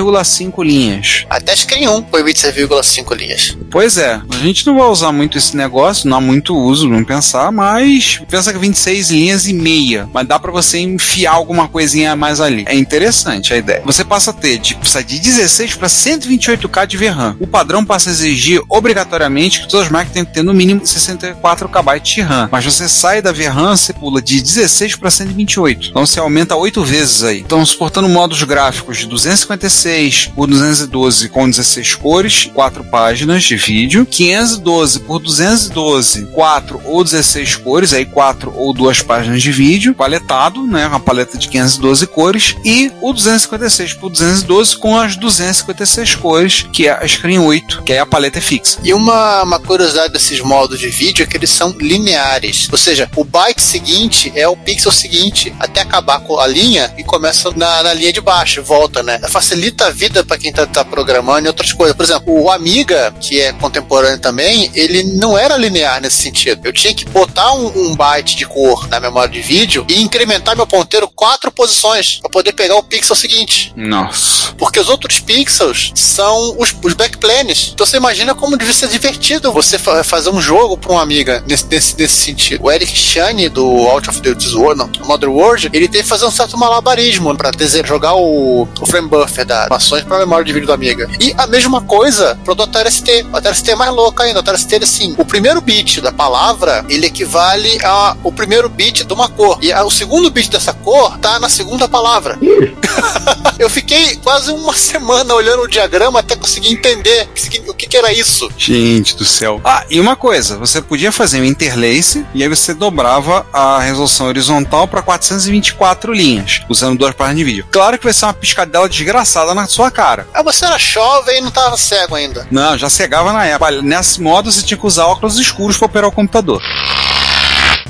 26,5 0.00 0.64
linhas. 0.64 1.26
Até 1.28 1.54
Screen 1.54 1.88
1 1.88 2.06
foi 2.10 2.22
26,5 2.22 3.16
linhas. 3.16 3.56
Pois 3.70 3.96
é, 3.96 4.20
a 4.30 4.36
gente 4.36 4.66
não 4.66 4.78
vai 4.78 4.88
usar 4.88 5.12
muito 5.12 5.36
esse 5.36 5.56
negócio, 5.56 6.08
não 6.08 6.18
há 6.18 6.20
muito 6.20 6.56
uso, 6.56 6.88
não 6.88 7.04
pensar, 7.04 7.50
mas 7.52 8.20
pensa 8.28 8.52
que 8.52 8.58
26 8.58 9.10
linhas 9.10 9.46
e 9.46 9.52
meia, 9.52 10.08
mas 10.12 10.26
dá 10.26 10.38
pra 10.38 10.50
você 10.50 10.78
enfiar 10.78 11.32
alguma 11.32 11.68
coisinha 11.68 12.12
a 12.12 12.16
mais 12.16 12.40
ali. 12.40 12.64
É 12.66 12.74
interessante 12.74 13.52
a 13.52 13.56
ideia. 13.56 13.82
Você 13.84 14.04
passa 14.04 14.30
a 14.30 14.34
ter 14.34 14.58
de, 14.58 14.74
de 14.74 15.18
16 15.18 15.74
para 15.74 15.88
128K 15.88 16.86
de 16.86 16.96
VRAM. 16.96 17.36
O 17.40 17.46
padrão 17.46 17.84
passa 17.84 18.10
a 18.10 18.12
exigir 18.12 18.62
obrigatoriamente 18.68 19.60
que 19.60 19.68
todas 19.68 19.86
as 19.86 19.92
máquinas 19.92 20.12
tenham 20.12 20.26
que 20.26 20.32
ter 20.32 20.42
no 20.42 20.54
mínimo 20.54 20.84
64 20.86 21.68
KB 21.68 22.00
de 22.00 22.20
RAM, 22.20 22.48
mas 22.50 22.64
você 22.64 22.88
sai 22.88 23.20
da 23.20 23.32
VRAM, 23.32 23.76
você 23.76 23.92
pula 23.92 24.22
de 24.22 24.40
16 24.40 24.96
para 24.96 25.10
128. 25.10 25.88
Então 25.90 26.06
você 26.06 26.18
aumenta 26.18 26.56
8 26.56 26.82
vezes 26.84 27.22
aí. 27.22 27.40
Então 27.40 27.64
suportando 27.64 28.08
modos 28.08 28.42
gráficos 28.42 28.98
de 28.98 29.06
256 29.06 29.87
516 29.88 30.32
por 30.34 30.46
212 30.46 31.28
com 31.30 31.48
16 31.48 31.94
cores, 31.94 32.50
4 32.52 32.84
páginas 32.84 33.42
de 33.42 33.56
vídeo. 33.56 34.06
512 34.06 35.00
por 35.00 35.18
212, 35.18 36.26
4 36.26 36.82
ou 36.84 37.02
16 37.02 37.56
cores, 37.56 37.92
aí 37.92 38.04
4 38.04 38.52
ou 38.54 38.74
2 38.74 39.02
páginas 39.02 39.42
de 39.42 39.50
vídeo, 39.50 39.94
paletado, 39.94 40.66
né? 40.66 40.86
Uma 40.86 41.00
paleta 41.00 41.38
de 41.38 41.48
512 41.48 42.06
cores. 42.06 42.54
E 42.64 42.92
o 43.00 43.12
256 43.12 43.94
por 43.94 44.10
212 44.10 44.76
com 44.76 44.98
as 44.98 45.16
256 45.16 46.14
cores, 46.16 46.66
que 46.72 46.86
é 46.86 46.92
a 46.92 47.08
Screen 47.08 47.38
8, 47.38 47.82
que 47.82 47.92
aí 47.92 47.98
a 47.98 48.06
paleta 48.06 48.38
é 48.38 48.42
fixa. 48.42 48.78
E 48.82 48.92
uma, 48.92 49.42
uma 49.42 49.58
curiosidade 49.58 50.12
desses 50.12 50.40
modos 50.40 50.78
de 50.78 50.88
vídeo 50.88 51.22
é 51.22 51.26
que 51.26 51.36
eles 51.36 51.50
são 51.50 51.70
lineares. 51.78 52.68
Ou 52.70 52.78
seja, 52.78 53.08
o 53.16 53.24
byte 53.24 53.62
seguinte 53.62 54.32
é 54.34 54.46
o 54.46 54.56
pixel 54.56 54.92
seguinte, 54.92 55.54
até 55.58 55.80
acabar 55.80 56.20
com 56.20 56.38
a 56.38 56.46
linha 56.46 56.92
e 56.98 57.04
começa 57.04 57.50
na, 57.56 57.82
na 57.82 57.94
linha 57.94 58.12
de 58.12 58.20
baixo, 58.20 58.62
volta, 58.62 59.02
né? 59.02 59.18
Facilita 59.28 59.77
a 59.86 59.90
vida 59.90 60.24
para 60.24 60.38
quem 60.38 60.52
tá, 60.52 60.66
tá 60.66 60.84
programando 60.84 61.46
e 61.46 61.48
outras 61.48 61.72
coisas. 61.72 61.96
Por 61.96 62.02
exemplo, 62.04 62.42
o 62.42 62.50
Amiga, 62.50 63.14
que 63.20 63.40
é 63.40 63.52
contemporâneo 63.52 64.18
também, 64.18 64.70
ele 64.74 65.02
não 65.02 65.36
era 65.36 65.56
linear 65.56 66.00
nesse 66.00 66.22
sentido. 66.22 66.60
Eu 66.64 66.72
tinha 66.72 66.94
que 66.94 67.04
botar 67.06 67.52
um, 67.52 67.66
um 67.90 67.96
byte 67.96 68.36
de 68.36 68.46
cor 68.46 68.88
na 68.88 68.98
memória 69.00 69.30
de 69.30 69.40
vídeo 69.40 69.84
e 69.88 70.00
incrementar 70.02 70.56
meu 70.56 70.66
ponteiro 70.66 71.08
quatro 71.08 71.50
posições 71.50 72.18
para 72.20 72.30
poder 72.30 72.52
pegar 72.52 72.76
o 72.76 72.82
pixel 72.82 73.16
seguinte. 73.16 73.72
Nossa. 73.76 74.52
Porque 74.56 74.80
os 74.80 74.88
outros 74.88 75.20
pixels 75.20 75.92
são 75.94 76.56
os, 76.58 76.74
os 76.82 76.94
backplanes. 76.94 77.70
Então 77.72 77.86
você 77.86 77.96
imagina 77.96 78.34
como 78.34 78.56
devia 78.56 78.74
ser 78.74 78.88
divertido 78.88 79.52
você 79.52 79.78
fa- 79.78 80.02
fazer 80.04 80.30
um 80.30 80.40
jogo 80.40 80.76
para 80.76 80.92
um 80.92 80.98
amiga 80.98 81.42
nesse, 81.46 81.66
nesse, 81.66 81.96
nesse 81.98 82.14
sentido. 82.16 82.64
O 82.64 82.70
Eric 82.70 82.94
Shane 82.96 83.48
do 83.48 83.64
Out 83.88 84.10
of 84.10 84.20
the 84.20 84.30
World, 84.56 84.78
não, 84.78 85.06
Mother 85.06 85.30
World, 85.30 85.70
ele 85.72 85.88
teve 85.88 86.02
que 86.04 86.08
fazer 86.08 86.24
um 86.24 86.30
certo 86.30 86.56
malabarismo 86.56 87.36
para 87.36 87.50
jogar 87.84 88.14
o, 88.14 88.62
o 88.80 88.86
frame 88.86 89.08
buffer 89.08 89.44
das 89.44 89.57
animações 89.62 90.04
para 90.04 90.18
memória 90.18 90.44
de 90.44 90.52
vídeo 90.52 90.66
do 90.66 90.72
Amiga. 90.72 91.08
E 91.20 91.34
a 91.36 91.46
mesma 91.46 91.80
coisa 91.80 92.38
pro 92.44 92.54
do 92.54 92.62
Atari 92.62 92.90
ST. 92.90 93.26
O 93.32 93.36
Atari 93.36 93.56
ST 93.56 93.70
é 93.70 93.76
mais 93.76 93.92
louco 93.92 94.22
ainda. 94.22 94.38
O 94.38 94.40
Atari 94.40 94.58
ST, 94.58 94.74
assim, 94.76 95.14
o 95.18 95.24
primeiro 95.24 95.60
bit 95.60 96.00
da 96.00 96.12
palavra, 96.12 96.84
ele 96.88 97.06
equivale 97.06 97.78
ao 97.84 98.32
primeiro 98.32 98.68
bit 98.68 99.04
de 99.04 99.12
uma 99.12 99.28
cor. 99.28 99.58
E 99.62 99.72
a- 99.72 99.84
o 99.84 99.90
segundo 99.90 100.30
bit 100.30 100.50
dessa 100.50 100.72
cor 100.72 101.18
tá 101.18 101.38
na 101.38 101.48
segunda 101.48 101.88
palavra. 101.88 102.38
Eu 103.58 103.68
fiquei 103.68 104.16
quase 104.16 104.50
uma 104.52 104.72
semana 104.74 105.34
olhando 105.34 105.62
o 105.62 105.68
diagrama 105.68 106.20
até 106.20 106.36
conseguir 106.36 106.72
entender 106.72 107.28
o 107.66 107.68
o 107.68 107.74
que, 107.78 107.86
que 107.86 107.96
era 107.96 108.12
isso. 108.12 108.48
Gente 108.56 109.16
do 109.16 109.24
céu. 109.24 109.60
Ah, 109.64 109.84
e 109.88 110.00
uma 110.00 110.16
coisa, 110.16 110.56
você 110.56 110.80
podia 110.82 111.12
fazer 111.12 111.40
um 111.40 111.44
interlace 111.44 112.26
e 112.34 112.42
aí 112.42 112.48
você 112.48 112.74
dobrava 112.74 113.46
a 113.52 113.78
resolução 113.78 114.26
horizontal 114.26 114.88
para 114.88 115.00
424 115.02 116.12
linhas, 116.12 116.62
usando 116.68 116.98
duas 116.98 117.14
páginas 117.14 117.38
de 117.38 117.44
vídeo. 117.44 117.66
Claro 117.70 117.96
que 117.98 118.04
vai 118.04 118.12
ser 118.12 118.24
uma 118.26 118.34
piscadela 118.34 118.88
desgraçada 118.88 119.47
na 119.54 119.66
sua 119.66 119.90
cara. 119.90 120.26
Ah, 120.32 120.42
você 120.42 120.64
era 120.64 120.78
jovem 120.78 121.38
e 121.38 121.40
não 121.40 121.50
tava 121.50 121.76
cego 121.76 122.14
ainda. 122.14 122.46
Não, 122.50 122.76
já 122.76 122.88
cegava 122.88 123.32
na 123.32 123.44
época. 123.46 123.82
Nesse 123.82 124.20
modo 124.20 124.50
você 124.50 124.62
tinha 124.62 124.78
que 124.78 124.86
usar 124.86 125.06
óculos 125.06 125.38
escuros 125.38 125.76
para 125.76 125.86
operar 125.86 126.08
o 126.08 126.12
computador. 126.12 126.62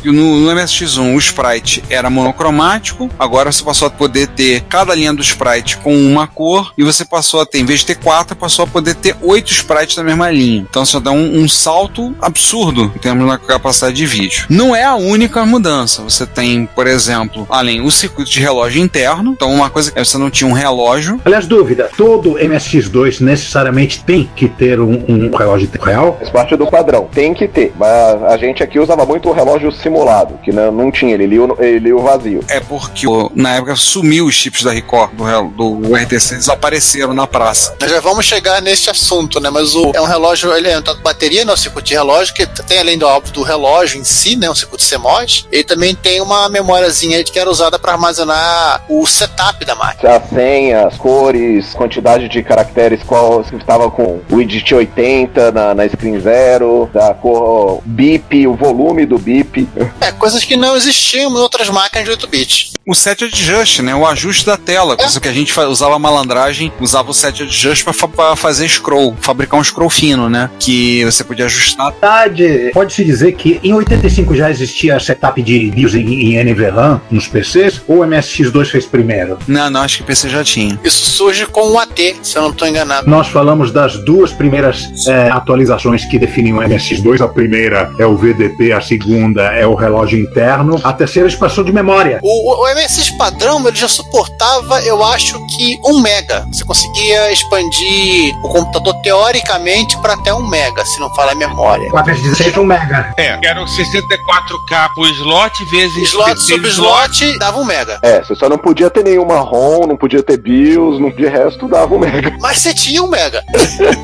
No, 0.04 0.12
no 0.12 0.50
MSX1 0.52 1.14
o 1.14 1.18
sprite 1.18 1.82
era 1.90 2.10
monocromático, 2.10 3.10
agora 3.18 3.50
você 3.52 3.62
passou 3.62 3.88
a 3.88 3.90
poder 3.90 4.28
ter 4.28 4.62
cada 4.62 4.94
linha 4.94 5.12
do 5.12 5.22
sprite 5.22 5.76
com 5.78 5.94
uma 5.94 6.26
cor, 6.26 6.72
e 6.76 6.82
você 6.82 7.04
passou 7.04 7.40
a 7.40 7.46
ter, 7.46 7.58
em 7.58 7.64
vez 7.64 7.80
de 7.80 7.86
ter 7.86 7.96
quatro, 7.96 8.36
passou 8.36 8.64
a 8.64 8.68
poder 8.68 8.94
ter 8.94 9.16
oito 9.22 9.50
sprites 9.50 9.96
da 9.96 10.04
mesma 10.04 10.30
linha. 10.30 10.66
Então 10.68 10.84
você 10.84 10.98
dá 11.00 11.10
um, 11.10 11.40
um 11.40 11.48
salto 11.48 12.14
absurdo 12.20 12.92
em 12.94 12.98
termos 12.98 13.26
da 13.26 13.38
capacidade 13.38 13.96
de 13.96 14.06
vídeo. 14.06 14.46
Não 14.48 14.74
é 14.74 14.84
a 14.84 14.94
única 14.94 15.44
mudança. 15.44 16.02
Você 16.02 16.26
tem, 16.26 16.66
por 16.66 16.86
exemplo, 16.86 17.46
além 17.50 17.80
o 17.80 17.90
circuito 17.90 18.30
de 18.30 18.40
relógio 18.40 18.82
interno, 18.82 19.32
então 19.32 19.52
uma 19.52 19.70
coisa 19.70 19.92
é 19.94 20.04
você 20.04 20.18
não 20.18 20.30
tinha 20.30 20.48
um 20.48 20.52
relógio. 20.52 21.20
Aliás, 21.24 21.46
dúvida: 21.46 21.90
todo 21.96 22.34
MSX2 22.34 23.20
necessariamente 23.20 24.02
tem 24.04 24.28
que 24.34 24.48
ter 24.48 24.80
um, 24.80 25.04
um 25.08 25.36
relógio 25.36 25.68
real? 25.80 26.16
Faz 26.18 26.30
parte 26.30 26.56
do 26.56 26.66
padrão. 26.66 27.08
Tem 27.12 27.34
que 27.34 27.46
ter. 27.46 27.72
Mas 27.78 28.22
a 28.22 28.36
gente 28.36 28.62
aqui 28.62 28.78
usava 28.78 29.04
muito 29.04 29.28
o 29.28 29.32
relógio 29.32 29.70
simulado, 29.88 30.38
que 30.42 30.52
não, 30.52 30.70
não 30.70 30.90
tinha, 30.92 31.14
ele 31.14 31.26
lia, 31.26 31.40
ele 31.58 31.78
lia 31.78 31.96
o 31.96 32.02
vazio. 32.02 32.44
É 32.48 32.60
porque 32.60 33.06
na 33.34 33.56
época 33.56 33.74
sumiu 33.74 34.26
os 34.26 34.34
chips 34.34 34.62
da 34.62 34.70
Record, 34.70 35.12
do, 35.12 35.76
do 35.76 35.94
RTC, 35.94 36.36
desapareceram 36.36 37.14
na 37.14 37.26
praça. 37.26 37.74
Nós 37.80 37.90
já 37.90 38.00
vamos 38.00 38.26
chegar 38.26 38.60
nesse 38.60 38.90
assunto, 38.90 39.40
né? 39.40 39.50
Mas 39.50 39.74
o, 39.74 39.90
é 39.94 40.00
um 40.00 40.04
relógio, 40.04 40.54
ele 40.54 40.68
é 40.68 40.78
um 40.78 40.82
tanto 40.82 41.02
bateria, 41.02 41.44
né? 41.44 41.52
Um 41.52 41.56
circuito 41.56 41.88
de 41.88 41.94
relógio, 41.94 42.34
que 42.34 42.46
tem 42.64 42.78
além 42.78 42.98
do 42.98 43.06
óbvio 43.06 43.32
do 43.32 43.42
relógio 43.42 44.00
em 44.00 44.04
si, 44.04 44.36
né? 44.36 44.50
Um 44.50 44.54
circuito 44.54 44.84
CMOS, 44.84 45.46
ele 45.50 45.64
também 45.64 45.94
tem 45.94 46.20
uma 46.20 46.48
memóriazinha 46.48 47.22
que 47.24 47.38
era 47.38 47.50
usada 47.50 47.78
para 47.78 47.92
armazenar 47.92 48.84
o 48.88 49.06
setup 49.06 49.64
da 49.64 49.74
máquina. 49.74 50.16
As 50.16 50.28
senhas, 50.28 50.96
cores, 50.96 51.72
quantidade 51.74 52.28
de 52.28 52.42
caracteres, 52.42 53.02
qual 53.02 53.42
se 53.44 53.56
estava 53.56 53.90
com 53.90 54.20
o 54.30 54.36
widget 54.36 54.74
80 54.74 55.52
na, 55.52 55.74
na 55.74 55.88
screen 55.88 56.20
zero, 56.20 56.90
da 56.92 57.14
cor 57.14 57.80
bip, 57.84 58.46
o 58.46 58.54
volume 58.54 59.06
do 59.06 59.18
bip. 59.18 59.68
É, 60.00 60.12
coisas 60.12 60.44
que 60.44 60.56
não 60.56 60.76
existiam 60.76 61.30
em 61.30 61.34
outras 61.36 61.68
máquinas 61.68 62.06
de 62.08 62.14
8-bit. 62.26 62.72
O 62.86 62.94
set 62.94 63.24
adjust, 63.24 63.80
né? 63.82 63.94
O 63.94 64.06
ajuste 64.06 64.46
da 64.46 64.56
tela. 64.56 64.96
Coisa 64.96 65.20
que 65.20 65.28
a 65.28 65.32
gente 65.32 65.52
usava 65.60 65.98
malandragem, 65.98 66.72
usava 66.80 67.10
o 67.10 67.14
set 67.14 67.42
adjust 67.42 67.84
pra, 67.84 67.92
fa- 67.92 68.08
pra 68.08 68.34
fazer 68.36 68.66
scroll, 68.68 69.14
fabricar 69.20 69.60
um 69.60 69.64
scroll 69.64 69.90
fino, 69.90 70.30
né? 70.30 70.48
Que 70.58 71.04
você 71.04 71.22
podia 71.22 71.44
ajustar. 71.44 71.92
verdade, 71.92 72.70
pode-se 72.72 73.04
dizer 73.04 73.32
que 73.32 73.60
em 73.62 73.74
85 73.74 74.34
já 74.34 74.50
existia 74.50 74.98
setup 74.98 75.42
de 75.42 75.70
BIOS 75.70 75.94
em, 75.94 76.34
em 76.38 76.44
NVRAM 76.44 77.00
nos 77.10 77.26
PCs, 77.28 77.82
ou 77.86 77.98
o 78.02 78.06
MSX2 78.06 78.66
fez 78.66 78.86
primeiro? 78.86 79.38
Não, 79.46 79.68
não, 79.68 79.82
acho 79.82 79.98
que 79.98 80.02
o 80.02 80.06
PC 80.06 80.28
já 80.30 80.42
tinha. 80.42 80.78
Isso 80.82 81.04
surge 81.10 81.44
com 81.46 81.72
o 81.72 81.78
AT, 81.78 82.16
se 82.22 82.36
eu 82.36 82.42
não 82.42 82.50
estou 82.50 82.66
enganado. 82.66 83.08
Nós 83.08 83.28
falamos 83.28 83.70
das 83.70 84.02
duas 84.04 84.32
primeiras 84.32 84.88
é, 85.06 85.28
atualizações 85.30 86.04
que 86.06 86.18
definem 86.18 86.54
o 86.54 86.56
MSX2. 86.58 87.20
A 87.22 87.28
primeira 87.28 87.90
é 87.98 88.06
o 88.06 88.16
VDP, 88.16 88.72
a 88.72 88.80
segunda 88.80 89.42
é 89.52 89.66
o 89.68 89.74
relógio 89.74 90.18
interno, 90.18 90.80
a 90.82 90.92
terceira 90.92 91.28
expansão 91.28 91.64
de 91.64 91.72
memória. 91.72 92.20
O, 92.22 92.64
o 92.64 92.74
MSX 92.74 93.10
padrão 93.12 93.66
ele 93.66 93.76
já 93.76 93.88
suportava, 93.88 94.80
eu 94.82 95.02
acho 95.04 95.38
que 95.56 95.78
1 95.84 96.00
mega. 96.00 96.46
Você 96.52 96.64
conseguia 96.64 97.32
expandir 97.32 98.34
o 98.44 98.48
computador 98.48 98.94
teoricamente 99.02 99.96
para 99.98 100.14
até 100.14 100.32
1 100.32 100.48
mega, 100.48 100.84
se 100.84 100.98
não 101.00 101.12
falar 101.14 101.34
memória. 101.34 101.88
416 101.90 102.56
é 102.56 102.60
um 102.60 102.64
mega. 102.64 103.14
É, 103.18 103.38
era 103.44 103.62
o 103.62 103.66
64K 103.66 104.90
por 104.94 105.08
slot 105.08 105.64
vezes 105.66 106.08
Slot 106.10 106.34
16 106.34 106.48
sobre 106.48 106.70
slot 106.70 107.38
dava 107.38 107.58
1 107.58 107.64
mega. 107.64 107.98
É, 108.02 108.22
você 108.22 108.34
só 108.34 108.48
não 108.48 108.58
podia 108.58 108.90
ter 108.90 109.04
nenhuma 109.04 109.40
ROM, 109.40 109.86
não 109.86 109.96
podia 109.96 110.22
ter 110.22 110.38
BIOS, 110.38 110.98
não, 110.98 111.10
de 111.10 111.26
resto 111.26 111.68
dava 111.68 111.94
um 111.94 111.98
mega. 111.98 112.36
Mas 112.40 112.58
você 112.58 112.74
tinha 112.74 113.02
1 113.02 113.08
mega. 113.08 113.44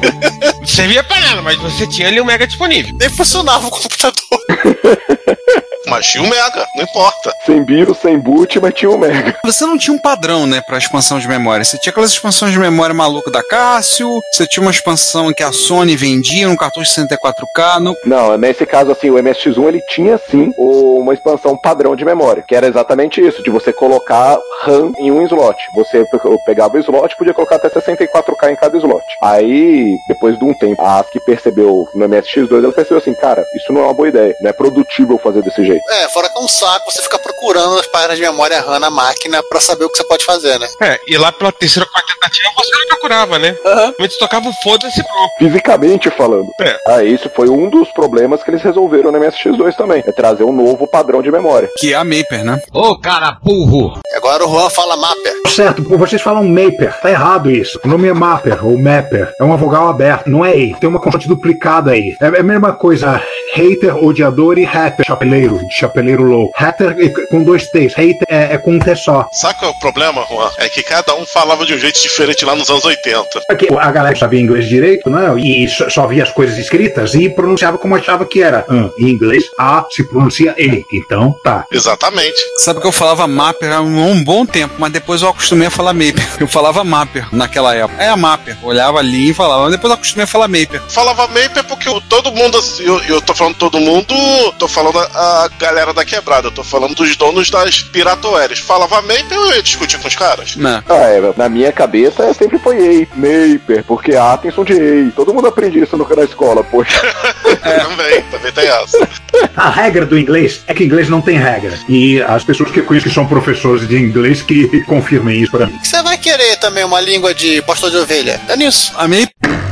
Servia 0.65 1.05
pra 1.05 1.21
nada, 1.21 1.43
mas 1.43 1.57
você 1.59 1.87
tinha 1.87 2.09
ali 2.09 2.21
um 2.21 2.25
mega 2.25 2.47
disponível. 2.47 2.95
Nem 2.99 3.09
funcionava 3.11 3.67
o 3.67 3.71
computador. 3.71 4.15
Mas 5.95 6.07
tinha 6.07 6.25
um 6.25 6.29
mega, 6.29 6.67
não 6.75 6.83
importa. 6.85 7.35
Sem 7.45 7.63
BIOS, 7.63 7.99
sem 7.99 8.19
boot, 8.19 8.59
mas 8.61 8.75
tinha 8.75 8.91
um 8.91 8.99
mega. 8.99 9.37
Você 9.45 9.65
não 9.67 9.79
tinha 9.79 9.95
um 9.95 9.99
padrão, 9.99 10.47
né, 10.47 10.61
pra 10.61 10.79
expansão 10.79 11.19
de 11.19 11.29
memória. 11.29 11.65
Você 11.65 11.79
tinha 11.79 11.91
aquelas 11.91 12.11
expansões 12.11 12.53
de 12.53 12.59
memória 12.59 12.95
maluca 12.95 13.31
da 13.31 13.43
Cássio, 13.43 14.09
você 14.33 14.47
tinha 14.47 14.63
uma 14.63 14.71
expansão 14.71 15.33
que 15.33 15.43
a 15.43 15.53
Sony 15.53 15.97
vendia 15.97 16.49
no 16.49 16.57
cartucho 16.57 16.91
64K. 16.91 17.81
No... 17.81 17.95
Não, 18.05 18.37
nesse 18.37 18.67
caso, 18.67 18.91
assim, 18.91 19.11
o 19.11 19.15
MSX1 19.15 19.69
ele 19.69 19.81
tinha 19.89 20.19
sim 20.19 20.53
o- 20.57 20.99
uma 21.01 21.15
expansão 21.15 21.57
padrão 21.57 21.95
de 21.97 22.05
memória, 22.05 22.45
que 22.47 22.55
era 22.55 22.67
exatamente 22.67 23.21
isso, 23.21 23.43
de 23.43 23.51
você 23.51 23.73
colocar 23.73 24.39
RAM 24.63 24.93
em 24.99 25.11
um 25.11 25.23
slot. 25.25 25.57
Você 25.75 26.05
pe- 26.05 26.19
pegava 26.47 26.77
o 26.77 26.81
slot 26.81 27.13
e 27.13 27.17
podia 27.17 27.35
colocar 27.35 27.57
até 27.57 27.69
64K 27.69 28.51
em 28.53 28.57
cada 28.57 28.77
slot. 28.79 29.05
Aí, 29.23 29.97
depois 30.09 30.39
de 30.39 30.45
um 30.45 30.55
tempo, 30.55 30.81
a 30.83 31.01
ASCII 31.01 31.21
percebeu 31.25 31.87
no 31.95 32.09
MSX2, 32.09 32.63
ela 32.65 32.73
percebeu 32.73 32.99
assim, 32.99 33.15
cara, 33.15 33.45
isso 33.55 33.73
não 33.73 33.83
é 33.83 33.85
uma 33.85 33.95
boa 33.95 34.09
ideia, 34.09 34.35
não 34.41 34.51
é 34.51 34.53
produtível 34.53 35.19
fazer 35.19 35.43
desse 35.43 35.65
jeito. 35.65 35.84
É, 35.89 36.09
fora 36.09 36.29
que 36.29 36.39
é 36.39 36.41
um 36.41 36.49
saco 36.49 36.91
você 36.91 37.03
ficar 37.03 37.19
procurando 37.19 37.79
as 37.79 37.87
páginas 37.87 38.17
de 38.19 38.23
memória 38.23 38.61
RAM 38.61 38.79
na 38.79 38.91
máquina 38.91 39.43
para 39.49 39.61
saber 39.61 39.85
o 39.85 39.91
que 39.91 39.97
você 39.97 40.05
pode 40.05 40.25
fazer, 40.25 40.59
né? 40.59 40.69
É, 40.81 41.01
e 41.09 41.17
lá 41.17 41.33
pela 41.33 41.51
terceira 41.53 41.87
ou 41.87 41.93
quarta 41.93 42.13
tentativa 42.15 42.51
você 42.57 42.71
não 42.77 42.87
procurava, 42.89 43.39
né? 43.39 43.57
Aham. 43.65 43.95
Mas 43.99 44.17
tocava 44.17 44.49
o 44.49 44.53
foda-se 44.63 45.03
pronto. 45.03 45.31
Fisicamente 45.39 46.11
falando. 46.11 46.49
É. 46.61 46.79
Aí 46.89 47.13
isso 47.13 47.31
foi 47.35 47.49
um 47.49 47.69
dos 47.71 47.89
problemas 47.93 48.43
que 48.43 48.51
eles 48.51 48.63
resolveram 48.63 49.11
no 49.11 49.19
MSX2 49.19 49.75
também, 49.75 50.03
é 50.07 50.13
trazer 50.13 50.45
um 50.45 50.53
novo 50.53 50.87
padrão 50.87 51.23
de 51.23 51.31
memória. 51.31 51.71
Que 51.79 51.93
é 51.93 51.97
a 51.97 52.05
Maper, 52.05 52.45
né? 52.45 52.61
Ô 52.73 52.99
cara 52.99 53.39
burro! 53.43 53.99
Agora 54.15 54.45
o 54.47 54.51
Juan 54.51 54.71
fala 54.71 54.97
Mapper. 54.97 55.35
Certo, 55.49 55.83
pô, 55.85 55.97
vocês 55.97 56.21
falam 56.21 56.45
Maper, 56.45 56.99
tá 57.01 57.11
errado 57.11 57.51
isso. 57.51 57.81
O 57.85 57.89
nome 57.89 58.09
é 58.09 58.13
Mapper 58.13 58.67
ou 58.67 58.77
Mapper, 58.79 59.33
é 59.39 59.45
uma 59.45 59.57
vogal 59.57 59.89
aberta, 59.89 60.29
não 60.29 60.45
é 60.45 60.57
E. 60.57 60.75
Tem 60.75 60.89
uma 60.89 61.01
constante 61.01 61.29
duplicada 61.29 61.93
aí. 61.93 62.15
É 62.21 62.35
é 62.35 62.41
a 62.41 62.43
mesma 62.43 62.73
coisa, 62.73 63.23
hater, 63.55 63.97
odiador 63.97 64.59
e 64.59 64.65
hater, 64.65 65.07
chapeleiro, 65.07 65.61
chapeleiro 65.75 66.25
low. 66.25 66.51
Hater 66.55 66.97
é 66.99 67.27
com 67.27 67.43
dois 67.43 67.69
T's, 67.69 67.95
hater 67.95 68.27
é, 68.29 68.55
é 68.55 68.59
com 68.59 68.73
um 68.73 68.79
T 68.79 68.95
só. 68.97 69.29
Sabe 69.33 69.59
qual 69.59 69.73
é 69.73 69.75
o 69.75 69.79
problema, 69.79 70.25
Juan? 70.29 70.51
É 70.59 70.69
que 70.69 70.83
cada 70.83 71.15
um 71.15 71.27
falava 71.27 71.65
de 71.65 71.75
um 71.75 71.79
jeito 71.79 72.01
diferente. 72.01 72.45
lá 72.45 72.55
nos 72.55 72.71
anos 72.71 72.85
80. 72.85 73.43
Porque 73.49 73.69
a 73.79 73.91
galera 73.91 74.17
sabia 74.17 74.41
inglês 74.41 74.67
direito, 74.67 75.11
né? 75.11 75.35
E 75.39 75.69
só, 75.69 75.89
só 75.89 76.07
via 76.07 76.23
as 76.23 76.31
coisas 76.31 76.57
escritas 76.59 77.15
e 77.15 77.29
pronunciava 77.29 77.79
como 77.79 77.95
achava 77.95 78.25
que 78.25 78.43
era. 78.43 78.65
Ah, 78.69 78.91
em 78.99 79.09
inglês, 79.11 79.45
A 79.59 79.85
se 79.91 80.05
pronuncia 80.05 80.55
E. 80.59 80.85
Então, 80.93 81.35
tá. 81.43 81.65
Exatamente. 81.71 82.37
Sabe 82.59 82.81
que 82.81 82.87
eu 82.87 82.93
falava 82.93 83.27
Mapper 83.27 83.73
há 83.73 83.81
um, 83.81 84.11
um 84.11 84.23
bom 84.25 84.47
tempo, 84.47 84.75
mas 84.79 84.93
depois 84.93 85.23
eu 85.23 85.29
acostumei 85.29 85.69
a 85.69 85.71
falar 85.71 85.93
Maper. 85.93 86.27
Eu 86.41 86.49
falava 86.49 86.85
Mapper 86.85 87.27
naquela 87.33 87.75
época. 87.75 88.03
É 88.03 88.09
a 88.09 88.17
Mapper. 88.17 88.57
Olhava 88.63 88.99
ali 88.99 89.31
e 89.31 89.35
falava, 89.35 89.63
mas 89.65 89.73
depois 89.73 89.91
eu 89.91 89.95
acostumei 89.95 90.25
a 90.25 90.29
falar 90.29 90.49
Maper. 90.49 90.83
Falava 90.89 91.27
Maper 91.29 91.65
porque 91.65 91.89
todo 92.09 92.33
mundo, 92.33 92.59
assim, 92.59 92.85
eu, 92.85 92.99
eu 93.05 93.21
tô 93.21 93.35
falando 93.35 93.57
todo 93.57 93.81
mundo, 93.81 94.15
tô 94.59 94.69
falando 94.69 94.99
a, 94.99 95.45
a 95.45 95.49
galera 95.59 95.93
da 95.93 96.05
quebrada, 96.05 96.49
eu 96.49 96.53
tô 96.53 96.65
falando 96.65 96.95
dos 96.95 97.17
donos 97.17 97.51
das 97.51 97.83
piratoeres. 97.83 98.59
Falava 98.59 99.01
Maper, 99.03 99.33
eu 99.33 99.55
ia 99.55 99.63
discutir 99.63 99.99
com 99.99 100.09
os 100.09 100.17
caras. 100.17 100.57
Né? 100.57 100.83
Ah, 100.89 100.95
é, 100.95 101.33
na 101.37 101.49
minha 101.49 101.73
cabeça 101.73 102.33
sempre 102.35 102.59
foi 102.59 102.77
Ei, 102.77 103.09
Maper, 103.15 103.85
porque 103.85 104.15
A 104.15 104.37
tem 104.37 104.51
som 104.51 104.65
de 104.65 104.73
Ei. 104.73 105.11
Todo 105.15 105.33
mundo 105.33 105.49
aprende 105.49 105.79
isso 105.79 105.97
no, 105.97 106.09
na 106.09 106.25
escola, 106.25 106.63
poxa. 106.65 107.01
Também, 107.65 108.23
também 108.31 108.53
tem 108.53 108.67
essa. 108.67 109.09
A 109.57 109.71
regra 109.71 110.05
do 110.05 110.19
inglês 110.19 110.63
é 110.67 110.75
que 110.75 110.85
inglês 110.85 111.09
não 111.09 111.21
tem 111.21 111.39
regra. 111.39 111.73
E 111.89 112.21
as 112.23 112.45
pessoas 112.45 112.71
que 112.71 112.81
eu 112.81 112.85
conheço 112.85 113.09
que 113.09 113.15
são 113.15 113.27
professores 113.27 113.87
de 113.89 113.97
inglês 113.97 114.43
que 114.43 114.81
confirmem 114.85 115.41
isso 115.41 115.51
pra 115.51 115.67
mim. 115.67 115.79
Você 115.83 116.03
vai 116.03 116.19
querer 116.19 116.57
também 116.57 116.85
uma 116.85 117.01
língua 117.01 117.35
de 117.35 117.63
pastor 117.63 117.91
de 117.91 117.97
ovelha? 117.97 118.41
É 118.49 118.57
nisso. 118.57 118.93
A 118.97 119.09
Maper. 119.09 119.65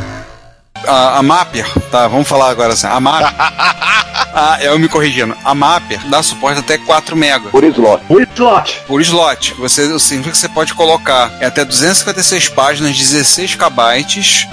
A, 0.87 1.19
a 1.19 1.23
Mapper, 1.23 1.67
tá, 1.91 2.09
vamos 2.09 2.27
falar 2.27 2.51
agora 2.51 2.73
assim. 2.73 2.87
A 2.87 2.99
Mapper. 3.01 3.33
ah, 4.35 4.59
eu 4.63 4.79
me 4.79 4.89
corrigindo. 4.89 5.35
A 5.45 5.55
Mapper 5.55 6.01
dá 6.09 6.23
suporte 6.23 6.61
até 6.61 6.79
4 6.79 7.17
MB. 7.17 7.51
Por 7.51 7.65
slot. 7.65 8.03
O 8.09 8.21
slot. 8.21 8.83
Por 8.87 9.01
slot. 9.01 9.55
Você, 9.59 9.99
significa 9.99 10.33
que 10.33 10.39
você 10.39 10.49
pode 10.49 10.75
colocar 10.75 11.33
é 11.41 11.47
até 11.47 11.65
256 11.65 12.49
páginas, 12.49 12.97
16 12.97 13.55
KB 13.55 13.83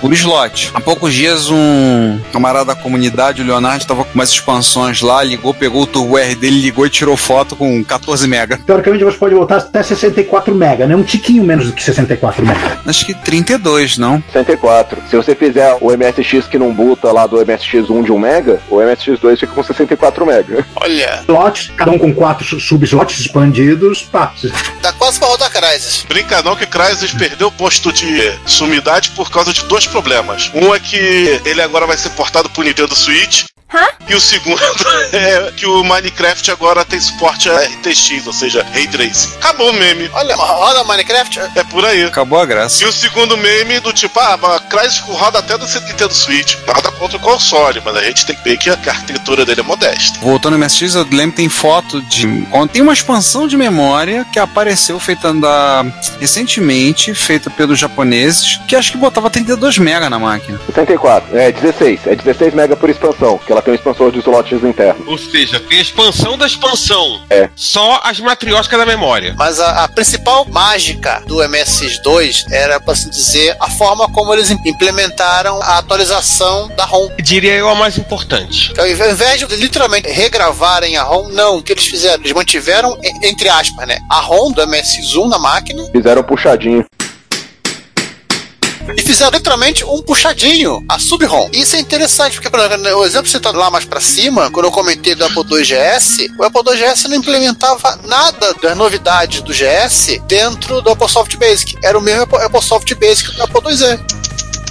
por 0.02 0.14
slot. 0.14 0.72
Há 0.74 0.82
poucos 0.82 1.14
dias, 1.14 1.50
um 1.50 2.20
camarada 2.32 2.66
da 2.66 2.76
comunidade, 2.76 3.42
o 3.42 3.46
Leonardo, 3.46 3.82
estava 3.82 4.04
com 4.04 4.14
umas 4.14 4.30
expansões 4.30 5.02
lá, 5.02 5.24
ligou, 5.24 5.54
pegou 5.54 5.84
o 5.84 5.88
Turbo 5.88 6.18
R 6.18 6.36
dele, 6.36 6.62
ligou 6.62 6.86
e 6.86 6.90
tirou 6.90 7.16
foto 7.16 7.56
com 7.56 7.84
14 7.84 8.28
MB. 8.28 8.58
Teoricamente 8.66 9.04
você 9.04 9.18
pode 9.18 9.34
voltar 9.34 9.58
até 9.58 9.82
64 9.82 10.54
mega, 10.54 10.86
né? 10.86 10.96
Um 10.96 11.04
tiquinho 11.04 11.44
menos 11.44 11.68
do 11.68 11.74
que 11.74 11.84
64 11.84 12.46
mega. 12.46 12.80
Acho 12.86 13.06
que 13.06 13.14
32, 13.14 13.98
não? 13.98 14.22
64. 14.32 15.02
Se 15.10 15.16
você 15.16 15.36
fizer 15.36 15.78
o 15.82 15.92
MSX 15.92 16.48
que 16.48 16.58
não 16.58 16.74
buta 16.74 17.12
lá 17.12 17.26
do 17.26 17.38
MSX1 17.38 18.04
de 18.04 18.12
1 18.12 18.20
mega, 18.20 18.60
o 18.70 18.78
MSX2 18.78 19.38
fica 19.38 19.54
com 19.54 19.64
64 19.74 20.26
mega. 20.26 20.66
Olha, 20.76 21.20
Slots, 21.28 21.72
cada 21.78 21.92
um 21.92 21.98
com 21.98 22.14
quatro 22.14 22.46
su- 22.46 22.60
subslots 22.60 23.20
expandidos. 23.20 24.04
Pá, 24.04 24.34
dá 24.82 24.92
quase 24.94 25.20
pra 25.20 25.28
rodar 25.28 25.52
Crysis. 25.52 26.04
Brinca 26.08 26.42
não 26.44 26.56
que 26.56 26.66
Crysis 26.66 27.12
perdeu 27.14 27.48
o 27.48 27.52
posto 27.52 27.92
de 27.94 28.34
sumidade 28.46 29.12
por 29.12 29.30
causa 29.32 29.54
de 29.54 29.64
dois 29.66 29.86
problemas. 29.86 30.52
Um 30.54 30.74
é 30.74 30.80
que 30.80 31.42
ele 31.46 31.62
agora 31.62 31.86
vai 31.88 31.98
ser 31.98 32.10
portado 32.12 32.50
pro 32.50 32.64
Nintendo 32.64 32.96
Switch. 32.96 33.46
E 34.08 34.16
o 34.16 34.20
segundo 34.20 34.60
é 35.14 35.52
que 35.52 35.68
o 35.68 35.84
Minecraft 35.84 36.50
agora 36.50 36.84
tem 36.84 37.00
suporte 37.00 37.48
a 37.50 37.60
RTX, 37.60 38.26
ou 38.26 38.34
seja, 38.34 38.66
Ray 38.74 38.88
Tracing. 38.88 39.36
Acabou 39.36 39.70
o 39.70 39.74
meme. 39.74 40.10
Olha, 40.14 40.36
roda 40.36 40.84
Minecraft. 40.84 41.40
É 41.56 41.64
por 41.64 41.86
aí. 41.86 42.04
Acabou 42.04 42.40
a 42.40 42.46
graça. 42.46 42.84
E 42.84 42.88
o 42.88 42.92
segundo 42.92 43.38
meme 43.38 43.80
do 43.80 43.94
tipo, 43.94 44.20
ah, 44.20 44.34
a 44.34 44.60
Crysis 44.62 45.00
roda 45.00 45.38
até 45.40 45.58
do 45.58 45.66
Nintendo 45.66 46.14
Switch. 46.14 46.56
Nada 46.66 46.92
contra 46.94 47.18
o 47.18 47.20
console, 47.20 47.82
mas 47.86 47.96
a 47.96 48.02
gente 48.02 48.26
tem 48.26 48.36
que 48.36 48.44
ver 48.44 48.58
que 48.58 48.70
a 48.70 48.74
arquitetura 48.74 49.46
dele 49.46 49.62
é 49.62 49.64
modesta. 49.64 50.20
Voltando 50.20 50.54
ao 50.54 50.60
MSX, 50.60 50.96
eu 50.96 51.08
lembro 51.12 51.32
que 51.32 51.38
tem 51.38 51.50
foto 51.50 52.02
de. 52.02 52.28
Tem 52.74 52.82
uma 52.82 52.94
expansão 52.94 53.48
de 53.48 53.56
memória 53.56 54.26
que 54.34 54.40
apareceu 54.40 55.00
feita 55.00 55.32
da. 55.34 55.86
recentemente, 56.20 57.14
feita 57.14 57.50
pelos 57.52 57.78
japoneses, 57.78 58.60
que 58.68 58.76
acho 58.76 58.92
que 58.92 58.98
botava 58.98 59.30
32 59.30 59.78
MB 59.78 60.10
na 60.10 60.18
máquina. 60.18 60.60
64. 60.66 61.38
É 61.38 61.52
16. 61.52 62.08
É 62.08 62.16
16 62.16 62.54
mega 62.56 62.76
por 62.76 62.90
expansão, 62.90 63.38
que 63.38 63.52
ela 63.52 63.59
tem 63.62 63.74
um 63.74 63.76
expansor 63.76 64.12
de 64.12 64.20
slots 64.20 64.64
interno. 64.64 65.04
Ou 65.08 65.18
seja, 65.18 65.60
tem 65.60 65.78
a 65.80 65.82
expansão 65.82 66.38
da 66.38 66.46
expansão. 66.46 67.22
É. 67.30 67.50
Só 67.56 68.02
as 68.04 68.20
matrióticas 68.20 68.80
da 68.80 68.86
memória. 68.86 69.34
Mas 69.38 69.60
a, 69.60 69.84
a 69.84 69.88
principal 69.88 70.46
mágica 70.46 71.22
do 71.28 71.38
MSX2 71.38 72.46
era, 72.52 72.80
para 72.80 72.94
assim 72.94 73.10
dizer, 73.10 73.56
a 73.60 73.70
forma 73.70 74.10
como 74.12 74.34
eles 74.34 74.50
im- 74.52 74.60
implementaram 74.66 75.62
a 75.62 75.78
atualização 75.78 76.68
da 76.76 76.86
ROM. 76.86 77.10
Diria 77.22 77.54
eu 77.54 77.70
a 77.70 77.76
mais 77.76 77.98
importante. 77.98 78.72
Então, 78.72 78.84
ao 78.84 78.90
invés 78.92 79.40
de 79.40 79.56
literalmente 79.56 80.10
regravarem 80.10 80.98
a 80.98 81.04
ROM, 81.04 81.30
não, 81.30 81.58
o 81.58 81.64
que 81.64 81.72
eles 81.74 81.86
fizeram? 81.86 82.22
Eles 82.22 82.34
mantiveram, 82.34 82.98
entre 83.24 83.50
aspas, 83.50 83.88
né, 83.88 83.98
a 84.10 84.20
ROM 84.20 84.52
do 84.52 84.62
MSX1 84.62 85.30
na 85.30 85.40
máquina 85.40 85.84
Fizeram 85.92 86.24
puxadinho. 86.24 86.86
E 88.98 89.02
fizeram 89.02 89.32
literalmente 89.32 89.84
um 89.86 90.02
puxadinho, 90.02 90.84
a 90.88 90.98
sub-ROM. 91.00 91.50
Isso 91.54 91.76
é 91.76 91.80
interessante, 91.80 92.34
porque, 92.36 92.50
por 92.50 92.60
exemplo, 92.60 92.98
o 92.98 93.06
exemplo 93.06 93.28
citado 93.30 93.58
lá 93.58 93.70
mais 93.70 93.86
pra 93.86 94.00
cima, 94.02 94.50
quando 94.52 94.66
eu 94.66 94.72
comentei 94.72 95.16
do 95.16 95.26
Apple 95.26 95.44
II 95.50 95.64
GS, 95.64 96.28
o 96.38 96.44
Apple 96.44 96.62
II 96.66 96.78
GS 96.78 97.04
não 97.06 97.16
implementava 97.16 98.00
nada 98.06 98.54
das 98.62 98.76
novidades 98.78 99.42
do 99.42 99.52
GS 99.54 100.20
dentro 100.28 100.82
do 100.82 100.90
Apple 100.90 101.10
Soft 101.10 101.36
Basic. 101.38 101.78
Era 101.84 101.98
o 101.98 102.02
mesmo 102.02 102.24
Apple- 102.24 102.62
Soft 102.62 102.94
Basic 102.96 103.32
do 103.36 103.44
Apple 103.44 103.62
IIe. 103.74 104.00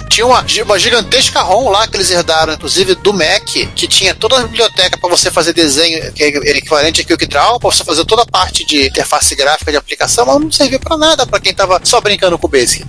Tinha 0.09 0.25
uma, 0.25 0.43
uma 0.65 0.79
gigantesca 0.79 1.41
ROM 1.41 1.69
lá 1.69 1.87
que 1.87 1.95
eles 1.95 2.09
herdaram, 2.09 2.53
inclusive 2.53 2.95
do 2.95 3.13
Mac, 3.13 3.43
que 3.75 3.87
tinha 3.87 4.13
toda 4.15 4.37
a 4.39 4.43
biblioteca 4.43 4.97
para 4.97 5.09
você 5.09 5.29
fazer 5.31 5.53
desenho, 5.53 6.11
que 6.13 6.23
é 6.23 6.27
equivalente 6.57 7.01
a 7.01 7.05
QuickDraw, 7.05 7.59
para 7.59 7.71
você 7.71 7.83
fazer 7.83 8.03
toda 8.05 8.23
a 8.23 8.25
parte 8.25 8.65
de 8.65 8.87
interface 8.87 9.35
gráfica 9.35 9.71
de 9.71 9.77
aplicação, 9.77 10.25
mas 10.25 10.39
não 10.39 10.51
servia 10.51 10.79
para 10.79 10.97
nada 10.97 11.25
para 11.27 11.39
quem 11.39 11.53
tava 11.53 11.79
só 11.83 12.01
brincando 12.01 12.37
com 12.39 12.47
o 12.47 12.49
Basic. 12.49 12.85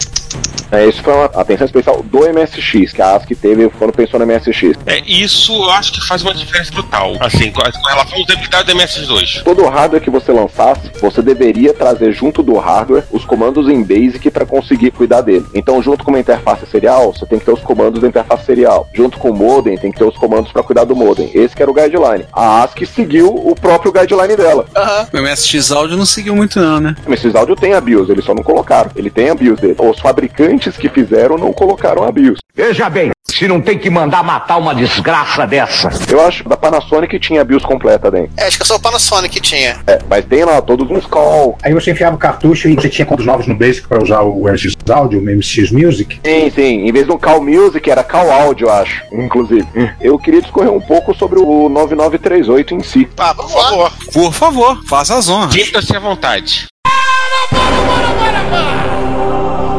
É, 0.73 0.87
isso 0.87 1.03
foi 1.03 1.13
uma 1.13 1.25
atenção 1.25 1.67
especial 1.67 2.03
do 2.03 2.21
MSX, 2.21 2.93
que 2.93 3.03
a 3.03 3.17
ASCII 3.17 3.37
teve 3.37 3.69
quando 3.71 3.93
pensou 3.93 4.21
no 4.21 4.27
MSX. 4.27 4.79
É, 4.87 5.01
isso 5.07 5.53
eu 5.53 5.71
acho 5.71 5.93
que 5.93 6.01
faz 6.07 6.23
uma 6.23 6.33
diferença 6.35 6.73
brutal. 6.73 7.15
Assim, 7.21 7.51
com 7.51 7.61
relação 7.61 8.19
à 8.19 8.23
usabilidade 8.23 8.73
do 8.73 8.79
MS2. 8.79 9.43
Todo 9.43 9.67
hardware 9.67 10.01
que 10.01 10.11
você 10.11 10.33
lançasse, 10.33 10.91
você 11.01 11.23
deveria 11.23 11.75
trazer 11.75 12.13
junto 12.13 12.43
do 12.43 12.57
hardware 12.57 13.05
os 13.11 13.25
comandos 13.25 13.69
em 13.69 13.83
BASIC 13.83 14.31
para 14.31 14.47
conseguir 14.47 14.91
cuidar 14.93 15.23
dele. 15.23 15.45
Então, 15.55 15.83
junto 15.83 16.05
com 16.05 16.11
uma 16.11 16.21
interface 16.21 16.67
serial, 16.67 17.13
você 17.13 17.27
tem 17.27 17.39
que 17.39 17.45
ter 17.45 17.53
os 17.53 17.61
comandos 17.61 18.01
da 18.01 18.09
interface 18.09 18.45
serial. 18.45 18.89
Junto 18.93 19.19
com 19.19 19.31
o 19.31 19.35
modem, 19.35 19.77
tem 19.77 19.91
que 19.91 19.99
ter 19.99 20.05
os 20.05 20.17
comandos 20.17 20.53
para 20.53 20.63
cuidar 20.63 20.85
do 20.85 20.95
modem. 20.95 21.31
Esse 21.35 21.55
que 21.57 21.63
era 21.63 21.71
o 21.71 21.75
guideline. 21.75 22.27
A 22.33 22.63
ASCII 22.63 22.87
seguiu 22.87 23.29
o 23.29 23.55
próprio 23.55 23.93
guideline 23.93 24.37
dela. 24.37 24.67
O 25.13 25.19
MSX 25.19 25.73
áudio 25.73 25.97
não 25.97 26.07
seguiu 26.07 26.37
muito, 26.37 26.61
não, 26.61 26.81
né? 26.81 26.95
O 27.07 27.11
MSX 27.11 27.35
Audio 27.35 27.57
tem 27.57 27.75
a 27.75 27.81
BIOS, 27.81 28.09
eles 28.09 28.25
só 28.25 28.35
não 28.35 28.43
colocaram. 28.43 28.91
Ele 28.95 29.11
tem 29.11 29.31
a 29.31 29.35
BIOS 29.35 29.61
dele. 29.61 29.77
Os 29.79 29.99
fabricantes 29.99 30.60
que 30.77 30.89
fizeram 30.89 31.39
não 31.39 31.53
colocaram 31.53 32.05
a 32.05 32.13
BIOS. 32.13 32.39
Veja 32.55 32.91
bem, 32.91 33.11
se 33.29 33.49
não 33.49 33.61
tem 33.61 33.79
que 33.79 33.89
mandar 33.89 34.23
matar 34.23 34.59
uma 34.59 34.75
desgraça 34.75 35.47
dessa. 35.47 35.89
Eu 36.09 36.21
acho 36.27 36.43
que 36.43 36.49
da 36.49 36.57
Panasonic 36.57 37.19
tinha 37.19 37.41
a 37.41 37.45
BIOS 37.45 37.65
completa 37.65 38.11
dentro. 38.11 38.33
É, 38.37 38.47
acho 38.47 38.57
que 38.59 38.63
é 38.63 38.67
só 38.67 38.77
o 38.77 38.81
Panasonic 38.81 39.35
que 39.35 39.41
tinha. 39.41 39.79
É, 39.87 39.99
mas 40.09 40.25
tem 40.25 40.45
lá 40.45 40.61
todos 40.61 40.91
uns 40.91 41.07
call. 41.07 41.57
Aí 41.63 41.73
você 41.73 41.93
enfiava 41.93 42.17
o 42.17 42.19
cartucho 42.19 42.69
e 42.69 42.75
você 42.75 42.89
tinha 42.89 43.07
contos 43.07 43.25
novos 43.25 43.47
no 43.47 43.57
Basic 43.57 43.87
para 43.89 44.03
usar 44.03 44.21
o 44.23 44.43
MSX 44.43 44.77
Audio, 44.91 45.21
o 45.21 45.23
MSX 45.23 45.71
Music. 45.71 46.21
Sim, 46.25 46.51
sim. 46.51 46.87
Em 46.87 46.93
vez 46.93 47.07
do 47.07 47.19
Call 47.19 47.43
Music, 47.43 47.89
era 47.91 48.03
Call 48.03 48.31
Audio, 48.31 48.67
eu 48.67 48.73
acho. 48.73 49.03
Inclusive. 49.13 49.67
Eu 50.01 50.19
queria 50.19 50.43
discorrer 50.43 50.73
um 50.73 50.81
pouco 50.81 51.15
sobre 51.15 51.39
o 51.39 51.69
9938 51.69 52.75
em 52.75 52.83
si. 52.83 53.09
Ah, 53.17 53.35
por 53.35 53.49
favor. 53.49 53.93
Por 54.13 54.33
favor, 54.33 54.85
faça 54.87 55.17
as 55.17 55.29
honras. 55.29 55.55
Sinta-se 55.55 55.97
à 55.97 56.01
vontade. 56.01 56.67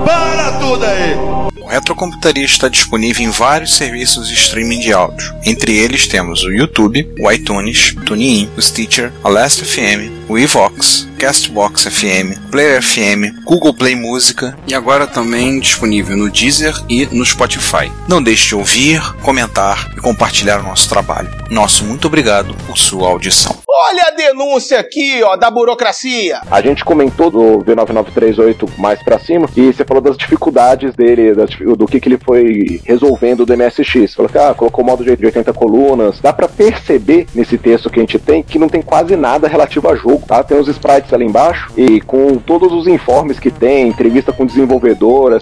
Para 0.05 0.40
tudo 0.71 0.85
aí! 0.85 1.15
O 1.59 1.67
Retrocomputaria 1.67 2.45
está 2.45 2.67
disponível 2.67 3.25
em 3.25 3.29
vários 3.29 3.73
serviços 3.73 4.27
de 4.27 4.33
streaming 4.33 4.79
de 4.79 4.93
áudio. 4.93 5.33
Entre 5.45 5.77
eles 5.77 6.07
temos 6.07 6.43
o 6.43 6.51
YouTube, 6.51 7.07
o 7.19 7.31
iTunes, 7.31 7.93
o 7.97 8.01
TuneIn, 8.01 8.49
o 8.57 8.61
Stitcher, 8.61 9.11
a 9.23 9.29
Last 9.29 9.63
FM, 9.63 10.29
o 10.29 10.37
Evox, 10.37 11.07
Castbox 11.17 11.83
FM, 11.83 12.49
Player 12.49 12.81
FM, 12.81 13.43
Google 13.45 13.73
Play 13.73 13.95
Música 13.95 14.57
e 14.67 14.73
agora 14.73 15.05
também 15.05 15.59
disponível 15.59 16.17
no 16.17 16.29
Deezer 16.29 16.73
e 16.89 17.05
no 17.05 17.25
Spotify. 17.25 17.91
Não 18.07 18.23
deixe 18.23 18.47
de 18.47 18.55
ouvir, 18.55 19.01
comentar 19.21 19.91
e 19.95 20.01
compartilhar 20.01 20.59
o 20.59 20.63
nosso 20.63 20.89
trabalho. 20.89 21.29
Nosso 21.49 21.83
muito 21.85 22.07
obrigado 22.07 22.53
por 22.65 22.77
sua 22.77 23.07
audição. 23.07 23.60
Olha 23.73 24.03
a 24.07 24.11
denúncia 24.11 24.81
aqui, 24.81 25.23
ó, 25.23 25.37
da 25.37 25.49
burocracia. 25.49 26.41
A 26.51 26.59
gente 26.59 26.83
comentou 26.83 27.31
do 27.31 27.59
V9938 27.59 28.69
mais 28.77 29.01
pra 29.01 29.17
cima 29.17 29.47
e 29.55 29.71
você 29.71 29.85
falou 29.85 30.03
das 30.03 30.17
dificuldades 30.17 30.93
dele, 30.93 31.33
das 31.33 31.51
do 31.55 31.85
que, 31.85 32.01
que 32.01 32.09
ele 32.09 32.17
foi 32.17 32.81
resolvendo 32.83 33.45
do 33.45 33.55
MSX. 33.55 34.13
Falou 34.13 34.29
que 34.29 34.37
ah, 34.37 34.53
colocou 34.53 34.83
modo 34.83 35.05
de 35.05 35.25
80 35.25 35.53
colunas. 35.53 36.19
Dá 36.19 36.33
pra 36.33 36.49
perceber 36.49 37.27
nesse 37.33 37.57
texto 37.57 37.89
que 37.89 37.97
a 37.97 38.03
gente 38.03 38.19
tem 38.19 38.43
que 38.43 38.59
não 38.59 38.67
tem 38.67 38.81
quase 38.81 39.15
nada 39.15 39.47
relativo 39.47 39.87
a 39.87 39.95
jogo, 39.95 40.23
tá? 40.27 40.43
Tem 40.43 40.59
os 40.59 40.67
sprites 40.67 41.13
ali 41.13 41.23
embaixo 41.23 41.71
e 41.77 42.01
com 42.01 42.35
todos 42.35 42.73
os 42.73 42.87
informes 42.87 43.39
que 43.39 43.49
tem, 43.49 43.87
entrevista 43.87 44.33
com 44.33 44.45
desenvolvedor, 44.45 45.41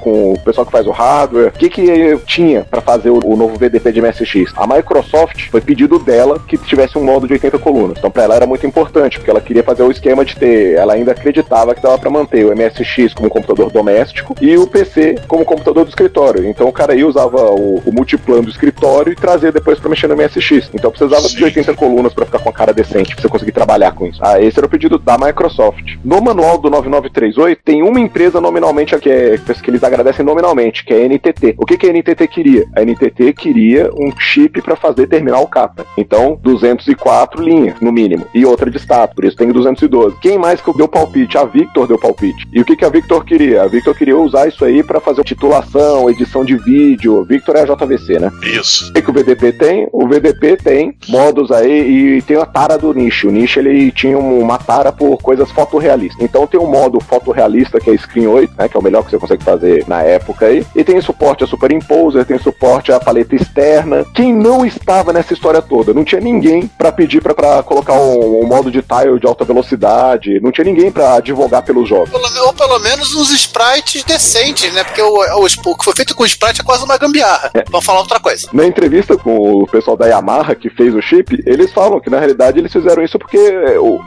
com 0.00 0.32
o 0.32 0.40
pessoal 0.40 0.64
que 0.64 0.72
faz 0.72 0.86
o 0.86 0.92
hardware, 0.92 1.48
o 1.48 1.58
que 1.58 1.68
que 1.68 2.18
tinha 2.24 2.64
pra 2.64 2.80
fazer 2.80 3.10
o, 3.10 3.20
o 3.22 3.36
novo 3.36 3.58
VDP 3.58 3.92
de 3.92 4.00
MSX. 4.00 4.54
A 4.56 4.66
Microsoft 4.66 5.50
foi 5.50 5.60
pedido 5.60 5.98
dela 5.98 6.38
que 6.38 6.56
tivesse 6.56 6.96
um 6.96 7.04
modo 7.04 7.26
de 7.26 7.34
80 7.34 7.65
colunas. 7.66 7.98
Então, 7.98 8.12
pra 8.12 8.22
ela 8.22 8.36
era 8.36 8.46
muito 8.46 8.64
importante, 8.64 9.18
porque 9.18 9.28
ela 9.28 9.40
queria 9.40 9.64
fazer 9.64 9.82
o 9.82 9.90
esquema 9.90 10.24
de 10.24 10.36
ter. 10.36 10.74
Ela 10.74 10.92
ainda 10.92 11.10
acreditava 11.10 11.74
que 11.74 11.82
dava 11.82 11.98
pra 11.98 12.08
manter 12.08 12.44
o 12.44 12.54
MSX 12.54 13.12
como 13.12 13.28
computador 13.28 13.72
doméstico 13.72 14.36
e 14.40 14.56
o 14.56 14.68
PC 14.68 15.16
como 15.26 15.44
computador 15.44 15.84
do 15.84 15.88
escritório. 15.88 16.48
Então, 16.48 16.68
o 16.68 16.72
cara 16.72 16.92
aí 16.92 17.02
usava 17.02 17.50
o, 17.50 17.82
o 17.84 17.92
multiplano 17.92 18.44
do 18.44 18.50
escritório 18.50 19.12
e 19.12 19.16
trazia 19.16 19.50
depois 19.50 19.80
pra 19.80 19.90
mexer 19.90 20.06
no 20.06 20.16
MSX. 20.16 20.70
Então, 20.72 20.92
precisava 20.92 21.28
de 21.28 21.42
80 21.42 21.74
colunas 21.74 22.14
pra 22.14 22.24
ficar 22.24 22.38
com 22.38 22.48
a 22.48 22.52
cara 22.52 22.72
decente, 22.72 23.14
pra 23.14 23.22
você 23.22 23.28
conseguir 23.28 23.52
trabalhar 23.52 23.92
com 23.92 24.06
isso. 24.06 24.20
Ah, 24.22 24.40
esse 24.40 24.56
era 24.56 24.66
o 24.66 24.70
pedido 24.70 24.96
da 24.96 25.18
Microsoft. 25.18 25.96
No 26.04 26.20
manual 26.20 26.58
do 26.58 26.70
9938, 26.70 27.60
tem 27.64 27.82
uma 27.82 27.98
empresa 27.98 28.40
nominalmente 28.40 28.96
que, 28.98 29.10
é, 29.10 29.38
que 29.38 29.70
eles 29.70 29.82
agradecem 29.82 30.24
nominalmente, 30.24 30.84
que 30.84 30.94
é 30.94 31.02
a 31.02 31.08
NTT. 31.08 31.56
O 31.58 31.66
que, 31.66 31.76
que 31.76 31.88
a 31.88 31.92
NTT 31.92 32.28
queria? 32.28 32.64
A 32.76 32.82
NTT 32.82 33.32
queria 33.32 33.90
um 33.98 34.12
chip 34.16 34.62
pra 34.62 34.76
fazer 34.76 35.08
terminal 35.08 35.46
capa. 35.48 35.84
Então, 35.98 36.38
204 36.40 37.42
linhas, 37.42 37.55
no 37.80 37.92
mínimo. 37.92 38.26
E 38.34 38.44
outra 38.44 38.70
de 38.70 38.78
status, 38.78 39.14
por 39.14 39.24
isso 39.24 39.36
tem 39.36 39.48
212. 39.48 40.16
Quem 40.20 40.38
mais 40.38 40.60
que 40.60 40.72
deu 40.76 40.88
palpite? 40.88 41.38
A 41.38 41.44
Victor 41.44 41.86
deu 41.86 41.98
palpite. 41.98 42.46
E 42.52 42.60
o 42.60 42.64
que, 42.64 42.76
que 42.76 42.84
a 42.84 42.88
Victor 42.88 43.24
queria? 43.24 43.62
A 43.62 43.66
Victor 43.66 43.94
queria 43.94 44.16
usar 44.16 44.48
isso 44.48 44.64
aí 44.64 44.82
pra 44.82 45.00
fazer 45.00 45.24
titulação, 45.24 46.10
edição 46.10 46.44
de 46.44 46.56
vídeo. 46.56 47.24
Victor 47.24 47.56
é 47.56 47.62
a 47.62 47.64
JVC, 47.64 48.18
né? 48.18 48.30
Isso. 48.42 48.90
O 48.90 48.92
que, 48.92 49.02
que 49.02 49.10
o 49.10 49.12
VDP 49.12 49.52
tem? 49.52 49.88
O 49.92 50.06
VDP 50.06 50.56
tem 50.56 50.96
modos 51.08 51.50
aí 51.50 52.16
e 52.18 52.22
tem 52.22 52.36
a 52.36 52.46
tara 52.46 52.76
do 52.76 52.92
nicho. 52.92 53.28
O 53.28 53.32
nicho 53.32 53.58
ele 53.58 53.90
tinha 53.90 54.18
uma 54.18 54.58
tara 54.58 54.92
por 54.92 55.18
coisas 55.18 55.50
fotorrealistas. 55.50 56.22
Então 56.22 56.46
tem 56.46 56.60
um 56.60 56.66
modo 56.66 57.00
fotorrealista 57.00 57.80
que 57.80 57.90
é 57.90 57.96
Screen 57.96 58.26
8, 58.26 58.54
né? 58.58 58.68
Que 58.68 58.76
é 58.76 58.80
o 58.80 58.82
melhor 58.82 59.04
que 59.04 59.10
você 59.10 59.18
consegue 59.18 59.44
fazer 59.44 59.84
na 59.86 60.02
época 60.02 60.46
aí. 60.46 60.64
E 60.74 60.84
tem 60.84 61.00
suporte 61.00 61.44
a 61.44 61.46
Superimposer, 61.46 62.24
tem 62.24 62.38
suporte 62.38 62.92
a 62.92 63.00
paleta 63.00 63.34
externa. 63.34 64.04
Quem 64.14 64.32
não 64.32 64.64
estava 64.64 65.12
nessa 65.12 65.32
história 65.32 65.62
toda? 65.62 65.94
Não 65.94 66.04
tinha 66.04 66.20
ninguém 66.20 66.66
para 66.66 66.92
pedir 66.92 67.22
para 67.22 67.34
colocar 67.62 67.94
um, 67.94 68.42
um, 68.42 68.46
modo 68.46 68.70
de 68.70 68.82
tile 68.82 69.18
de 69.18 69.26
alta 69.26 69.44
velocidade. 69.44 70.40
Não 70.40 70.52
tinha 70.52 70.64
ninguém 70.64 70.90
para 70.90 71.14
advogar 71.14 71.62
pelos 71.62 71.88
jogos. 71.88 72.10
Ou 72.12 72.52
pelo 72.52 72.78
menos 72.78 73.14
uns 73.14 73.30
sprites 73.30 74.04
decentes, 74.04 74.72
né? 74.72 74.84
Porque 74.84 75.02
o, 75.02 75.18
o, 75.40 75.44
o 75.44 75.76
que 75.76 75.84
foi 75.84 75.94
feito 75.94 76.14
com 76.14 76.22
o 76.22 76.26
sprite 76.26 76.60
é 76.60 76.64
quase 76.64 76.84
uma 76.84 76.96
gambiarra. 76.96 77.50
É. 77.54 77.64
Vamos 77.70 77.84
falar 77.84 78.00
outra 78.00 78.20
coisa. 78.20 78.48
Na 78.52 78.66
entrevista 78.66 79.16
com 79.16 79.62
o 79.62 79.66
pessoal 79.66 79.96
da 79.96 80.06
Yamaha 80.06 80.54
que 80.54 80.70
fez 80.70 80.94
o 80.94 81.02
chip, 81.02 81.42
eles 81.46 81.72
falam 81.72 82.00
que 82.00 82.10
na 82.10 82.18
realidade 82.18 82.58
eles 82.58 82.72
fizeram 82.72 83.02
isso 83.02 83.18
porque 83.18 83.38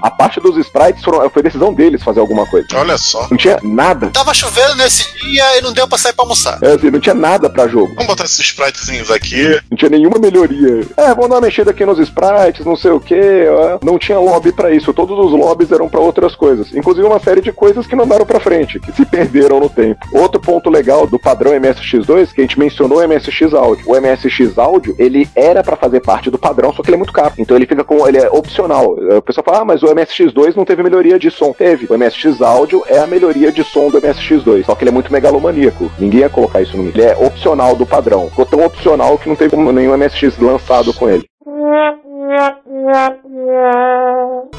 a 0.01 0.11
parte 0.11 0.39
dos 0.39 0.57
sprites 0.57 1.03
foram, 1.03 1.29
foi 1.29 1.43
decisão 1.43 1.73
deles 1.73 2.03
fazer 2.03 2.19
alguma 2.19 2.45
coisa. 2.45 2.67
Olha 2.73 2.97
só. 2.97 3.27
Não 3.29 3.37
tinha 3.37 3.59
nada. 3.63 4.09
Tava 4.09 4.33
chovendo 4.33 4.75
nesse 4.75 5.05
dia 5.19 5.57
e 5.57 5.61
não 5.61 5.73
deu 5.73 5.87
pra 5.87 5.97
sair 5.97 6.13
pra 6.13 6.23
almoçar. 6.23 6.59
É 6.61 6.73
assim, 6.73 6.89
não 6.89 6.99
tinha 6.99 7.15
nada 7.15 7.49
pra 7.49 7.67
jogo. 7.67 7.93
Vamos 7.95 8.07
botar 8.07 8.25
esses 8.25 8.39
spritezinhos 8.39 9.11
aqui. 9.11 9.59
Não 9.69 9.77
tinha 9.77 9.89
nenhuma 9.89 10.19
melhoria. 10.19 10.85
É, 10.97 11.07
vamos 11.09 11.29
dar 11.29 11.35
uma 11.35 11.41
mexida 11.41 11.71
aqui 11.71 11.85
nos 11.85 11.99
sprites, 11.99 12.65
não 12.65 12.75
sei 12.75 12.91
o 12.91 12.99
que. 12.99 13.15
Não 13.83 13.97
tinha 13.97 14.19
lobby 14.19 14.51
para 14.51 14.71
isso. 14.71 14.93
Todos 14.93 15.17
os 15.17 15.31
lobbies 15.31 15.71
eram 15.71 15.89
para 15.89 15.99
outras 15.99 16.35
coisas. 16.35 16.73
Inclusive 16.73 17.05
uma 17.05 17.19
série 17.19 17.41
de 17.41 17.51
coisas 17.51 17.87
que 17.87 17.95
não 17.95 18.07
deram 18.07 18.25
pra 18.25 18.39
frente, 18.39 18.79
que 18.79 18.91
se 18.91 19.05
perderam 19.05 19.59
no 19.59 19.69
tempo. 19.69 19.99
Outro 20.13 20.39
ponto 20.39 20.69
legal 20.69 21.07
do 21.07 21.19
padrão 21.19 21.51
MSX2, 21.51 22.33
que 22.33 22.41
a 22.41 22.43
gente 22.43 22.59
mencionou 22.59 22.99
o 22.99 23.07
MSX 23.07 23.53
Audio. 23.53 23.85
O 23.87 23.99
MSX 23.99 24.57
Audio, 24.57 24.95
ele 24.97 25.27
era 25.35 25.63
para 25.63 25.75
fazer 25.75 25.99
parte 26.01 26.29
do 26.29 26.37
padrão, 26.37 26.73
só 26.73 26.81
que 26.81 26.89
ele 26.89 26.95
é 26.95 26.97
muito 26.97 27.13
caro. 27.13 27.33
Então 27.37 27.55
ele 27.55 27.65
fica 27.65 27.83
com. 27.83 28.07
ele 28.07 28.17
é 28.17 28.29
opcional. 28.29 28.93
O 28.93 29.21
pessoal 29.21 29.45
fala, 29.45 29.59
ah, 29.59 29.65
mas 29.65 29.83
o 29.83 29.87
MSX2 29.87 30.55
não 30.55 30.65
teve 30.65 30.83
melhoria 30.83 31.19
de 31.19 31.29
som. 31.29 31.53
Teve. 31.53 31.87
O 31.89 31.97
MSX 31.97 32.41
Audio 32.41 32.83
é 32.87 32.99
a 32.99 33.07
melhoria 33.07 33.51
de 33.51 33.63
som 33.63 33.89
do 33.89 34.01
MSX2. 34.01 34.65
Só 34.65 34.75
que 34.75 34.83
ele 34.83 34.89
é 34.89 34.93
muito 34.93 35.11
megalomaníaco. 35.11 35.91
Ninguém 35.99 36.21
ia 36.21 36.29
colocar 36.29 36.61
isso 36.61 36.77
no 36.77 36.89
Ele 36.89 37.01
é 37.01 37.15
opcional 37.15 37.75
do 37.75 37.85
padrão. 37.85 38.29
Ficou 38.29 38.45
tão 38.45 38.65
opcional 38.65 39.17
que 39.17 39.27
não 39.27 39.35
teve 39.35 39.55
nenhum 39.55 39.97
MSX 39.97 40.37
lançado 40.39 40.93
com 40.93 41.09
ele. 41.09 41.25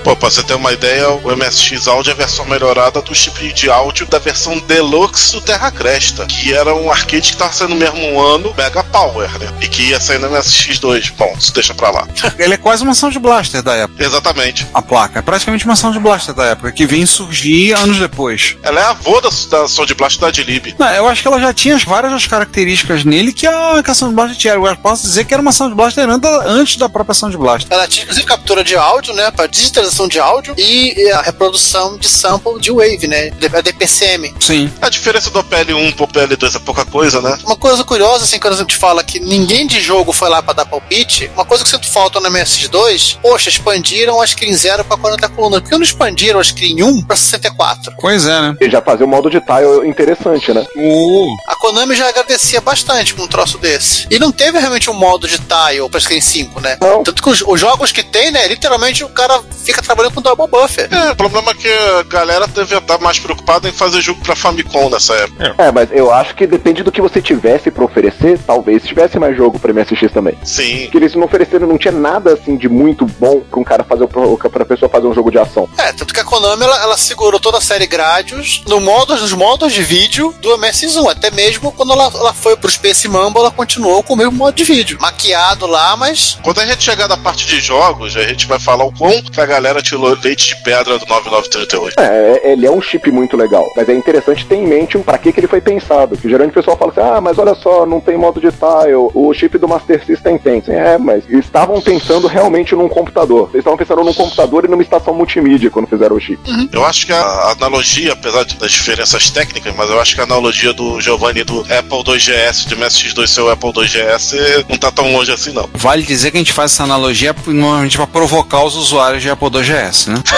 Pô, 0.03 0.16
pra 0.16 0.31
você 0.31 0.42
ter 0.42 0.55
uma 0.55 0.72
ideia, 0.72 1.09
o 1.11 1.37
MSX 1.37 1.87
Audio 1.87 2.11
é 2.11 2.14
a 2.14 2.16
versão 2.16 2.44
melhorada 2.46 3.00
do 3.00 3.14
chip 3.14 3.53
de 3.53 3.70
áudio 3.70 4.07
da 4.07 4.18
versão 4.18 4.59
Deluxe 4.59 5.33
do 5.33 5.40
Terra 5.40 5.70
Cresta, 5.70 6.26
que 6.26 6.53
era 6.53 6.74
um 6.74 6.90
arcade 6.90 7.33
que 7.33 7.37
tava 7.37 7.53
saindo 7.53 7.74
no 7.74 7.81
mesmo 7.81 8.20
ano, 8.20 8.53
Mega 8.57 8.83
Power, 8.85 9.31
né? 9.38 9.48
E 9.61 9.68
que 9.68 9.90
ia 9.90 10.00
sair 10.00 10.18
no 10.18 10.29
MSX2. 10.31 11.12
Bom, 11.16 11.35
isso 11.38 11.53
deixa 11.53 11.74
pra 11.74 11.90
lá. 11.90 12.09
Ele 12.38 12.55
é 12.55 12.57
quase 12.57 12.83
uma 12.83 12.94
Sound 12.94 13.18
Blaster 13.18 13.62
da 13.62 13.74
época. 13.74 14.03
Exatamente. 14.03 14.66
A 14.74 14.83
placa 14.83 15.18
é 15.18 15.22
praticamente 15.22 15.64
uma 15.64 15.76
Sound 15.76 15.98
Blaster 15.98 16.35
da 16.35 16.46
época, 16.46 16.72
que 16.72 16.87
vem 16.87 17.07
surgir 17.07 17.72
anos 17.72 17.98
depois. 17.98 18.57
Ela 18.62 18.81
é 18.81 18.85
a 18.85 18.90
avó 18.90 19.20
da, 19.20 19.29
da 19.29 19.68
Sound 19.68 19.94
Blaster 19.94 20.20
da 20.22 20.29
Adlib. 20.29 20.74
Não, 20.79 20.88
eu 20.88 21.09
acho 21.09 21.22
que 21.22 21.29
ela 21.29 21.40
já 21.40 21.53
tinha 21.53 21.79
várias 21.79 22.12
das 22.12 22.26
características 22.26 23.05
nele 23.05 23.33
que 23.33 23.46
a, 23.46 23.83
que 23.83 23.90
a 23.90 23.94
Sound 23.94 24.14
Blaster 24.14 24.37
tinha. 24.37 24.55
Eu 24.55 24.76
posso 24.76 25.03
dizer 25.03 25.24
que 25.24 25.35
era 25.35 25.40
uma 25.40 25.53
Sound 25.53 25.74
Blaster 25.74 26.09
antes 26.09 26.76
da 26.80 26.88
própria 26.88 27.14
Sound 27.14 27.36
Blaster. 27.36 27.72
Ela 27.72 27.86
tinha, 27.86 28.02
inclusive, 28.02 28.26
captura 28.26 28.64
de 28.64 28.76
áudio, 28.76 29.14
né? 29.14 29.30
Pra 29.30 29.46
digitalização 29.46 30.08
de 30.08 30.18
áudio 30.18 30.54
e 30.58 31.10
a 31.12 31.22
reprodução 31.22 31.96
de 31.96 32.08
sample 32.08 32.60
de 32.60 32.70
wave, 32.72 33.06
né? 33.06 33.30
A 33.52 33.60
DPCM. 33.60 34.34
Sim. 34.40 34.70
A 34.80 34.88
diferença 34.88 35.30
do 35.30 35.42
PL1 35.44 35.94
pro 35.94 36.08
PL2 36.08 36.56
é 36.56 36.58
pouca 36.58 36.84
coisa, 36.84 37.20
né? 37.20 37.38
Uma 37.44 37.56
coisa 37.56 37.84
curiosa, 37.84 38.24
assim, 38.24 38.38
quando 38.38 38.54
a 38.54 38.56
gente 38.56 38.76
fala 38.76 39.04
que 39.04 39.20
ninguém 39.20 39.66
de 39.66 39.80
jogo 39.80 40.12
foi 40.12 40.28
lá 40.28 40.42
pra 40.42 40.52
dar 40.52 40.66
palpite, 40.66 41.30
uma 41.34 41.44
coisa 41.44 41.62
que 41.62 41.70
sinto 41.70 41.88
falta 41.88 42.18
no 42.20 42.30
MSX2, 42.30 43.18
poxa, 43.20 43.48
expandiram 43.48 44.20
a 44.20 44.26
screen 44.26 44.54
0 44.54 44.84
pra 44.84 44.96
40 44.96 45.28
colunas. 45.28 45.60
Por 45.60 45.68
que 45.68 45.76
não 45.76 45.82
expandiram 45.82 46.40
a 46.40 46.44
screen 46.44 46.82
1 46.82 47.02
pra 47.02 47.16
64? 47.16 47.94
Pois 48.00 48.26
é, 48.26 48.40
né? 48.40 48.54
E 48.60 48.70
já 48.70 48.80
fazia 48.80 49.06
um 49.06 49.08
modo 49.08 49.30
de 49.30 49.40
tile 49.40 49.88
interessante, 49.88 50.52
né? 50.52 50.64
Uh. 50.76 51.36
A 51.46 51.54
Konami 51.56 51.94
já 51.94 52.08
agradecia 52.08 52.60
bastante 52.60 53.14
com 53.14 53.22
um 53.22 53.28
troço 53.28 53.58
desse. 53.58 54.06
E 54.10 54.18
não 54.18 54.32
teve 54.32 54.58
realmente 54.58 54.88
um 54.90 54.94
modo 54.94 55.28
de 55.28 55.38
tile 55.38 55.88
pra 55.90 56.00
screen 56.00 56.20
5, 56.20 56.60
né? 56.60 56.69
Não. 56.80 57.02
Tanto 57.02 57.22
que 57.22 57.28
os, 57.28 57.42
os 57.42 57.61
jogos 57.61 57.92
que 57.92 58.02
tem, 58.02 58.30
né, 58.30 58.46
literalmente 58.48 59.04
o 59.04 59.09
cara 59.09 59.40
fica 59.64 59.83
trabalhando 59.83 60.14
com 60.14 60.20
double 60.20 60.46
buffer. 60.48 60.88
É, 60.92 61.11
o 61.12 61.16
problema 61.16 61.50
é 61.52 61.54
que 61.54 61.68
a 61.68 62.02
galera 62.04 62.46
devia 62.46 62.78
estar 62.78 62.98
mais 62.98 63.18
preocupada 63.18 63.68
em 63.68 63.72
fazer 63.72 64.00
jogo 64.00 64.20
pra 64.22 64.37
Famicom 64.37 64.88
nessa 64.90 65.14
época. 65.14 65.54
É, 65.59 65.70
mas 65.70 65.88
eu 65.92 66.12
acho 66.12 66.35
que 66.35 66.46
depende 66.46 66.83
do 66.83 66.92
que 66.92 67.00
você 67.00 67.20
tivesse 67.20 67.70
pra 67.70 67.85
oferecer, 67.85 68.38
talvez 68.46 68.83
tivesse 68.85 69.18
mais 69.18 69.37
jogo 69.37 69.59
pra 69.59 69.72
MSX 69.72 70.12
também. 70.12 70.37
Sim. 70.44 70.88
Que 70.90 70.96
eles 70.96 71.14
não 71.14 71.24
ofereceram, 71.24 71.66
não 71.66 71.78
tinha 71.78 71.92
nada 71.92 72.33
assim 72.33 72.56
de 72.56 72.68
muito 72.68 73.04
bom 73.04 73.40
pra 73.40 73.61
um 73.61 73.64
cara 73.64 73.85
fazer, 73.85 74.06
pra 74.06 74.64
pessoa 74.64 74.88
fazer 74.88 75.06
um 75.06 75.14
jogo 75.14 75.30
de 75.30 75.38
ação. 75.38 75.68
É, 75.78 75.92
tanto 75.92 76.12
que 76.12 76.20
a 76.20 76.24
Konami 76.24 76.64
ela, 76.64 76.83
ela 76.83 76.96
segurou 76.96 77.40
toda 77.40 77.59
a 77.59 77.61
série 77.61 77.87
Gradius 77.87 78.62
no 78.66 78.80
modo, 78.80 79.16
nos 79.16 79.33
modos 79.33 79.72
de 79.72 79.83
vídeo 79.83 80.35
do 80.40 80.50
MSX1. 80.59 81.11
Até 81.11 81.30
mesmo 81.30 81.72
quando 81.72 81.92
ela, 81.92 82.11
ela 82.14 82.33
foi 82.33 82.56
pro 82.56 82.70
Space 82.70 83.09
Mamba, 83.09 83.40
ela 83.40 83.50
continuou 83.50 84.02
com 84.02 84.14
o 84.14 84.16
mesmo 84.16 84.33
modo 84.33 84.54
de 84.54 84.64
vídeo. 84.64 84.98
Maquiado 85.00 85.66
lá, 85.66 85.96
mas. 85.96 86.38
Quando 86.42 86.60
a 86.61 86.66
gente 86.66 86.83
chegar 86.83 87.09
na 87.09 87.16
parte 87.16 87.46
de 87.46 87.61
jogos, 87.61 88.16
a 88.16 88.23
gente 88.23 88.46
vai 88.46 88.59
falar 88.59 88.85
o 88.85 88.92
quão 88.92 89.23
que 89.23 89.40
a 89.40 89.46
galera 89.46 89.83
tirou 89.83 90.16
leite 90.23 90.49
de 90.49 90.62
pedra 90.62 90.99
do 90.99 91.07
9938. 91.07 91.99
É, 91.99 92.53
ele 92.53 92.66
é 92.66 92.70
um 92.70 92.81
chip 92.81 93.11
muito 93.11 93.37
legal, 93.37 93.66
mas 93.77 93.88
é 93.88 93.94
interessante 93.94 94.44
ter 94.44 94.57
em 94.57 94.66
mente 94.66 94.96
um 94.96 95.03
pra 95.03 95.18
que, 95.18 95.33
que 95.33 95.40
ele 95.40 95.46
foi 95.46 95.61
pensado. 95.61 96.16
Que 96.16 96.29
geralmente 96.29 96.53
o 96.53 96.55
pessoal 96.55 96.77
fala 96.77 96.92
assim: 96.92 97.01
ah, 97.01 97.20
mas 97.20 97.38
olha 97.38 97.55
só, 97.55 97.87
não 97.87 98.01
tem 98.01 98.16
modo 98.16 98.40
de 98.40 98.51
tile, 98.51 98.94
o 98.94 99.33
chip 99.35 99.59
do 99.59 99.68
Master 99.68 100.05
System 100.05 100.38
tem. 100.38 100.62
É, 100.68 100.99
mas 100.99 101.29
estavam 101.29 101.81
pensando 101.81 102.27
realmente 102.27 102.75
num 102.75 102.88
computador. 102.88 103.49
Eles 103.53 103.61
estavam 103.61 103.79
pensando 103.79 104.05
num 104.05 104.12
computador 104.12 104.64
e 104.64 104.68
numa 104.68 104.83
estação 104.83 105.14
multimídia 105.14 105.70
quando 105.70 105.87
fizeram 105.87 106.16
o 106.16 106.20
chip. 106.20 106.38
Uhum. 106.49 106.68
Eu 106.73 106.85
acho 106.85 107.07
que 107.07 107.12
a 107.12 107.53
analogia, 107.53 108.12
apesar 108.12 108.44
das 108.44 108.73
diferenças 108.73 109.31
técnicas, 109.31 109.75
mas 109.75 109.88
eu 109.88 110.01
acho 110.01 110.14
que 110.14 110.20
a 110.20 110.25
analogia 110.25 110.73
do 110.73 111.01
Giovanni 111.01 111.44
do 111.44 111.61
Apple 111.61 112.05
2GS, 112.05 112.66
de 112.68 112.77
MSX2 112.77 113.27
ser 113.27 113.40
o 113.40 113.51
Apple 113.51 113.73
2GS, 113.73 114.66
não 114.68 114.77
tá 114.77 114.90
tão 114.90 115.12
longe 115.12 115.33
assim, 115.33 115.53
não. 115.53 115.68
Vale 115.75 116.03
dizer 116.03 116.31
que 116.31 116.37
a 116.37 116.40
gente 116.40 116.49
faz 116.52 116.72
essa 116.72 116.84
analogia 116.84 117.34
normalmente 117.46 117.96
pra 117.96 118.06
provocar 118.06 118.64
os 118.64 118.76
usuários 118.76 119.22
de 119.22 119.30
Apple 119.30 119.48
2GS, 119.48 120.08
né? 120.08 120.22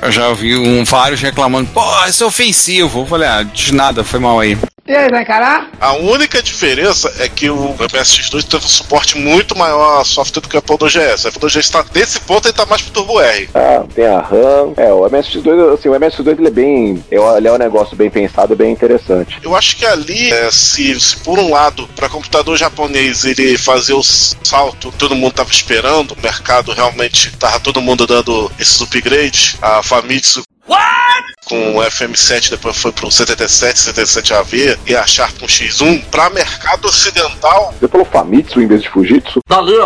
Eu 0.00 0.10
já 0.10 0.28
ouvi 0.28 0.56
um, 0.56 0.84
vários 0.84 1.20
reclamando, 1.20 1.68
pô, 1.70 1.82
isso 2.06 2.24
é 2.24 2.26
ofensivo. 2.26 3.00
Eu 3.00 3.06
falei, 3.06 3.28
ah, 3.28 3.42
de 3.42 3.74
nada, 3.74 4.02
foi 4.02 4.18
mal 4.18 4.40
aí. 4.40 4.56
E 4.88 4.96
aí, 4.96 5.10
vai 5.10 5.20
encarar? 5.20 5.70
A 5.78 5.92
única 5.92 6.42
diferença 6.42 7.12
é 7.18 7.28
que 7.28 7.50
o 7.50 7.74
MSX2 7.74 8.42
teve 8.44 8.64
um 8.64 8.68
suporte 8.68 9.18
muito 9.18 9.54
maior 9.54 10.00
a 10.00 10.04
software 10.04 10.40
do 10.40 10.48
que 10.48 10.56
o 10.56 10.60
Apple 10.60 10.78
2GS. 10.78 11.26
O 11.26 11.28
Apple 11.28 11.42
2GS 11.42 11.70
tá, 11.70 11.84
nesse 11.94 12.18
ponto 12.20 12.48
ele 12.48 12.54
tá 12.54 12.64
mais 12.64 12.80
pro 12.80 12.92
Turbo 12.92 13.20
R. 13.20 13.50
Ah, 13.54 13.84
tem 13.94 14.06
a 14.06 14.18
RAM. 14.18 14.72
É, 14.78 14.90
o 14.90 15.00
MSX2, 15.02 15.74
assim, 15.74 15.90
o 15.90 15.92
MSX2 15.92 16.38
ele 16.38 16.46
é 16.46 16.50
bem. 16.50 17.04
Ele 17.10 17.48
é 17.48 17.52
um 17.52 17.58
negócio 17.58 17.94
bem 17.94 18.08
pensado, 18.08 18.56
bem 18.56 18.72
interessante. 18.72 19.38
Eu 19.42 19.54
acho 19.54 19.76
que 19.76 19.84
ali, 19.84 20.32
é, 20.32 20.50
se, 20.50 20.98
se 20.98 21.18
por 21.18 21.38
um 21.38 21.50
lado, 21.50 21.86
para 21.94 22.08
computador 22.08 22.56
japonês 22.56 23.26
ele 23.26 23.58
fazer 23.58 23.92
o 23.92 24.02
salto, 24.02 24.90
todo 24.96 25.14
mundo 25.14 25.34
tava 25.34 25.50
esperando, 25.50 26.12
o 26.12 26.22
mercado 26.22 26.72
realmente 26.72 27.36
tava 27.36 27.60
todo 27.60 27.82
mundo 27.82 28.06
dando 28.06 28.50
esses 28.58 28.80
upgrades, 28.80 29.58
a 29.60 29.82
Famitsu 29.82 30.42
com 31.48 31.76
o 31.76 31.80
FM7, 31.80 32.50
depois 32.50 32.76
foi 32.76 32.92
pro 32.92 33.10
77, 33.10 33.80
77AV 33.80 34.78
e 34.86 34.94
a 34.94 35.06
Sharp 35.06 35.38
com 35.38 35.46
X1, 35.46 36.04
pra 36.10 36.30
mercado 36.30 36.86
ocidental, 36.88 37.74
Você 37.78 37.88
falou 37.88 38.06
Famitsu 38.06 38.60
em 38.60 38.66
vez 38.66 38.82
de 38.82 38.88
Fujitsu? 38.90 39.40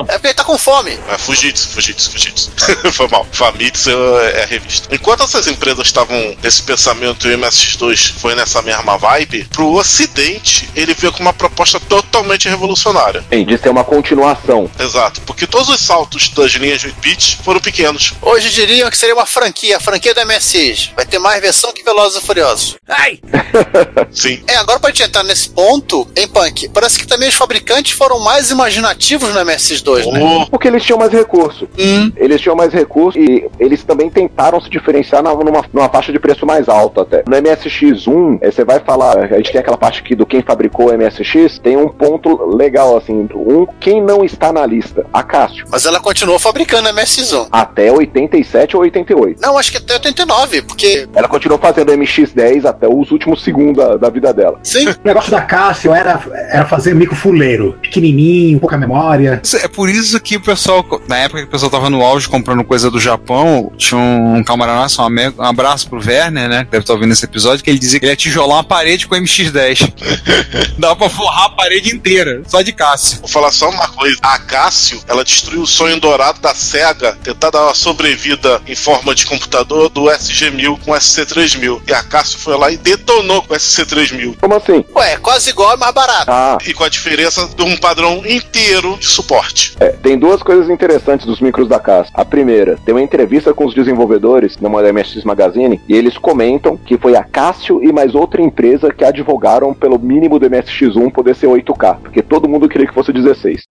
É 0.09 0.13
porque 0.13 0.27
ele 0.29 0.35
tá 0.35 0.45
com 0.45 0.59
fome. 0.59 0.99
é 1.09 1.19
Fujitsu, 1.19 1.69
Fujitsu, 1.69 2.11
Fujitsu. 2.11 2.51
foi 2.93 3.09
mal. 3.09 3.27
Famitsu 3.33 3.91
é 3.91 4.43
a 4.43 4.47
revista. 4.47 4.95
Enquanto 4.95 5.23
essas 5.23 5.47
empresas 5.47 5.87
estavam 5.87 6.37
nesse 6.43 6.63
pensamento 6.63 7.29
e 7.29 7.35
o 7.35 7.39
MSX2 7.39 8.13
foi 8.19 8.35
nessa 8.35 8.61
mesma 8.63 8.97
vibe, 8.99 9.45
pro 9.53 9.73
ocidente 9.73 10.69
ele 10.75 10.95
veio 10.95 11.13
com 11.13 11.21
uma 11.21 11.33
proposta 11.33 11.79
totalmente 11.81 12.49
revolucionária. 12.49 13.25
Bem, 13.29 13.45
de 13.47 13.57
ser 13.59 13.69
uma 13.71 13.85
continuação. 13.85 14.71
Exato, 14.79 15.21
porque 15.23 15.47
todos 15.47 15.69
os 15.69 15.81
saltos 15.81 16.29
das 16.31 16.53
linhas 16.53 16.81
de 16.81 16.89
8-bit 16.89 17.39
foram 17.45 17.61
pequenos. 17.61 18.15
Hoje 18.21 18.51
diriam 18.51 18.91
que 18.91 18.99
seria 18.99 19.15
uma 19.15 19.27
franquia, 19.27 19.77
a 19.77 19.81
franquia 19.81 20.15
do 20.15 20.27
MSX. 20.27 20.91
Vai 20.97 21.07
ter 21.07 21.19
mais 21.19 21.41
versão 21.53 21.71
que 21.73 21.85
Velozes 21.85 22.23
e 22.23 22.27
Furiosos. 22.27 22.77
Ai! 22.89 23.21
Sim. 24.11 24.43
É, 24.49 24.57
agora 24.57 24.81
pra 24.81 24.89
gente 24.91 25.03
entrar 25.03 25.23
nesse 25.23 25.51
ponto, 25.51 26.09
em 26.17 26.27
Punk, 26.27 26.69
parece 26.71 26.99
que 26.99 27.07
também 27.07 27.29
os 27.29 27.35
fabricantes 27.35 27.93
foram 27.93 28.19
mais 28.21 28.51
imaginativos 28.51 29.35
no 29.35 29.41
MSX2, 29.41 30.11
né? 30.11 30.21
Oh, 30.23 30.47
Porque 30.51 30.67
eles 30.69 30.83
tinham 30.83 30.99
mais 30.99 31.13
recurso. 31.13 31.69
Hum. 31.79 32.11
Eles 32.17 32.41
tinham 32.41 32.57
mais 32.57 32.73
recurso 32.73 33.19
e 33.19 33.47
eles 33.61 33.85
também 33.85 34.09
tentaram 34.09 34.61
se 34.61 34.71
diferenciar 34.71 35.23
na- 35.23 35.35
numa, 35.35 35.63
numa 35.73 35.89
faixa 35.91 36.11
de 36.11 36.19
preço 36.19 36.47
mais 36.47 36.69
alta 36.71 37.03
até. 37.03 37.23
No 37.29 37.37
MSX1, 37.37 38.39
eh, 38.41 38.51
você 38.51 38.65
vai 38.65 38.81
falar, 38.81 39.19
a 39.19 39.37
gente 39.37 39.53
tem 39.53 39.61
aquela 39.61 39.77
parte 39.77 40.01
aqui 40.01 40.15
do 40.15 40.25
quem 40.25 40.43
fabricou 40.43 40.89
o 40.91 40.93
MSX, 40.95 41.59
tem 41.59 41.77
um 41.77 41.89
ponto 41.89 42.57
legal 42.57 42.97
assim, 42.97 43.29
um 43.35 43.67
quem 43.79 44.01
não 44.03 44.25
está 44.25 44.53
na 44.53 44.65
lista, 44.65 45.05
a 45.13 45.23
Cássio. 45.23 45.67
Mas 45.71 45.85
ela 45.85 46.01
continuou 46.01 46.39
fabricando 46.39 46.89
a 46.89 46.93
MSX1. 46.95 47.49
Até 47.53 47.93
87 47.93 48.75
ou 48.77 48.83
88. 48.83 49.41
Não, 49.43 49.59
acho 49.59 49.71
que 49.71 49.77
até 49.79 49.95
89, 49.95 50.63
porque. 50.63 51.07
Ela 51.15 51.29
continuou 51.43 51.59
fazendo 51.59 51.93
MX10 51.93 52.65
até 52.65 52.87
os 52.87 53.11
últimos 53.11 53.43
segundos 53.43 53.77
da, 53.85 53.97
da 53.97 54.09
vida 54.11 54.33
dela. 54.33 54.61
Sim. 54.63 54.89
O 54.89 54.97
negócio 55.05 55.31
da 55.31 55.43
Cássio 55.43 55.93
era, 55.93 56.21
era 56.51 56.65
fazer 56.67 56.95
micro 56.95 57.17
fuleiro. 57.17 57.77
Pequenininho, 57.83 58.61
pouca 58.61 58.79
memória. 58.79 59.41
É 59.61 59.67
por 59.69 59.89
isso 59.91 60.21
que 60.21 60.37
o 60.37 60.41
pessoal, 60.41 60.85
na 61.09 61.19
época 61.19 61.41
que 61.43 61.49
o 61.49 61.51
pessoal 61.51 61.71
tava 61.71 61.91
no 61.91 62.01
auge 62.03 62.29
comprando 62.29 62.63
coisa 62.63 62.91
do 62.91 63.01
Japão, 63.01 63.73
tinha 63.77 63.99
um 64.01 64.43
camarada 64.45 64.79
nosso, 64.81 65.03
um, 65.03 65.05
amigo- 65.07 65.43
um 65.43 65.45
abraço 65.45 65.89
pro 65.89 65.99
Werner, 65.99 66.49
né? 66.49 66.65
Que 66.65 66.71
deve 66.71 66.85
estar 66.85 66.93
ouvindo 66.95 67.13
esse 67.13 67.25
episódio, 67.25 67.65
que 67.65 67.71
ele 67.71 67.79
dizia 67.79 67.99
que 67.99 68.07
ele 68.07 68.13
ia 68.13 68.17
tijolar 68.17 68.59
uma 68.59 68.65
parede 68.65 69.09
com 69.09 69.17
MX10. 69.17 69.93
Dava 70.79 70.95
pra 70.97 71.09
forrar 71.09 71.47
a 71.47 71.51
parede 71.51 71.95
inteira, 71.95 72.43
só 72.47 72.63
de 72.63 72.73
Cássio. 72.73 73.19
Vou 73.21 73.29
falar 73.29 73.51
só 73.51 73.69
uma 73.69 73.89
coisa. 73.89 74.17
A 74.23 74.39
Cássio, 74.39 75.01
ela 75.09 75.25
destruiu 75.25 75.63
o 75.63 75.67
sonho 75.67 75.99
dourado 75.99 76.41
da 76.41 76.55
SEGA, 76.55 77.17
tentar 77.23 77.51
dar 77.51 77.63
uma 77.65 77.75
sobrevida 77.75 78.61
em 78.67 78.75
forma 78.77 79.15
de 79.15 79.27
computador 79.27 79.89
do 79.89 80.03
SG-1000 80.05 80.79
com 80.85 80.93
o 80.93 80.95
SC-3000. 81.33 81.83
E 81.89 81.93
a 81.93 82.03
Cássio 82.03 82.39
foi 82.39 82.57
lá 82.57 82.71
e 82.71 82.77
detonou 82.77 83.43
com 83.43 83.55
o 83.55 83.57
SC-3000. 83.57 84.37
Como 84.41 84.55
assim? 84.55 84.85
Ué, 84.95 85.17
quase 85.19 85.51
igual, 85.51 85.73
é 85.73 85.77
mais 85.77 85.95
barato. 85.95 86.31
Ah, 86.31 86.59
E 86.67 86.73
com 86.75 86.85
a 86.85 86.89
diferença 86.89 87.47
de 87.49 87.63
um 87.63 87.77
padrão 87.77 88.23
inteiro 88.27 88.97
de 88.99 89.07
suporte. 89.07 89.75
É, 89.81 89.89
tem 89.89 90.19
duas 90.19 90.43
coisas 90.43 90.69
interessantes 90.69 91.27
dos 91.27 91.41
micros 91.41 91.69
da 91.69 91.79
casa. 91.81 92.09
A 92.15 92.25
primeira, 92.25 92.79
tem 92.85 92.95
uma 92.95 93.03
entrevista 93.03 93.53
com 93.55 93.67
os 93.67 93.75
desenvolvedores 93.75 94.57
numa 94.59 94.83
MSX 94.83 95.25
Magazine 95.25 95.81
e 95.89 95.95
eles 95.95 96.19
comentam 96.19 96.77
que 96.77 96.99
foi 96.99 97.17
a 97.17 97.25
Cássio 97.25 97.83
e 97.83 97.93
mais 97.93 98.15
outra 98.15 98.43
empresa 98.43 98.93
que 98.93 99.05
advogaram 99.05 99.73
pelo 99.75 99.99
mínimo 99.99 100.39
do 100.39 100.49
MSX1 100.49 101.13
poder 101.13 101.35
ser 101.37 101.47
8K, 101.47 101.99
porque 102.01 102.23
todo 102.23 102.49
mundo 102.49 102.69
queria 102.69 102.87
que 102.87 102.95
fosse 102.95 103.13
16. 103.13 103.63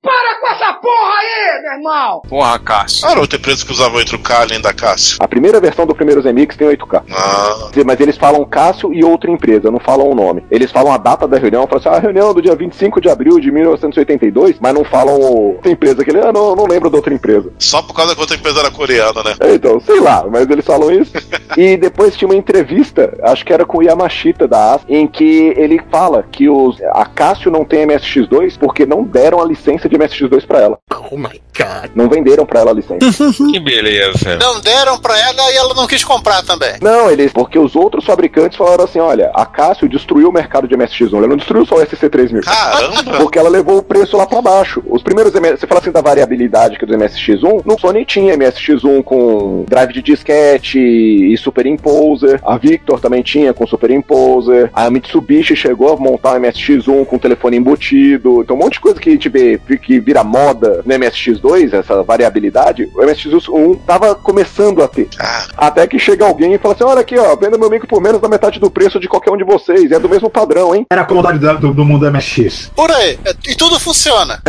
Porra, 2.28 2.60
Cássio. 2.60 3.08
Ah, 3.08 3.12
era 3.12 3.20
outra 3.22 3.38
empresa 3.38 3.66
que 3.66 3.72
usava 3.72 3.98
8K 3.98 4.32
além 4.42 4.62
da 4.62 4.74
Cássio. 4.74 5.18
A 5.20 5.28
primeira 5.28 5.60
versão 5.60 5.86
do 5.86 5.96
primeiro 5.96 6.22
ZMix 6.22 6.56
tem 6.56 6.68
8K. 6.68 7.04
Ah, 7.12 7.41
Mas 7.86 8.00
eles 8.00 8.18
falam 8.18 8.46
Cássio 8.46 8.94
e 8.94 9.04
outra 9.04 9.30
empresa, 9.32 9.72
não 9.72 9.80
falam 9.80 10.10
o 10.10 10.16
nome. 10.16 10.44
Eles 10.52 10.72
falam 10.72 10.92
a 10.94 10.98
data 10.98 11.28
da 11.28 11.38
reunião, 11.38 11.68
falam 11.68 11.80
assim, 11.80 11.90
ah, 11.90 11.98
a 11.98 12.00
reunião 12.00 12.34
do 12.34 12.42
dia 12.42 12.56
25 12.56 13.00
de 13.02 13.10
abril 13.10 13.40
de 13.40 13.52
1982, 13.52 14.58
mas 14.60 14.74
não 14.74 14.84
falam 14.84 15.20
o- 15.20 15.60
a 15.64 15.70
empresa 15.70 16.04
que 16.04 16.10
ele, 16.12 16.20
ah, 16.20 16.32
não, 16.32 16.56
não 16.56 16.66
lembro 16.66 16.90
da 16.90 16.98
outra 16.98 17.14
empresa. 17.14 17.52
só 17.60 17.82
por 17.82 17.94
causa 17.94 18.14
que 18.16 18.22
outra 18.22 18.36
empresa 18.36 18.60
era 18.60 18.72
coreana, 18.72 19.24
né? 19.24 19.36
É, 19.40 19.54
Então, 19.56 19.80
sei 19.80 20.00
lá, 20.00 20.26
mas 20.30 20.50
eles 20.50 20.66
falam 20.66 20.92
isso. 20.92 21.12
e 21.58 21.78
depois 21.78 22.16
tinha 22.16 22.28
uma 22.28 22.36
entrevista, 22.36 23.14
acho 23.24 23.46
que 23.46 23.54
era 23.54 23.66
com 23.66 23.80
o 23.80 23.84
Yamashita 23.84 24.48
da 24.48 24.74
AS, 24.76 24.82
em 24.88 25.08
que 25.08 25.54
ele 25.58 25.80
fala 25.92 26.24
que 26.32 26.50
os, 26.50 26.78
a 26.94 27.06
Cássio 27.06 27.52
não 27.52 27.64
tem 27.66 27.86
MSX2 27.86 28.58
porque 28.58 28.86
não 28.86 29.04
deram 29.04 29.42
a 29.42 29.46
licença 29.46 29.88
de 29.90 29.98
MSX2 29.98 30.46
pra 30.46 30.60
ela. 30.62 30.78
Oh 31.12 31.18
my 31.18 31.42
god. 31.58 31.92
Não 31.96 32.10
venderam 32.10 32.46
pra 32.46 32.62
ela 32.62 32.72
a 32.72 32.74
licença. 32.74 33.00
Que 33.52 33.60
beleza. 33.60 34.38
Não 34.38 34.60
deram 34.62 34.98
pra 35.00 35.18
ela 35.20 35.52
e 35.52 35.56
ela 35.58 35.74
não 35.74 35.88
quis 35.88 36.04
comprar 36.04 36.44
também. 36.44 36.74
não, 36.82 37.10
eles, 37.10 37.31
porque 37.34 37.58
os 37.58 37.76
outros 37.76 38.06
fabricantes 38.06 38.58
falaram 38.58 38.84
assim: 38.84 39.00
olha, 39.00 39.32
a 39.34 39.46
Cássio 39.46 39.90
destruiu 39.90 40.30
o 40.30 40.34
mercado 40.34 40.68
de 40.68 40.76
MSX1, 40.76 41.18
ela 41.18 41.28
não 41.28 41.38
destruiu 41.38 41.66
só 41.66 41.76
o 41.76 41.86
SC3000. 41.86 42.44
Caramba! 42.44 43.18
Porque 43.18 43.40
ela 43.40 43.50
levou 43.50 43.78
o 43.78 43.84
preço 43.84 44.18
lá 44.18 44.26
pra 44.26 44.42
baixo. 44.42 44.84
Os 44.88 45.02
primeiros 45.02 45.32
você 45.32 45.68
fala 45.68 45.80
assim 45.80 45.92
da 45.92 46.02
variabilidade 46.02 46.78
que 46.78 46.86
do 46.86 46.98
MSX1, 46.98 47.66
no 47.66 47.80
Sony 47.80 48.06
tinha 48.06 48.38
MSX1 48.38 49.04
com 49.04 49.66
drive 49.68 49.94
de 49.94 50.02
disquete 50.02 50.80
e 50.80 51.38
superimposer. 51.38 52.40
A 52.44 52.58
Victor 52.58 53.00
também 53.00 53.22
tinha 53.22 53.54
com 53.54 53.66
superimposer. 53.66 54.70
A 54.74 54.90
Mitsubishi 54.90 55.56
chegou 55.56 55.94
a 55.94 55.98
montar 55.98 56.34
um 56.34 56.42
MSX1 56.42 57.06
com 57.06 57.18
telefone 57.18 57.58
embutido. 57.58 58.42
Então 58.42 58.56
um 58.56 58.60
monte 58.60 58.74
de 58.74 58.80
coisa 58.82 59.00
que 59.00 59.10
a 59.10 59.14
gente 59.14 59.30
vê 59.30 59.60
que 59.82 60.00
vira 60.00 60.24
moda 60.24 60.82
no 60.86 60.94
MSX2, 60.94 61.74
essa 61.74 62.04
variabilidade, 62.04 62.90
o 62.96 63.00
MSX1 63.00 63.80
tava 63.86 64.16
começando 64.16 64.84
a 64.84 64.88
ter. 64.88 65.10
Até 65.58 65.88
que 65.88 66.00
chega 66.00 66.26
alguém 66.26 66.54
e 66.54 66.58
fala 66.58 66.74
assim: 66.74 66.84
olha 66.84 67.02
aqui, 67.02 67.18
ó, 67.22 67.36
venda 67.36 67.58
meu 67.58 67.70
micro 67.70 67.88
por 67.88 68.02
menos 68.02 68.20
da 68.22 68.28
metade 68.30 68.60
do 68.60 68.70
preço 68.70 69.00
de 69.00 69.08
qualquer 69.08 69.32
um 69.32 69.38
de 69.38 69.44
vocês. 69.44 69.92
É 69.92 70.00
do 70.00 70.10
mesmo 70.10 70.30
padrão, 70.30 70.74
hein? 70.76 70.86
Era 70.92 71.02
a 71.02 71.06
comodidade 71.06 71.40
da- 71.40 71.54
do, 71.54 71.74
do 71.74 71.86
mundo 71.86 72.06
MSX. 72.10 72.72
Por 72.76 72.92
aí. 72.92 73.18
É, 73.26 73.34
E 73.48 73.56
tudo 73.56 73.80
funciona. 73.80 74.42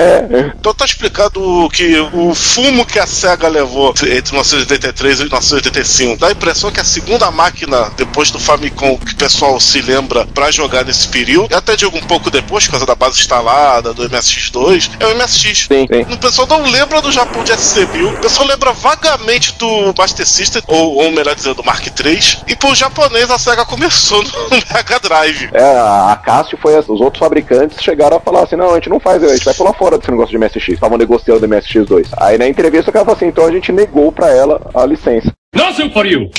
então 0.58 0.74
tá 0.74 0.84
explicado 0.84 1.68
que 1.72 1.98
o 2.12 2.34
fumo 2.34 2.84
que 2.86 2.98
a 2.98 3.06
SEGA 3.06 3.48
levou 3.48 3.90
entre 3.90 4.10
1983 4.32 5.18
e 5.20 5.22
1985 5.22 6.16
dá 6.18 6.28
a 6.28 6.32
impressão 6.32 6.70
que 6.70 6.80
a 6.80 6.84
segunda 6.84 7.30
máquina, 7.30 7.90
depois 7.96 8.30
do 8.30 8.38
Famicom, 8.38 8.98
que 8.98 9.12
o 9.12 9.16
pessoal 9.16 9.58
se 9.60 9.80
lembra 9.80 10.26
pra 10.26 10.50
jogar 10.50 10.84
nesse 10.84 11.08
período, 11.08 11.50
e 11.52 11.54
até 11.54 11.76
digo 11.76 11.96
um 11.96 12.02
pouco 12.02 12.30
depois, 12.30 12.64
por 12.64 12.72
causa 12.72 12.86
da 12.86 12.94
base 12.94 13.20
instalada, 13.20 13.92
do 13.92 14.08
MSX2, 14.08 14.90
é 15.00 15.06
o 15.06 15.14
MSX. 15.16 15.66
Sim, 15.68 15.86
sim. 15.90 16.12
O 16.12 16.18
pessoal 16.18 16.46
não 16.48 16.62
lembra 16.70 17.00
do 17.00 17.10
Japão 17.12 17.42
de 17.44 17.52
SC1000, 17.52 18.14
o 18.14 18.20
pessoal 18.20 18.46
lembra 18.48 18.72
vagamente 18.72 19.54
do 19.58 19.92
Master 19.96 20.26
System, 20.26 20.62
ou, 20.66 20.96
ou 20.96 21.10
melhor 21.12 21.34
dizendo, 21.34 21.56
do 21.56 21.64
Mark 21.64 21.86
III, 21.86 22.38
e 22.48 22.56
pro 22.62 22.74
japonês 22.76 23.28
a 23.28 23.38
SEGA 23.38 23.64
começou 23.64 24.22
no 24.22 24.30
Mega 24.72 25.00
Drive. 25.00 25.48
É, 25.52 25.64
a 25.64 26.16
Cássio 26.24 26.56
foi. 26.56 26.78
Os 26.78 27.00
outros 27.00 27.18
fabricantes 27.18 27.82
chegaram 27.82 28.18
a 28.18 28.20
falar 28.20 28.44
assim: 28.44 28.54
não, 28.54 28.70
a 28.70 28.74
gente 28.74 28.88
não 28.88 29.00
faz, 29.00 29.24
a 29.24 29.34
gente 29.34 29.44
vai 29.44 29.54
pular 29.54 29.72
fora 29.72 29.98
desse 29.98 30.12
negócio 30.12 30.30
de 30.30 30.38
MSX. 30.38 30.68
Estavam 30.68 30.96
negociando 30.96 31.48
MSX2. 31.48 32.10
Aí 32.16 32.38
na 32.38 32.46
entrevista 32.46 32.90
o 32.90 32.92
cara 32.92 33.04
falou 33.04 33.16
assim: 33.16 33.26
então 33.26 33.44
a 33.44 33.50
gente 33.50 33.72
negou 33.72 34.12
pra 34.12 34.30
ela 34.30 34.60
a 34.72 34.86
licença. 34.86 35.32
Nothing 35.54 35.90
for 35.90 36.06
you. 36.06 36.30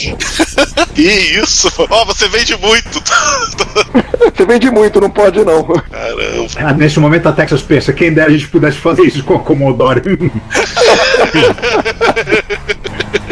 Que 0.95 1.01
isso? 1.01 1.69
Ó, 1.89 2.05
você 2.05 2.27
vende 2.29 2.55
muito. 2.57 3.03
Você 4.33 4.45
vende 4.45 4.71
muito, 4.71 4.99
não 4.99 5.09
pode 5.09 5.43
não. 5.43 5.63
Caramba. 5.63 5.83
Ah, 6.57 6.73
nesse 6.73 6.99
momento 6.99 7.29
a 7.29 7.31
Texas 7.31 7.61
pensa, 7.61 7.93
quem 7.93 8.11
dera 8.11 8.29
a 8.29 8.31
gente 8.31 8.47
pudesse 8.47 8.77
fazer 8.77 9.03
isso 9.03 9.23
com 9.23 9.35
a 9.35 9.39
Commodore. 9.39 10.01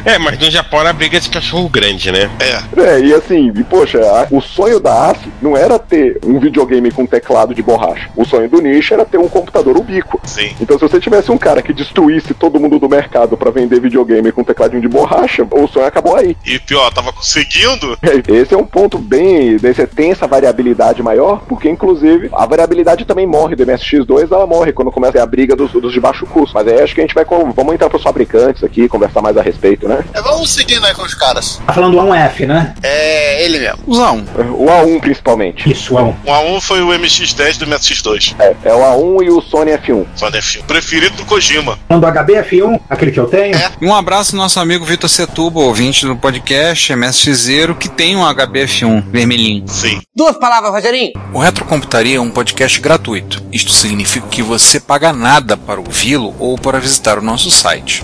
É, 0.06 0.18
mas 0.18 0.38
no 0.40 0.50
Japão 0.50 0.80
era 0.82 0.94
briga 0.94 1.20
de 1.20 1.30
cachorro 1.30 1.70
grande, 1.70 2.12
né? 2.12 2.30
É. 2.40 2.82
É, 2.82 3.00
e 3.00 3.14
assim, 3.14 3.52
e, 3.56 3.64
poxa, 3.64 4.00
a- 4.00 4.28
o 4.32 4.42
sonho 4.42 4.80
da 4.80 5.12
AS 5.12 5.18
não 5.42 5.56
era 5.56 5.78
ter 5.80 6.20
um 6.26 6.40
videogame 6.40 6.92
com 6.92 7.06
teclado 7.06 7.54
de 7.54 7.62
borracha. 7.62 8.10
O 8.16 8.26
sonho 8.26 8.50
do 8.50 8.62
nicho 8.62 8.94
era 8.94 9.06
ter 9.06 9.18
um 9.18 9.28
computador 9.30 9.78
ubíquo. 9.78 10.20
Sim. 10.24 10.52
Então, 10.60 10.78
se 10.78 10.88
você 10.88 11.00
tivesse 11.00 11.32
um 11.32 11.38
cara 11.38 11.62
que 11.62 11.74
destruísse 11.74 12.34
todo 12.34 12.60
mundo 12.60 12.80
do 12.80 12.90
mercado 12.90 13.38
pra 13.38 13.52
vender 13.52 13.80
videogame 13.80 14.32
com 14.32 14.44
tecladinho 14.44 14.82
de 14.82 14.88
borracha, 14.88 15.46
o 15.50 15.68
sonho 15.68 15.86
acabou 15.86 16.16
aí. 16.16 16.36
E 16.46 16.60
pior, 16.60 16.92
tava 16.94 17.12
conseguindo? 17.14 17.98
Esse 18.28 18.54
é 18.54 18.58
um 18.58 18.66
ponto 18.66 18.98
bem. 18.98 19.58
Você 19.58 19.86
tem 19.88 20.12
essa 20.12 20.28
variabilidade 20.28 21.02
maior, 21.04 21.42
porque 21.48 21.70
inclusive 21.70 22.30
a 22.34 22.46
variabilidade 22.46 23.06
também 23.06 23.26
morre 23.28 23.56
do 23.56 23.66
MSX2, 23.66 24.32
ela 24.32 24.48
morre 24.48 24.72
quando 24.74 24.92
começa 24.92 25.22
a 25.22 25.26
briga 25.26 25.56
dos, 25.56 25.72
dos 25.72 25.94
de 25.94 26.00
baixo 26.00 26.26
custo. 26.26 26.56
Mas 26.56 26.68
aí 26.68 26.82
acho 26.82 26.94
que 26.96 27.02
a 27.02 27.04
gente 27.04 27.16
vai. 27.16 27.26
com- 27.26 27.52
Vamos 27.52 27.74
entrar 27.74 27.90
pros 27.90 28.04
fabricantes 28.04 28.64
aqui, 28.64 28.88
conversar 28.88 29.22
mais 29.22 29.36
a 29.38 29.42
respeito, 29.42 29.88
né? 29.88 29.91
É, 30.14 30.22
vamos 30.22 30.52
seguindo 30.52 30.86
aí 30.86 30.94
com 30.94 31.04
os 31.04 31.14
caras. 31.14 31.62
Tá 31.66 31.74
falando 31.74 31.94
do 31.94 32.04
A1F, 32.04 32.46
né? 32.46 32.74
É 32.82 33.44
ele 33.44 33.60
mesmo. 33.60 33.80
Usa 33.88 34.12
um. 34.12 34.24
O 34.58 34.66
A1 34.66 35.00
principalmente. 35.00 35.72
Isso, 35.72 35.94
A1. 35.96 36.16
O 36.26 36.32
A1 36.32 36.62
foi 36.62 36.82
o 36.82 36.88
MX10 36.90 37.58
do 37.58 37.68
MSX2. 37.68 38.36
É, 38.40 38.56
é 38.64 38.74
o 38.74 38.80
A1 38.80 39.26
e 39.26 39.30
o 39.30 39.42
Sony 39.42 39.72
F1. 39.72 40.06
Só 40.16 40.30
F1. 40.30 40.64
Preferido 40.64 41.18
do 41.18 41.26
Kojima. 41.26 41.78
Falando 41.88 42.06
do 42.06 42.20
HBF1, 42.20 42.80
aquele 42.90 43.12
que 43.12 43.20
eu 43.20 43.26
tenho. 43.26 43.56
É. 43.56 43.72
E 43.82 43.86
um 43.86 43.96
abraço 43.96 44.36
ao 44.36 44.42
nosso 44.42 44.60
amigo 44.60 44.86
Vitor 44.86 45.10
Setuba, 45.10 45.60
ouvinte 45.60 46.06
do 46.06 46.16
podcast 46.16 46.94
MSXero, 46.94 47.76
que 47.76 47.90
tem 47.90 48.16
um 48.16 48.22
HBF1 48.22 49.06
vermelhinho. 49.10 49.68
Sim. 49.68 50.02
Duas 50.16 50.38
palavras, 50.38 50.72
Rogerinho. 50.72 51.14
O 51.34 51.40
Retrocomputaria 51.40 52.18
é 52.18 52.22
um 52.22 52.32
podcast 52.32 52.80
gratuito. 52.80 53.44
Isto 53.52 53.72
significa 53.72 54.28
que 54.28 54.42
você 54.42 54.80
paga 54.80 55.14
nada 55.14 55.58
para 55.58 55.80
ouvi-lo 55.80 56.36
ou 56.40 56.58
para 56.58 56.80
visitar 56.80 57.18
o 57.18 57.22
nosso 57.22 57.50
site. 57.50 58.04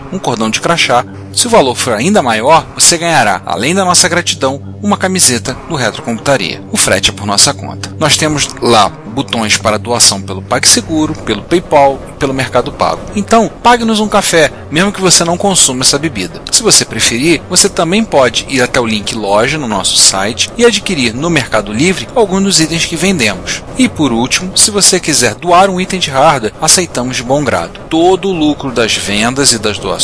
um 0.11 0.19
cordão 0.19 0.49
de 0.49 0.59
crachá. 0.59 1.05
Se 1.33 1.47
o 1.47 1.49
valor 1.49 1.75
for 1.75 1.93
ainda 1.93 2.21
maior, 2.21 2.65
você 2.75 2.97
ganhará, 2.97 3.41
além 3.45 3.73
da 3.73 3.85
nossa 3.85 4.09
gratidão, 4.09 4.61
uma 4.83 4.97
camiseta 4.97 5.55
do 5.69 5.75
Retrocomputaria. 5.75 6.61
O 6.71 6.77
frete 6.77 7.09
é 7.09 7.13
por 7.13 7.25
nossa 7.25 7.53
conta. 7.53 7.95
Nós 7.97 8.17
temos 8.17 8.49
lá 8.61 8.89
botões 8.89 9.57
para 9.57 9.77
doação 9.77 10.21
pelo 10.21 10.41
PagSeguro, 10.41 11.13
pelo 11.13 11.43
PayPal 11.43 11.99
e 12.09 12.19
pelo 12.19 12.33
Mercado 12.33 12.71
Pago. 12.71 13.01
Então, 13.15 13.49
pague-nos 13.61 13.99
um 13.99 14.07
café, 14.07 14.51
mesmo 14.69 14.91
que 14.91 15.01
você 15.01 15.23
não 15.23 15.37
consuma 15.37 15.81
essa 15.81 15.97
bebida. 15.97 16.41
Se 16.51 16.63
você 16.63 16.83
preferir, 16.83 17.41
você 17.49 17.69
também 17.69 18.03
pode 18.03 18.45
ir 18.49 18.61
até 18.61 18.79
o 18.79 18.85
link 18.85 19.15
loja 19.15 19.57
no 19.57 19.67
nosso 19.67 19.97
site 19.97 20.49
e 20.57 20.65
adquirir 20.65 21.13
no 21.13 21.29
Mercado 21.29 21.71
Livre 21.71 22.07
alguns 22.15 22.43
dos 22.43 22.59
itens 22.59 22.85
que 22.85 22.95
vendemos. 22.95 23.63
E 23.77 23.87
por 23.87 24.11
último, 24.11 24.57
se 24.57 24.71
você 24.71 24.99
quiser 24.99 25.35
doar 25.35 25.69
um 25.69 25.79
item 25.79 25.99
de 25.99 26.09
hardware, 26.09 26.53
aceitamos 26.61 27.17
de 27.17 27.23
bom 27.23 27.43
grado. 27.43 27.79
Todo 27.89 28.29
o 28.29 28.33
lucro 28.33 28.71
das 28.71 28.95
vendas 28.95 29.51
e 29.51 29.59
das 29.59 29.77
doações 29.77 30.00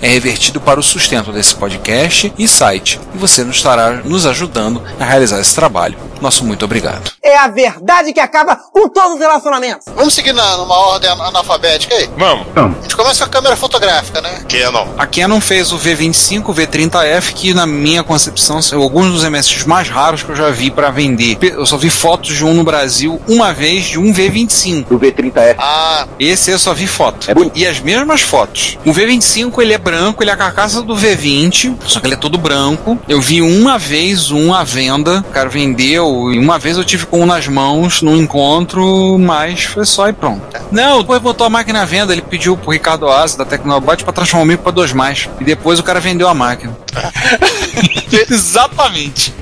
é 0.00 0.08
revertido 0.08 0.60
para 0.60 0.80
o 0.80 0.82
sustento 0.82 1.30
desse 1.30 1.54
podcast 1.54 2.32
e 2.38 2.48
site, 2.48 2.98
e 3.14 3.18
você 3.18 3.44
nos 3.44 3.56
estará 3.56 4.00
nos 4.04 4.24
ajudando 4.24 4.82
a 4.98 5.04
realizar 5.04 5.40
esse 5.40 5.54
trabalho. 5.54 5.96
Nosso 6.20 6.44
muito 6.44 6.64
obrigado. 6.64 7.12
É 7.22 7.36
a 7.36 7.48
verdade 7.48 8.12
que 8.12 8.20
acaba 8.20 8.56
com 8.56 8.88
todos 8.88 9.14
os 9.14 9.18
relacionamentos. 9.20 9.86
Vamos 9.94 10.14
seguir 10.14 10.32
na, 10.32 10.56
numa 10.56 10.74
ordem 10.74 11.10
analfabética 11.10 11.94
aí? 11.94 12.08
Vamos. 12.16 12.46
A 12.56 12.82
gente 12.82 12.96
começa 12.96 13.18
com 13.18 13.24
a 13.24 13.28
câmera 13.28 13.56
fotográfica, 13.56 14.22
né? 14.22 14.42
Canon. 14.48 14.86
A 14.96 15.06
Canon 15.06 15.40
fez 15.40 15.72
o 15.72 15.78
V25, 15.78 16.48
o 16.48 16.54
V30F, 16.54 17.34
que 17.34 17.52
na 17.52 17.66
minha 17.66 18.02
concepção 18.02 18.62
são 18.62 18.80
alguns 18.80 19.12
dos 19.12 19.24
MSX 19.24 19.64
mais 19.64 19.88
raros 19.88 20.22
que 20.22 20.30
eu 20.30 20.36
já 20.36 20.50
vi 20.50 20.70
para 20.70 20.90
vender. 20.90 21.36
Eu 21.42 21.66
só 21.66 21.76
vi 21.76 21.90
fotos 21.90 22.34
de 22.34 22.44
um 22.44 22.54
no 22.54 22.64
Brasil 22.64 23.20
uma 23.28 23.52
vez 23.52 23.84
de 23.84 23.98
um 23.98 24.12
V25. 24.12 24.86
Do 24.86 24.98
V30F. 24.98 25.56
Ah, 25.58 26.06
Esse 26.18 26.52
eu 26.52 26.58
só 26.58 26.72
vi 26.72 26.86
foto. 26.86 27.30
É 27.30 27.34
e 27.54 27.66
as 27.66 27.80
mesmas 27.80 28.22
fotos. 28.22 28.78
O 28.84 28.92
V25 28.92 29.33
ele 29.62 29.72
é 29.72 29.78
branco, 29.78 30.22
ele 30.22 30.30
é 30.30 30.32
a 30.32 30.36
carcaça 30.36 30.82
do 30.82 30.94
V20, 30.94 31.74
só 31.86 32.00
que 32.00 32.06
ele 32.06 32.14
é 32.14 32.16
todo 32.16 32.38
branco. 32.38 32.98
Eu 33.08 33.20
vi 33.20 33.42
uma 33.42 33.78
vez 33.78 34.30
um 34.30 34.52
à 34.54 34.62
venda, 34.62 35.24
o 35.28 35.32
cara 35.32 35.48
vendeu, 35.48 36.32
e 36.32 36.38
uma 36.38 36.58
vez 36.58 36.76
eu 36.76 36.84
tive 36.84 37.06
com 37.06 37.22
um 37.22 37.26
nas 37.26 37.48
mãos 37.48 38.02
num 38.02 38.16
encontro, 38.16 39.18
mas 39.18 39.64
foi 39.64 39.84
só 39.84 40.08
e 40.08 40.12
pronto. 40.12 40.42
Não, 40.70 41.00
depois 41.00 41.20
botou 41.20 41.46
a 41.46 41.50
máquina 41.50 41.82
à 41.82 41.84
venda, 41.84 42.12
ele 42.12 42.22
pediu 42.22 42.56
pro 42.56 42.70
Ricardo 42.70 43.08
Asa 43.08 43.38
da 43.38 43.44
Tecnobot 43.44 44.04
pra 44.04 44.12
transformar 44.12 44.44
o 44.44 44.46
mico 44.46 44.62
pra 44.62 44.72
dois 44.72 44.92
mais. 44.92 45.28
E 45.40 45.44
depois 45.44 45.78
o 45.78 45.82
cara 45.82 46.00
vendeu 46.00 46.28
a 46.28 46.34
máquina. 46.34 46.76
Exatamente. 48.30 49.34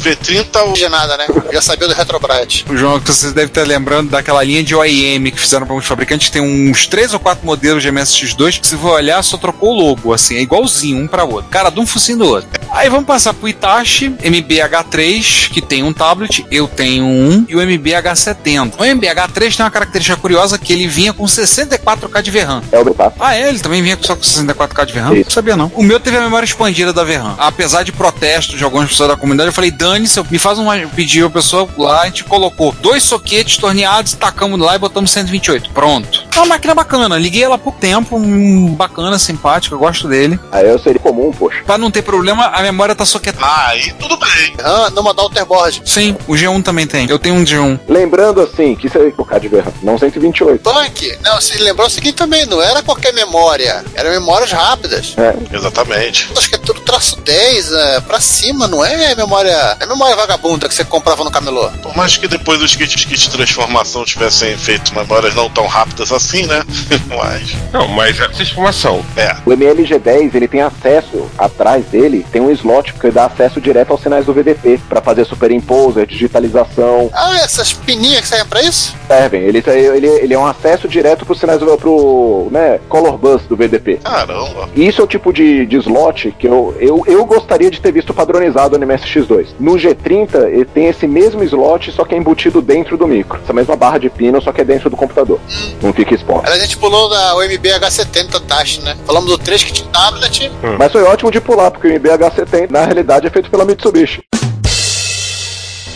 V30 0.00 0.46
não 0.54 0.72
de 0.72 0.88
nada, 0.88 1.16
né? 1.16 1.26
Já 1.52 1.60
sabia 1.60 1.88
do 1.88 1.94
Retrobrite. 1.94 2.64
O 2.68 2.76
João, 2.76 3.00
que 3.00 3.12
vocês 3.12 3.32
devem 3.32 3.48
estar 3.48 3.66
lembrando 3.66 4.10
daquela 4.10 4.42
linha 4.42 4.62
de 4.62 4.74
OEM 4.74 5.30
que 5.30 5.40
fizeram 5.40 5.66
para 5.66 5.74
alguns 5.74 5.86
fabricantes, 5.86 6.30
tem 6.30 6.42
uns 6.42 6.86
três 6.86 7.12
ou 7.12 7.20
quatro 7.20 7.44
modelos 7.44 7.82
de 7.82 7.90
MSX2 7.90 8.60
que 8.60 8.66
se 8.66 8.76
for 8.76 8.92
olhar, 8.92 9.22
só 9.22 9.36
trocou 9.36 9.70
o 9.70 9.88
logo, 9.88 10.12
assim, 10.12 10.36
é 10.36 10.40
igualzinho 10.40 11.02
um 11.02 11.06
para 11.06 11.24
outro. 11.24 11.50
Cara, 11.50 11.70
de 11.70 11.80
um 11.80 11.86
focinho 11.86 12.18
do 12.18 12.26
outro. 12.26 12.48
Aí 12.70 12.88
vamos 12.88 13.06
passar 13.06 13.32
pro 13.32 13.48
Itachi 13.48 14.10
MBH3, 14.10 15.50
que 15.50 15.62
tem 15.62 15.82
um 15.82 15.92
tablet, 15.92 16.44
eu 16.50 16.68
tenho 16.68 17.04
um, 17.04 17.44
e 17.48 17.56
o 17.56 17.58
MBH70. 17.58 18.74
O 18.78 18.82
MBH3 18.82 19.56
tem 19.56 19.64
uma 19.64 19.70
característica 19.70 20.16
curiosa 20.16 20.58
que 20.58 20.72
ele 20.72 20.86
vinha 20.86 21.12
com 21.12 21.24
64K 21.24 22.22
de 22.22 22.30
VRAM. 22.30 22.62
É 22.70 22.78
o 22.78 22.84
meu 22.84 22.94
papo. 22.94 23.16
Ah, 23.20 23.36
é? 23.36 23.48
Ele 23.48 23.58
também 23.58 23.82
vinha 23.82 23.98
só 24.00 24.14
com 24.14 24.22
64K 24.22 24.86
de 24.86 24.92
VRAM? 24.92 25.14
Não 25.14 25.30
sabia 25.30 25.56
não. 25.56 25.72
O 25.74 25.82
meu 25.82 25.98
teve 25.98 26.16
a 26.18 26.20
memória 26.20 26.44
expandida 26.44 26.92
da 26.92 27.04
VRAM. 27.04 27.34
Apesar 27.38 27.82
de 27.82 27.92
protestos 27.92 28.58
de 28.58 28.64
algumas 28.64 28.90
pessoas 28.90 29.08
da 29.08 29.16
comunidade, 29.16 29.47
eu 29.48 29.52
falei, 29.52 29.70
dane-se, 29.70 30.22
me 30.30 30.38
faz 30.38 30.58
um 30.58 30.66
pediu 30.94 31.26
a 31.26 31.30
pessoa 31.30 31.68
lá, 31.76 32.02
a 32.02 32.06
gente 32.06 32.24
colocou 32.24 32.72
dois 32.72 33.02
soquetes 33.02 33.56
torneados, 33.56 34.12
tacamos 34.12 34.58
lá 34.58 34.74
e 34.76 34.78
botamos 34.78 35.10
128. 35.10 35.70
Pronto. 35.70 36.27
É 36.38 36.40
uma 36.40 36.46
máquina 36.46 36.72
bacana. 36.72 37.18
Liguei 37.18 37.42
ela 37.42 37.56
há 37.56 37.58
pouco 37.58 37.80
tempo, 37.80 38.16
um 38.16 38.72
bacana, 38.72 39.18
simpático, 39.18 39.74
eu 39.74 39.78
gosto 39.80 40.06
dele. 40.06 40.38
Aí 40.52 40.68
eu 40.68 40.78
seria 40.78 41.00
comum, 41.00 41.32
poxa. 41.32 41.64
Pra 41.66 41.76
não 41.76 41.90
ter 41.90 42.02
problema, 42.02 42.46
a 42.46 42.62
memória 42.62 42.94
tá 42.94 43.04
soquetada. 43.04 43.44
Ah, 43.44 43.70
aí 43.70 43.92
tudo 43.94 44.16
bem. 44.16 44.54
Ah, 44.62 44.88
numa 44.90 45.12
Daughterboard. 45.12 45.82
Sim, 45.84 46.16
o 46.28 46.34
G1 46.34 46.62
também 46.62 46.86
tem. 46.86 47.10
Eu 47.10 47.18
tenho 47.18 47.34
um 47.34 47.42
G1. 47.44 47.80
Lembrando 47.88 48.40
assim, 48.40 48.76
que 48.76 48.86
isso 48.86 48.96
aí, 48.96 49.10
colocar 49.10 49.40
de 49.40 49.48
verra, 49.48 49.72
não 49.82 49.98
128. 49.98 50.62
Punk, 50.62 51.18
não, 51.24 51.40
se 51.40 51.58
lembrou 51.58 51.88
o 51.88 51.90
seguinte 51.90 52.14
também, 52.14 52.46
não 52.46 52.62
era 52.62 52.84
qualquer 52.84 53.12
memória, 53.12 53.84
eram 53.94 54.10
memórias 54.10 54.52
rápidas. 54.52 55.16
É. 55.16 55.56
Exatamente. 55.56 56.30
Acho 56.36 56.48
que 56.50 56.54
é 56.54 56.58
tudo 56.58 56.80
traço 56.82 57.20
10, 57.20 57.72
é, 57.72 58.00
pra 58.02 58.20
cima, 58.20 58.68
não 58.68 58.84
é 58.84 59.12
memória. 59.16 59.76
É 59.80 59.86
memória 59.86 60.14
vagabunda 60.14 60.68
que 60.68 60.74
você 60.74 60.84
comprava 60.84 61.24
no 61.24 61.32
camelô. 61.32 61.68
Por 61.82 61.96
mais 61.96 62.16
que 62.16 62.28
depois 62.28 62.62
os 62.62 62.76
kits, 62.76 63.04
kits 63.04 63.22
de 63.22 63.30
transformação 63.30 64.04
tivessem 64.04 64.56
feito 64.56 64.94
memórias 64.94 65.34
não 65.34 65.50
tão 65.50 65.66
rápidas 65.66 66.12
assim, 66.12 66.27
né? 66.46 66.62
Mas, 67.08 67.56
Não, 67.72 67.88
mas 67.88 68.20
é 68.20 68.28
transformação. 68.28 69.02
é. 69.16 69.34
O 69.46 69.50
MLG10, 69.50 70.34
ele 70.34 70.46
tem 70.46 70.60
acesso, 70.60 71.26
atrás 71.38 71.84
dele, 71.86 72.24
tem 72.30 72.40
um 72.40 72.50
slot 72.50 72.92
que 72.94 73.10
dá 73.10 73.24
acesso 73.26 73.60
direto 73.60 73.90
aos 73.92 74.02
sinais 74.02 74.26
do 74.26 74.32
VDP, 74.32 74.78
pra 74.88 75.00
fazer 75.00 75.24
superimposer, 75.24 76.06
digitalização, 76.06 77.10
Ah, 77.14 77.36
essas 77.42 77.72
pininhas 77.72 78.20
que 78.22 78.28
saem 78.28 78.44
pra 78.44 78.62
isso? 78.62 78.94
servem. 79.06 79.42
Ele, 79.42 79.62
ele, 79.66 80.06
ele 80.06 80.34
é 80.34 80.38
um 80.38 80.46
acesso 80.46 80.86
direto 80.86 81.24
pros 81.24 81.40
sinais 81.40 81.58
do 81.60 81.78
pro, 81.78 82.48
né, 82.50 82.78
color 82.88 83.16
bus 83.16 83.42
do 83.48 83.56
VDP. 83.56 83.98
Caramba. 84.04 84.68
E 84.76 84.86
isso 84.86 85.00
é 85.00 85.04
o 85.04 85.06
tipo 85.06 85.32
de, 85.32 85.64
de 85.66 85.76
slot 85.78 86.34
que 86.38 86.46
eu, 86.46 86.76
eu, 86.78 87.02
eu 87.06 87.24
gostaria 87.24 87.70
de 87.70 87.80
ter 87.80 87.90
visto 87.92 88.12
padronizado 88.12 88.78
no 88.78 88.86
MSX2. 88.86 89.48
No 89.58 89.72
G30, 89.72 90.48
ele 90.48 90.64
tem 90.66 90.86
esse 90.88 91.06
mesmo 91.06 91.42
slot, 91.44 91.90
só 91.92 92.04
que 92.04 92.14
é 92.14 92.18
embutido 92.18 92.60
dentro 92.60 92.96
do 92.98 93.06
micro. 93.06 93.40
Essa 93.42 93.52
mesma 93.52 93.74
barra 93.76 93.98
de 93.98 94.10
pino, 94.10 94.40
só 94.42 94.52
que 94.52 94.60
é 94.60 94.64
dentro 94.64 94.90
do 94.90 94.96
computador. 94.96 95.40
Não 95.82 95.92
fica 95.92 96.07
a 96.52 96.58
gente 96.58 96.76
pulou 96.76 97.08
da 97.08 97.36
UMB 97.36 97.62
H70 97.80 98.40
Tash, 98.46 98.78
né? 98.78 98.96
Falamos 99.06 99.30
do 99.30 99.38
3 99.38 99.64
que 99.64 99.72
tinha 99.72 99.88
tablet. 99.88 100.50
Mas 100.78 100.92
foi 100.92 101.02
ótimo 101.02 101.30
de 101.30 101.40
pular, 101.40 101.70
porque 101.70 101.88
o 101.88 102.00
MBH70 102.00 102.70
na 102.70 102.84
realidade 102.84 103.26
é 103.26 103.30
feito 103.30 103.50
pela 103.50 103.64
Mitsubishi. 103.64 104.22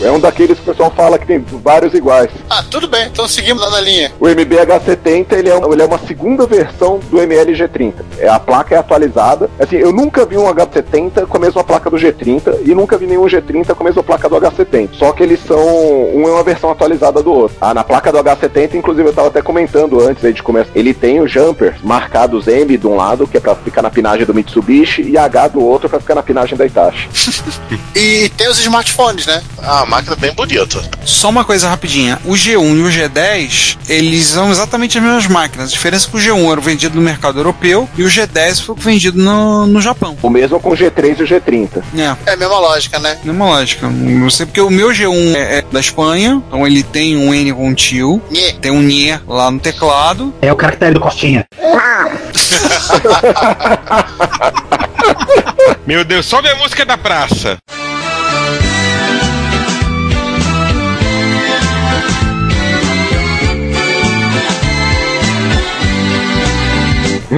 É 0.03 0.11
um 0.11 0.18
daqueles 0.20 0.59
que 0.59 0.62
o 0.68 0.72
pessoal 0.72 0.90
fala 0.96 1.18
que 1.18 1.26
tem 1.26 1.38
vários 1.62 1.94
iguais. 1.94 2.30
Ah, 2.50 2.62
tudo 2.70 2.88
bem, 2.88 3.07
então 3.07 3.26
seguimos 3.28 3.62
lá 3.62 3.70
na 3.70 3.80
linha. 3.80 4.12
O 4.18 4.26
MBH70 4.26 5.32
ele 5.32 5.48
é, 5.48 5.57
um- 5.57 5.72
ele 5.72 5.82
é 5.82 5.84
uma 5.84 5.98
segunda 5.98 6.46
versão 6.46 6.98
do 7.11 7.18
MLG30. 7.20 7.94
É, 8.18 8.28
a 8.28 8.38
placa 8.40 8.74
é 8.74 8.78
atualizada. 8.78 9.48
Assim, 9.59 9.76
eu 9.76 9.92
nunca 9.92 10.24
vi 10.26 10.36
um 10.36 10.46
H70 10.53 11.26
com 11.26 11.36
a 11.36 11.40
mesma 11.40 11.62
placa 11.64 11.88
do 11.88 11.96
G30 11.96 12.61
e 12.64 12.74
nunca 12.74 12.98
vi 12.98 13.07
nenhum 13.07 13.26
G30 13.26 13.74
com 13.74 13.82
a 13.82 13.86
mesma 13.86 14.03
placa 14.03 14.28
do 14.28 14.36
H70. 14.36 14.90
Só 14.94 15.12
que 15.12 15.22
eles 15.22 15.40
são. 15.46 15.59
Um 15.62 16.26
é 16.28 16.32
uma 16.32 16.42
versão 16.42 16.70
atualizada 16.70 17.22
do 17.22 17.32
outro. 17.32 17.57
Ah, 17.61 17.72
na 17.74 17.84
placa 17.84 18.11
do 18.11 18.18
H70, 18.18 18.74
inclusive, 18.74 19.09
eu 19.09 19.12
tava 19.14 19.28
até 19.28 19.40
comentando 19.42 20.00
antes 20.00 20.24
aí 20.24 20.32
de 20.32 20.42
começar. 20.42 20.70
Ele 20.74 20.92
tem 20.92 21.20
o 21.20 21.28
jumper 21.28 21.76
marcados 21.82 22.46
M 22.48 22.76
de 22.76 22.86
um 22.86 22.96
lado, 22.96 23.26
que 23.26 23.36
é 23.36 23.40
pra 23.40 23.55
ficar 23.55 23.82
na 23.82 23.90
pinagem 23.90 24.26
do 24.26 24.34
Mitsubishi, 24.34 25.03
e 25.03 25.16
H 25.16 25.48
do 25.48 25.64
outro 25.64 25.88
pra 25.88 26.00
ficar 26.00 26.14
na 26.14 26.22
pinagem 26.22 26.57
da 26.57 26.66
Itachi. 26.66 27.09
E 27.94 28.30
tem 28.30 28.48
os 28.48 28.59
smartphones, 28.59 29.26
né? 29.26 29.42
Ah, 29.62 29.84
máquina 29.93 30.16
bem 30.16 30.32
bonita. 30.32 30.82
Só 31.05 31.28
uma 31.28 31.45
coisa 31.45 31.68
rapidinha. 31.68 32.18
O 32.24 32.32
G1 32.32 32.78
e 32.78 32.82
o 32.82 32.88
G10, 32.88 33.76
eles 33.86 34.24
são 34.26 34.51
exatamente 34.51 34.97
as 34.97 35.05
mesmas 35.05 35.26
máquinas. 35.26 35.68
A 35.68 35.72
diferença 35.72 36.09
é 36.09 36.11
que 36.11 36.16
o 36.16 36.20
G1 36.20 36.51
era 36.51 36.61
vendido 36.62 36.97
no 36.97 37.03
mercado 37.03 37.38
europeu 37.38 37.86
e 37.97 38.03
o 38.03 38.07
G10 38.07 38.62
foi 38.62 38.74
vendido 38.76 39.22
no, 39.22 39.66
no 39.66 39.82
Japão. 39.82 40.16
O 40.22 40.30
mesmo 40.30 40.59
com 40.59 40.70
o 40.70 40.72
G3 40.76 41.18
e 41.18 41.22
o 41.22 41.26
G30. 41.26 41.82
É. 41.99 42.16
É 42.30 42.32
a 42.32 42.36
mesma 42.36 42.59
lógica, 42.59 42.99
né? 42.99 43.18
Mesma 43.22 43.45
lógica. 43.45 43.90
Não 43.90 44.30
sei 44.30 44.47
porque 44.47 44.62
o 44.62 44.70
meu 44.70 44.88
G1 44.88 45.34
é, 45.34 45.59
é 45.59 45.62
da 45.70 45.80
Espanha, 45.80 46.43
então 46.49 46.66
ele 46.66 46.82
tem 46.82 47.14
um 47.18 47.34
N 47.34 47.53
com 47.53 47.74
tio, 47.74 48.22
Nhê. 48.30 48.55
tem 48.55 48.70
um 48.72 48.80
NIE 48.80 49.20
lá 49.28 49.51
no 49.51 49.61
teclado. 49.61 50.32
É 50.40 50.51
o 50.51 50.57
caractere 50.57 50.95
do 50.95 51.01
Costinha. 51.01 51.45
Meu 55.86 56.03
Deus, 56.05 56.24
sobe 56.24 56.49
a 56.49 56.55
música 56.55 56.86
da 56.86 56.97
praça. 56.97 57.59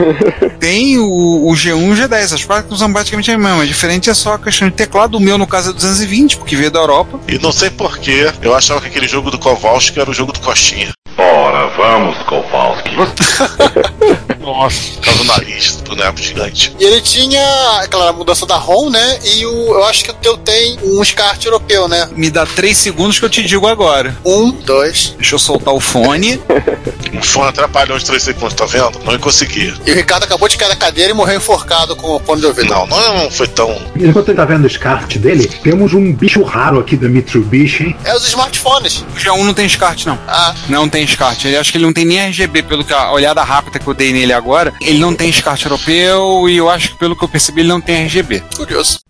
Tem 0.58 0.98
o, 0.98 1.48
o 1.48 1.52
G1 1.52 1.68
e 1.68 1.90
o 1.90 1.94
G10. 1.94 2.34
As 2.34 2.44
placas 2.44 2.78
são 2.78 2.92
praticamente 2.92 3.30
a 3.30 3.38
mesma. 3.38 3.62
A 3.62 3.66
diferente 3.66 4.10
é 4.10 4.14
só 4.14 4.34
a 4.34 4.38
questão 4.38 4.68
de 4.68 4.74
teclado. 4.74 5.16
O 5.16 5.20
meu, 5.20 5.38
no 5.38 5.46
caso, 5.46 5.70
é 5.70 5.72
220, 5.72 6.38
porque 6.38 6.56
veio 6.56 6.70
da 6.70 6.80
Europa. 6.80 7.20
E 7.28 7.38
não 7.38 7.52
sei 7.52 7.70
porquê, 7.70 8.32
eu 8.42 8.54
achava 8.54 8.80
que 8.80 8.88
aquele 8.88 9.08
jogo 9.08 9.30
do 9.30 9.38
Kowalski 9.38 10.00
era 10.00 10.10
o 10.10 10.14
jogo 10.14 10.32
do 10.32 10.40
Costinha. 10.40 10.92
Ora, 11.16 11.68
vamos, 11.76 12.16
Kowalski. 12.24 12.90
Nossa. 14.54 14.92
Por 14.94 15.00
causa 15.02 15.18
do 15.18 15.24
nariz. 15.24 15.64
gigante, 15.64 15.82
boneco 15.88 16.18
gigante. 16.22 16.76
E 16.78 16.84
ele 16.84 17.00
tinha 17.00 17.80
aquela 17.82 18.12
mudança 18.12 18.46
da 18.46 18.56
ROM, 18.56 18.88
né? 18.88 19.18
E 19.24 19.44
o, 19.46 19.74
eu 19.74 19.84
acho 19.84 20.04
que 20.04 20.10
o 20.10 20.14
teu 20.14 20.36
tem 20.36 20.78
um 20.82 21.02
SCART 21.04 21.44
europeu, 21.44 21.88
né? 21.88 22.08
Me 22.16 22.30
dá 22.30 22.46
três 22.46 22.76
segundos 22.78 23.18
que 23.18 23.24
eu 23.24 23.30
te 23.30 23.42
digo 23.42 23.66
agora. 23.66 24.16
Um, 24.24 24.50
dois. 24.52 25.14
Deixa 25.18 25.34
eu 25.34 25.38
soltar 25.38 25.74
o 25.74 25.80
fone. 25.80 26.40
O 27.14 27.22
fone 27.24 27.48
atrapalhou 27.48 27.96
os 27.96 28.02
três 28.02 28.24
segundos, 28.24 28.54
tá 28.54 28.66
vendo? 28.66 28.98
Não 29.04 29.16
conseguia. 29.18 29.72
E 29.86 29.92
o 29.92 29.94
Ricardo 29.94 30.24
acabou 30.24 30.48
de 30.48 30.56
cair 30.56 30.68
da 30.68 30.74
cadeira 30.76 31.10
e 31.12 31.14
morreu 31.14 31.36
enforcado 31.36 31.94
com 31.94 32.16
o 32.16 32.18
fone 32.18 32.40
de 32.40 32.46
ouvido. 32.48 32.68
Não, 32.68 32.86
não 32.88 33.30
foi 33.30 33.46
tão. 33.46 33.70
Enquanto 33.96 34.28
ele 34.30 34.36
tá 34.36 34.44
vendo 34.44 34.64
o 34.64 34.68
SCART 34.68 35.16
dele, 35.18 35.46
temos 35.62 35.94
um 35.94 36.12
bicho 36.12 36.42
raro 36.42 36.80
aqui 36.80 36.96
da 36.96 37.08
Mitsubishi, 37.08 37.84
hein? 37.84 37.96
É 38.04 38.16
os 38.16 38.26
smartphones. 38.26 39.04
O 39.14 39.16
G1 39.16 39.44
não 39.44 39.54
tem 39.54 39.68
SCART, 39.68 40.04
não. 40.06 40.18
Ah, 40.26 40.54
Não 40.68 40.88
tem 40.88 41.06
SCART. 41.06 41.44
Ele 41.44 41.56
acho 41.56 41.70
que 41.70 41.78
ele 41.78 41.86
não 41.86 41.92
tem 41.92 42.04
nem 42.04 42.18
RGB, 42.18 42.64
pelo 42.64 42.84
que 42.84 42.92
a 42.92 43.12
olhada 43.12 43.42
rápida 43.44 43.78
que 43.78 43.86
eu 43.86 43.94
dei 43.94 44.12
nele 44.12 44.32
agora. 44.32 44.43
Ele 44.80 44.98
não 44.98 45.14
tem 45.14 45.32
SCART 45.32 45.64
europeu 45.64 46.48
e 46.48 46.56
eu 46.56 46.68
acho 46.68 46.90
que 46.90 46.98
pelo 46.98 47.16
que 47.16 47.24
eu 47.24 47.28
percebi 47.28 47.62
ele 47.62 47.68
não 47.68 47.80
tem 47.80 48.04
RGB. 48.04 48.42
curioso. 48.56 49.00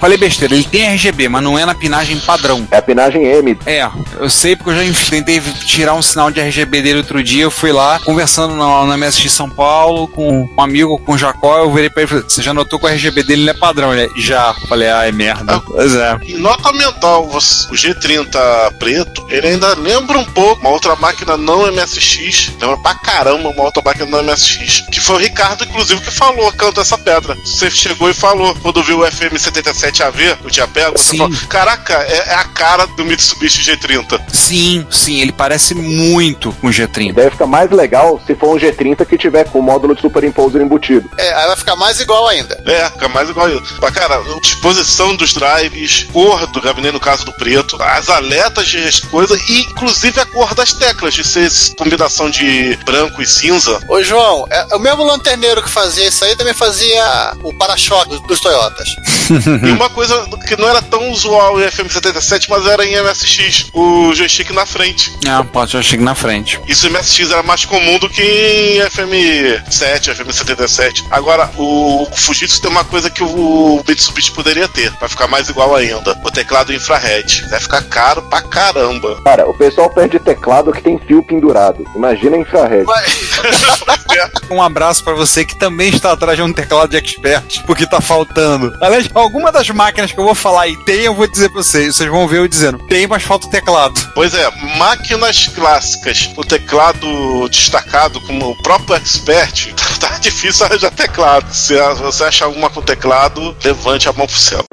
Falei 0.00 0.16
besteira, 0.16 0.54
ele 0.54 0.64
tem 0.64 0.86
RGB, 0.86 1.28
mas 1.28 1.42
não 1.42 1.58
é 1.58 1.64
na 1.64 1.74
pinagem 1.74 2.18
padrão. 2.20 2.66
É 2.70 2.76
a 2.78 2.82
pinagem 2.82 3.24
M. 3.24 3.58
É, 3.66 3.88
eu 4.18 4.30
sei 4.30 4.54
porque 4.56 4.70
eu 4.70 4.92
já 4.92 5.00
tentei 5.10 5.40
tirar 5.40 5.94
um 5.94 6.02
sinal 6.02 6.30
de 6.30 6.40
RGB 6.40 6.82
dele 6.82 6.98
outro 6.98 7.22
dia. 7.22 7.42
Eu 7.44 7.50
fui 7.50 7.72
lá, 7.72 7.98
conversando 8.00 8.54
na, 8.54 8.84
na 8.84 8.96
MSX 8.96 9.30
São 9.32 9.48
Paulo 9.50 10.06
com 10.08 10.48
um 10.56 10.62
amigo, 10.62 10.98
com 10.98 11.12
o 11.12 11.18
Jacó. 11.18 11.58
Eu 11.58 11.72
virei 11.72 11.90
pra 11.90 12.02
ele 12.02 12.06
e 12.06 12.10
falei: 12.10 12.24
Você 12.28 12.42
já 12.42 12.54
notou 12.54 12.78
que 12.78 12.86
o 12.86 12.88
RGB 12.88 13.22
dele 13.22 13.44
não 13.44 13.50
é 13.52 13.54
padrão? 13.56 13.92
Ele 13.94 14.04
é, 14.04 14.20
já. 14.20 14.54
Falei: 14.68 14.88
Ah, 14.88 15.06
é 15.06 15.12
merda. 15.12 15.60
Pois 15.60 15.94
é. 15.94 16.16
E 16.24 16.34
nota 16.34 16.72
mental, 16.72 17.26
você- 17.28 17.66
o 17.68 17.74
G30 17.74 18.72
preto, 18.78 19.26
ele 19.28 19.48
ainda 19.48 19.74
lembra 19.74 20.18
um 20.18 20.24
pouco 20.24 20.60
uma 20.60 20.70
outra 20.70 20.94
máquina 20.96 21.36
não 21.36 21.66
MSX, 21.72 22.52
lembra 22.60 22.76
pra 22.78 22.94
caramba 22.94 23.48
uma 23.48 23.62
outra 23.64 23.82
máquina 23.84 24.06
não 24.06 24.22
MSX, 24.22 24.84
que 24.90 25.00
foi 25.00 25.16
o 25.16 25.18
Ricardo, 25.18 25.64
inclusive, 25.64 26.00
que 26.00 26.10
falou, 26.10 26.50
canta 26.52 26.80
essa 26.80 26.96
pedra. 26.98 27.36
Você 27.44 27.70
chegou 27.70 28.08
e 28.10 28.14
falou, 28.14 28.54
quando 28.56 28.82
viu 28.82 29.00
o 29.00 29.06
FM77AV, 29.88 30.38
eu 30.44 30.50
tinha 30.50 30.68
pego, 30.68 30.98
você 30.98 31.10
Sim. 31.10 31.18
falou, 31.18 31.36
caraca, 31.48 31.94
é, 31.94 32.30
é 32.30 32.34
a 32.34 32.44
cara 32.44 32.86
do 32.86 33.04
Mitsubishi 33.04 33.62
G30. 33.62 34.20
Sim, 34.32 34.86
sim, 34.90 35.20
ele 35.20 35.32
parece 35.32 35.74
muito 35.74 36.52
com 36.54 36.68
o 36.68 36.70
G30. 36.70 37.14
Deve 37.14 37.30
ficar 37.30 37.46
mais 37.46 37.70
legal 37.70 38.20
se 38.26 38.34
for 38.34 38.54
um 38.54 38.58
G30 38.58 39.06
que 39.06 39.18
tiver 39.18 39.44
com 39.48 39.58
o 39.58 39.62
módulo 39.62 39.94
de 39.94 40.00
superimposer 40.00 40.60
embutido. 40.60 41.08
É, 41.18 41.34
aí 41.34 41.46
vai 41.46 41.56
ficar 41.56 41.76
mais 41.76 42.00
igual 42.00 42.26
ainda. 42.28 42.62
É, 42.66 42.90
fica 42.90 43.08
mais 43.08 43.28
igual 43.28 43.48
isso. 43.50 43.78
Mas, 43.80 43.90
cara, 43.92 44.16
a 44.16 44.40
disposição 44.40 45.16
dos 45.16 45.32
drives, 45.32 46.04
cor 46.12 46.46
do 46.48 46.60
gabinete 46.60 46.94
no 46.94 47.00
caso 47.00 47.24
do 47.24 47.32
preto, 47.32 47.76
as 47.80 48.08
aletas 48.08 48.66
de 48.66 49.02
coisa 49.08 49.36
e 49.48 49.60
inclusive 49.60 50.20
a 50.20 50.26
cor 50.26 50.54
das 50.54 50.72
teclas, 50.72 51.14
de 51.14 51.24
ser 51.24 51.50
combinação 51.76 52.30
de 52.30 52.76
branco 52.84 53.22
e 53.22 53.26
cinza. 53.26 53.80
Ô, 53.88 54.02
João, 54.02 54.46
é, 54.50 54.74
o 54.74 54.78
mesmo 54.78 55.04
lanterneiro 55.04 55.62
que 55.62 55.70
fazia 55.70 56.08
isso 56.08 56.24
aí 56.24 56.34
também 56.36 56.54
fazia 56.54 57.32
o 57.42 57.52
para-choque 57.54 58.10
dos, 58.10 58.20
dos 58.22 58.40
Toyotas. 58.40 58.88
Uma 59.78 59.88
coisa 59.88 60.26
que 60.44 60.56
não 60.56 60.68
era 60.68 60.82
tão 60.82 61.08
usual 61.12 61.60
em 61.60 61.64
FM77, 61.64 62.46
mas 62.48 62.66
era 62.66 62.84
em 62.84 63.00
MSX, 63.00 63.70
o 63.72 64.12
joystick 64.12 64.50
na 64.50 64.66
frente. 64.66 65.16
É, 65.24 65.40
pode 65.44 65.76
eu 65.76 65.82
chego 65.84 66.02
na 66.02 66.16
frente. 66.16 66.60
Isso 66.66 66.88
em 66.88 66.90
MSX 66.90 67.30
era 67.30 67.44
mais 67.44 67.64
comum 67.64 67.96
do 67.96 68.10
que 68.10 68.20
em 68.20 68.80
FM7, 68.80 70.16
FM77. 70.16 71.04
Agora, 71.12 71.48
o 71.56 72.08
Fujitsu 72.12 72.60
tem 72.60 72.72
uma 72.72 72.84
coisa 72.84 73.08
que 73.08 73.22
o 73.22 73.80
Mitsubishi 73.86 74.32
poderia 74.32 74.66
ter, 74.66 74.90
vai 74.98 75.08
ficar 75.08 75.28
mais 75.28 75.48
igual 75.48 75.76
ainda. 75.76 76.18
O 76.24 76.30
teclado 76.32 76.74
infrared. 76.74 77.46
Vai 77.48 77.60
ficar 77.60 77.82
caro 77.82 78.22
pra 78.22 78.42
caramba. 78.42 79.22
Cara, 79.22 79.48
o 79.48 79.54
pessoal 79.54 79.88
perde 79.90 80.18
teclado 80.18 80.72
que 80.72 80.82
tem 80.82 80.98
fio 80.98 81.22
pendurado. 81.22 81.84
Imagina 81.94 82.36
infrared. 82.36 82.84
Um 84.50 84.62
abraço 84.62 85.04
pra 85.04 85.12
você 85.12 85.44
que 85.44 85.56
também 85.56 85.90
está 85.90 86.12
atrás 86.12 86.36
de 86.36 86.42
um 86.42 86.52
teclado 86.52 86.90
de 86.90 86.96
expert, 86.96 87.62
porque 87.66 87.86
tá 87.86 88.00
faltando. 88.00 88.74
Aliás, 88.80 89.08
alguma 89.14 89.52
das 89.52 89.67
máquinas 89.70 90.12
que 90.12 90.18
eu 90.18 90.24
vou 90.24 90.34
falar 90.34 90.68
e 90.68 90.76
tem, 90.84 91.02
eu 91.02 91.14
vou 91.14 91.26
dizer 91.26 91.48
pra 91.50 91.62
vocês. 91.62 91.96
Vocês 91.96 92.10
vão 92.10 92.28
ver 92.28 92.38
eu 92.38 92.48
dizendo, 92.48 92.78
tem, 92.88 93.06
mas 93.06 93.22
falta 93.22 93.46
o 93.46 93.50
teclado. 93.50 94.00
Pois 94.14 94.34
é, 94.34 94.50
máquinas 94.76 95.48
clássicas, 95.48 96.30
o 96.36 96.44
teclado 96.44 97.48
destacado 97.48 98.20
como 98.22 98.50
o 98.50 98.62
próprio 98.62 98.96
expert, 98.96 99.72
tá 99.98 100.18
difícil 100.18 100.66
arranjar 100.66 100.90
teclado. 100.90 101.52
Se 101.52 101.74
você 102.00 102.24
achar 102.24 102.46
alguma 102.46 102.70
com 102.70 102.82
teclado, 102.82 103.56
levante 103.64 104.08
a 104.08 104.12
mão 104.12 104.26
pro 104.26 104.38
céu. 104.38 104.64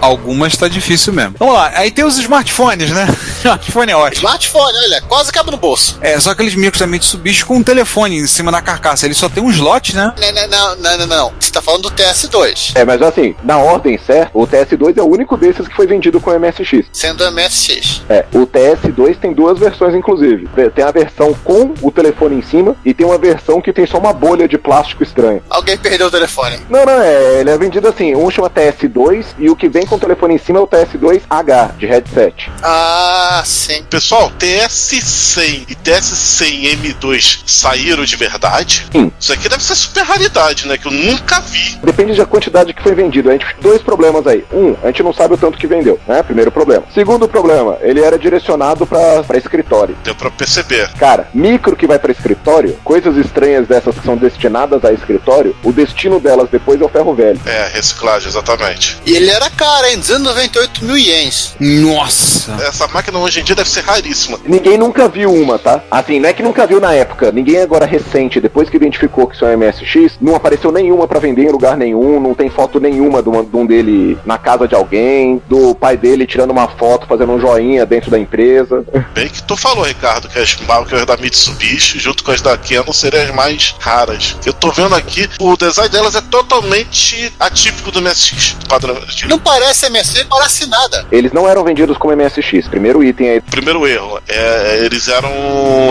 Algumas 0.00 0.56
tá 0.56 0.66
difícil 0.66 1.12
mesmo. 1.12 1.34
Vamos 1.38 1.54
lá, 1.54 1.72
aí 1.74 1.90
tem 1.90 2.04
os 2.04 2.16
smartphones, 2.16 2.90
né? 2.90 3.06
Smartphone 3.40 3.92
é 3.92 3.96
ótimo. 3.96 4.18
Smartphone, 4.26 4.78
olha, 4.84 5.00
quase 5.02 5.32
cabe 5.32 5.50
no 5.50 5.56
bolso. 5.56 5.98
É, 6.00 6.18
só 6.20 6.30
aqueles 6.30 6.54
micros 6.54 6.80
da 6.80 6.86
Mitsubishi 6.86 7.44
com 7.44 7.56
um 7.56 7.62
telefone 7.62 8.18
em 8.18 8.26
cima 8.26 8.52
da 8.52 8.60
carcaça. 8.60 9.06
Ele 9.06 9.14
só 9.14 9.28
tem 9.28 9.42
um 9.42 9.50
slot, 9.50 9.94
né? 9.96 10.12
Não, 10.18 10.32
não, 10.32 10.48
não, 10.48 10.76
não, 10.76 10.98
não, 10.98 11.06
não. 11.06 11.32
Você 11.40 11.50
tá 11.50 11.62
falando 11.62 11.82
do 11.82 11.90
TS2, 11.90 12.72
É, 12.74 12.84
mas 12.84 13.00
assim, 13.02 13.34
na 13.42 13.56
ordem 13.58 13.98
certa, 13.98 14.30
o 14.34 14.46
TS2 14.46 14.98
é 14.98 15.02
o 15.02 15.06
único 15.06 15.36
desses 15.36 15.66
que 15.66 15.74
foi 15.74 15.86
vendido 15.86 16.20
com 16.20 16.30
MSX. 16.38 16.86
sendo 16.92 17.24
MSX. 17.32 18.02
É, 18.08 18.24
o 18.34 18.46
TS2 18.46 19.16
tem 19.18 19.32
duas 19.32 19.58
versões, 19.58 19.94
inclusive. 19.94 20.48
Tem 20.74 20.84
a 20.84 20.90
versão 20.90 21.32
com 21.44 21.74
o 21.80 21.90
telefone 21.90 22.36
em 22.36 22.42
cima 22.42 22.76
e 22.84 22.92
tem 22.92 23.06
uma 23.06 23.18
versão 23.18 23.60
que 23.60 23.72
tem 23.72 23.86
só 23.86 23.98
uma 23.98 24.12
bolha 24.12 24.46
de 24.46 24.58
plástico 24.58 25.02
estranho. 25.02 25.42
Alguém 25.48 25.76
perdeu 25.78 26.08
o 26.08 26.10
telefone. 26.10 26.58
Não, 26.68 26.84
não, 26.84 27.00
é, 27.00 27.40
ele 27.40 27.50
é 27.50 27.56
vendido 27.58 27.88
assim, 27.88 28.14
um 28.14 28.30
chama 28.30 28.50
TS2 28.50 29.24
e 29.38 29.48
o 29.48 29.56
que 29.56 29.68
vem 29.68 29.86
com 29.86 29.96
o 29.96 29.98
telefone 29.98 30.34
em 30.34 30.38
cima 30.38 30.58
é 30.58 30.62
o 30.62 30.66
TS2H, 30.66 31.76
de 31.78 31.86
headset. 31.86 32.50
Ah, 32.62 33.29
sim. 33.44 33.82
Pessoal, 33.88 34.30
TS100 34.38 35.66
e 35.68 35.74
TS100M2 35.76 37.40
saíram 37.46 38.04
de 38.04 38.16
verdade? 38.16 38.86
Sim. 38.92 39.12
Isso 39.18 39.32
aqui 39.32 39.48
deve 39.48 39.62
ser 39.62 39.74
super 39.74 40.04
raridade, 40.04 40.66
né? 40.66 40.76
Que 40.76 40.86
eu 40.86 40.92
nunca 40.92 41.40
vi. 41.40 41.78
Depende 41.82 42.16
da 42.16 42.26
quantidade 42.26 42.72
que 42.74 42.82
foi 42.82 42.94
vendido. 42.94 43.28
A 43.30 43.32
gente 43.32 43.46
dois 43.60 43.82
problemas 43.82 44.26
aí. 44.26 44.44
Um, 44.52 44.76
a 44.82 44.86
gente 44.88 45.02
não 45.02 45.12
sabe 45.12 45.34
o 45.34 45.38
tanto 45.38 45.58
que 45.58 45.66
vendeu, 45.66 45.98
né? 46.06 46.22
Primeiro 46.22 46.50
problema. 46.50 46.84
Segundo 46.92 47.28
problema, 47.28 47.78
ele 47.80 48.00
era 48.00 48.18
direcionado 48.18 48.86
pra 48.86 49.22
pra 49.22 49.38
escritório. 49.38 49.96
Deu 50.02 50.14
pra 50.14 50.30
perceber. 50.30 50.90
Cara, 50.94 51.28
micro 51.32 51.76
que 51.76 51.86
vai 51.86 51.98
pra 51.98 52.10
escritório, 52.10 52.76
coisas 52.82 53.16
estranhas 53.16 53.66
dessas 53.68 53.94
que 53.94 54.04
são 54.04 54.16
destinadas 54.16 54.84
a 54.84 54.92
escritório, 54.92 55.54
o 55.62 55.72
destino 55.72 56.18
delas 56.18 56.48
depois 56.50 56.80
é 56.80 56.84
o 56.84 56.88
ferro 56.88 57.14
velho. 57.14 57.40
É, 57.46 57.68
reciclagem, 57.68 58.28
exatamente. 58.28 58.98
E 59.06 59.14
ele 59.14 59.30
era 59.30 59.48
caro, 59.50 59.86
hein? 59.86 59.98
298 59.98 60.84
mil 60.84 60.98
ienes. 60.98 61.54
Nossa! 61.60 62.56
Essa 62.62 62.88
máquina 62.88 63.19
hoje 63.20 63.40
em 63.40 63.44
dia 63.44 63.54
deve 63.54 63.68
ser 63.68 63.82
raríssima. 63.82 64.38
Ninguém 64.44 64.76
nunca 64.78 65.08
viu 65.08 65.32
uma, 65.32 65.58
tá? 65.58 65.82
Assim, 65.90 66.18
não 66.20 66.28
é 66.28 66.32
que 66.32 66.42
nunca 66.42 66.66
viu 66.66 66.80
na 66.80 66.92
época. 66.94 67.30
Ninguém 67.32 67.58
agora 67.58 67.86
recente, 67.86 68.40
depois 68.40 68.68
que 68.68 68.76
identificou 68.76 69.26
que 69.26 69.34
isso 69.34 69.44
é 69.44 69.56
MSX, 69.56 70.18
não 70.20 70.34
apareceu 70.34 70.70
nenhuma 70.72 71.06
pra 71.08 71.18
vender 71.20 71.44
em 71.44 71.50
lugar 71.52 71.76
nenhum, 71.76 72.20
não 72.20 72.34
tem 72.34 72.48
foto 72.50 72.78
nenhuma 72.80 73.22
de, 73.22 73.28
uma- 73.28 73.42
de 73.44 73.56
um 73.56 73.66
dele 73.66 74.18
na 74.24 74.38
casa 74.38 74.66
de 74.66 74.74
alguém, 74.74 75.42
do 75.48 75.74
pai 75.74 75.96
dele 75.96 76.26
tirando 76.26 76.50
uma 76.50 76.68
foto, 76.68 77.06
fazendo 77.06 77.32
um 77.32 77.40
joinha 77.40 77.84
dentro 77.86 78.10
da 78.10 78.18
empresa. 78.18 78.84
Bem 79.14 79.28
que 79.28 79.42
tu 79.42 79.56
falou, 79.56 79.84
Ricardo, 79.84 80.28
que 80.28 80.38
as 80.38 80.56
marcas 80.66 81.04
da 81.06 81.16
Mitsubishi, 81.16 81.98
junto 81.98 82.22
com 82.24 82.30
as 82.32 82.40
da 82.40 82.56
Canon, 82.56 82.92
seriam 82.92 83.24
as 83.24 83.30
mais 83.34 83.74
raras. 83.78 84.36
Eu 84.44 84.52
tô 84.52 84.70
vendo 84.70 84.94
aqui, 84.94 85.28
o 85.40 85.56
design 85.56 85.88
delas 85.90 86.14
é 86.14 86.20
totalmente 86.20 87.32
atípico 87.38 87.90
do 87.90 88.00
MSX. 88.02 88.56
Padrão. 88.68 88.96
Não 89.28 89.38
parece 89.38 89.88
MSX, 89.90 90.24
parece 90.28 90.66
nada. 90.68 91.06
Eles 91.10 91.32
não 91.32 91.48
eram 91.48 91.64
vendidos 91.64 91.96
como 91.96 92.14
MSX. 92.14 92.68
Primeiro 92.68 93.02
item 93.10 93.28
aí. 93.30 93.40
Primeiro 93.40 93.86
erro, 93.86 94.20
é, 94.28 94.84
eles 94.84 95.06
eram 95.08 95.30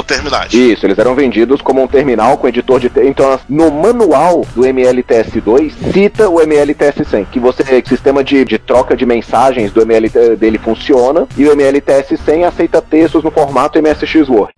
terminais. 0.05 0.53
Isso, 0.53 0.85
eles 0.85 0.97
eram 0.97 1.15
vendidos 1.15 1.61
como 1.61 1.81
um 1.83 1.87
terminal 1.87 2.37
com 2.37 2.47
editor 2.47 2.79
de. 2.79 2.89
te- 2.89 3.01
Então, 3.05 3.39
no 3.47 3.71
manual 3.71 4.45
do 4.55 4.61
MLTS2, 4.63 5.71
cita 5.93 6.29
o 6.29 6.39
MLTS100, 6.39 7.25
que 7.31 7.39
você. 7.39 7.63
que 7.81 7.89
sistema 7.89 8.23
de, 8.23 8.43
de 8.45 8.57
troca 8.57 8.95
de 8.95 9.05
mensagens 9.05 9.71
do 9.71 9.81
MLT 9.85 10.35
dele 10.35 10.57
funciona, 10.57 11.27
e 11.37 11.45
o 11.45 11.55
MLTS100 11.55 12.45
aceita 12.47 12.81
textos 12.81 13.23
no 13.23 13.31
formato 13.31 13.79
MSX 13.81 14.27
Word. 14.29 14.53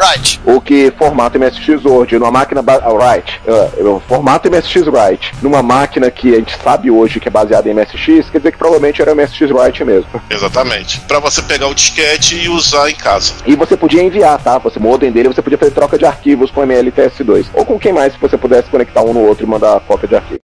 Right. 0.00 0.40
O 0.44 0.60
que 0.60 0.92
formato 0.98 1.38
MSX 1.38 1.84
Word 1.84 2.18
numa 2.18 2.30
máquina. 2.30 2.62
ah, 2.66 3.12
Right. 3.14 3.40
uh, 3.46 4.00
formato 4.08 4.50
MSX 4.50 4.86
Write 4.88 5.32
numa 5.42 5.62
máquina 5.62 6.10
que 6.10 6.32
a 6.34 6.36
gente 6.38 6.56
sabe 6.62 6.90
hoje 6.90 7.20
que 7.20 7.28
é 7.28 7.30
baseada 7.30 7.68
em 7.68 7.74
MSX, 7.74 8.30
quer 8.30 8.38
dizer 8.38 8.52
que 8.52 8.58
provavelmente 8.58 9.00
era 9.00 9.14
MSX 9.14 9.50
Write 9.50 9.84
mesmo. 9.84 10.08
Exatamente. 10.28 11.00
Pra 11.00 11.20
você 11.20 11.42
pegar 11.42 11.68
o 11.68 11.74
disquete 11.74 12.36
e 12.36 12.48
usar 12.48 12.90
em 12.90 12.94
casa. 12.94 13.34
E 13.46 13.54
você 13.54 13.76
podia 13.76 14.02
enviar, 14.02 14.42
tá? 14.42 14.58
Você 14.58 14.78
modem 14.78 15.12
dele, 15.12 15.28
você 15.28 15.42
podia 15.42 15.58
fazer 15.58 15.72
troca 15.72 15.96
de 15.98 16.04
arquivos 16.04 16.50
com 16.50 16.62
MLTS2. 16.62 17.46
Ou 17.54 17.64
com 17.64 17.78
quem 17.78 17.92
mais 17.92 18.12
se 18.12 18.18
você 18.18 18.36
pudesse 18.36 18.68
conectar 18.70 19.02
um 19.02 19.12
no 19.12 19.20
outro 19.20 19.44
e 19.44 19.48
mandar 19.48 19.78
cópia 19.80 20.08
de 20.08 20.16
arquivo. 20.16 20.40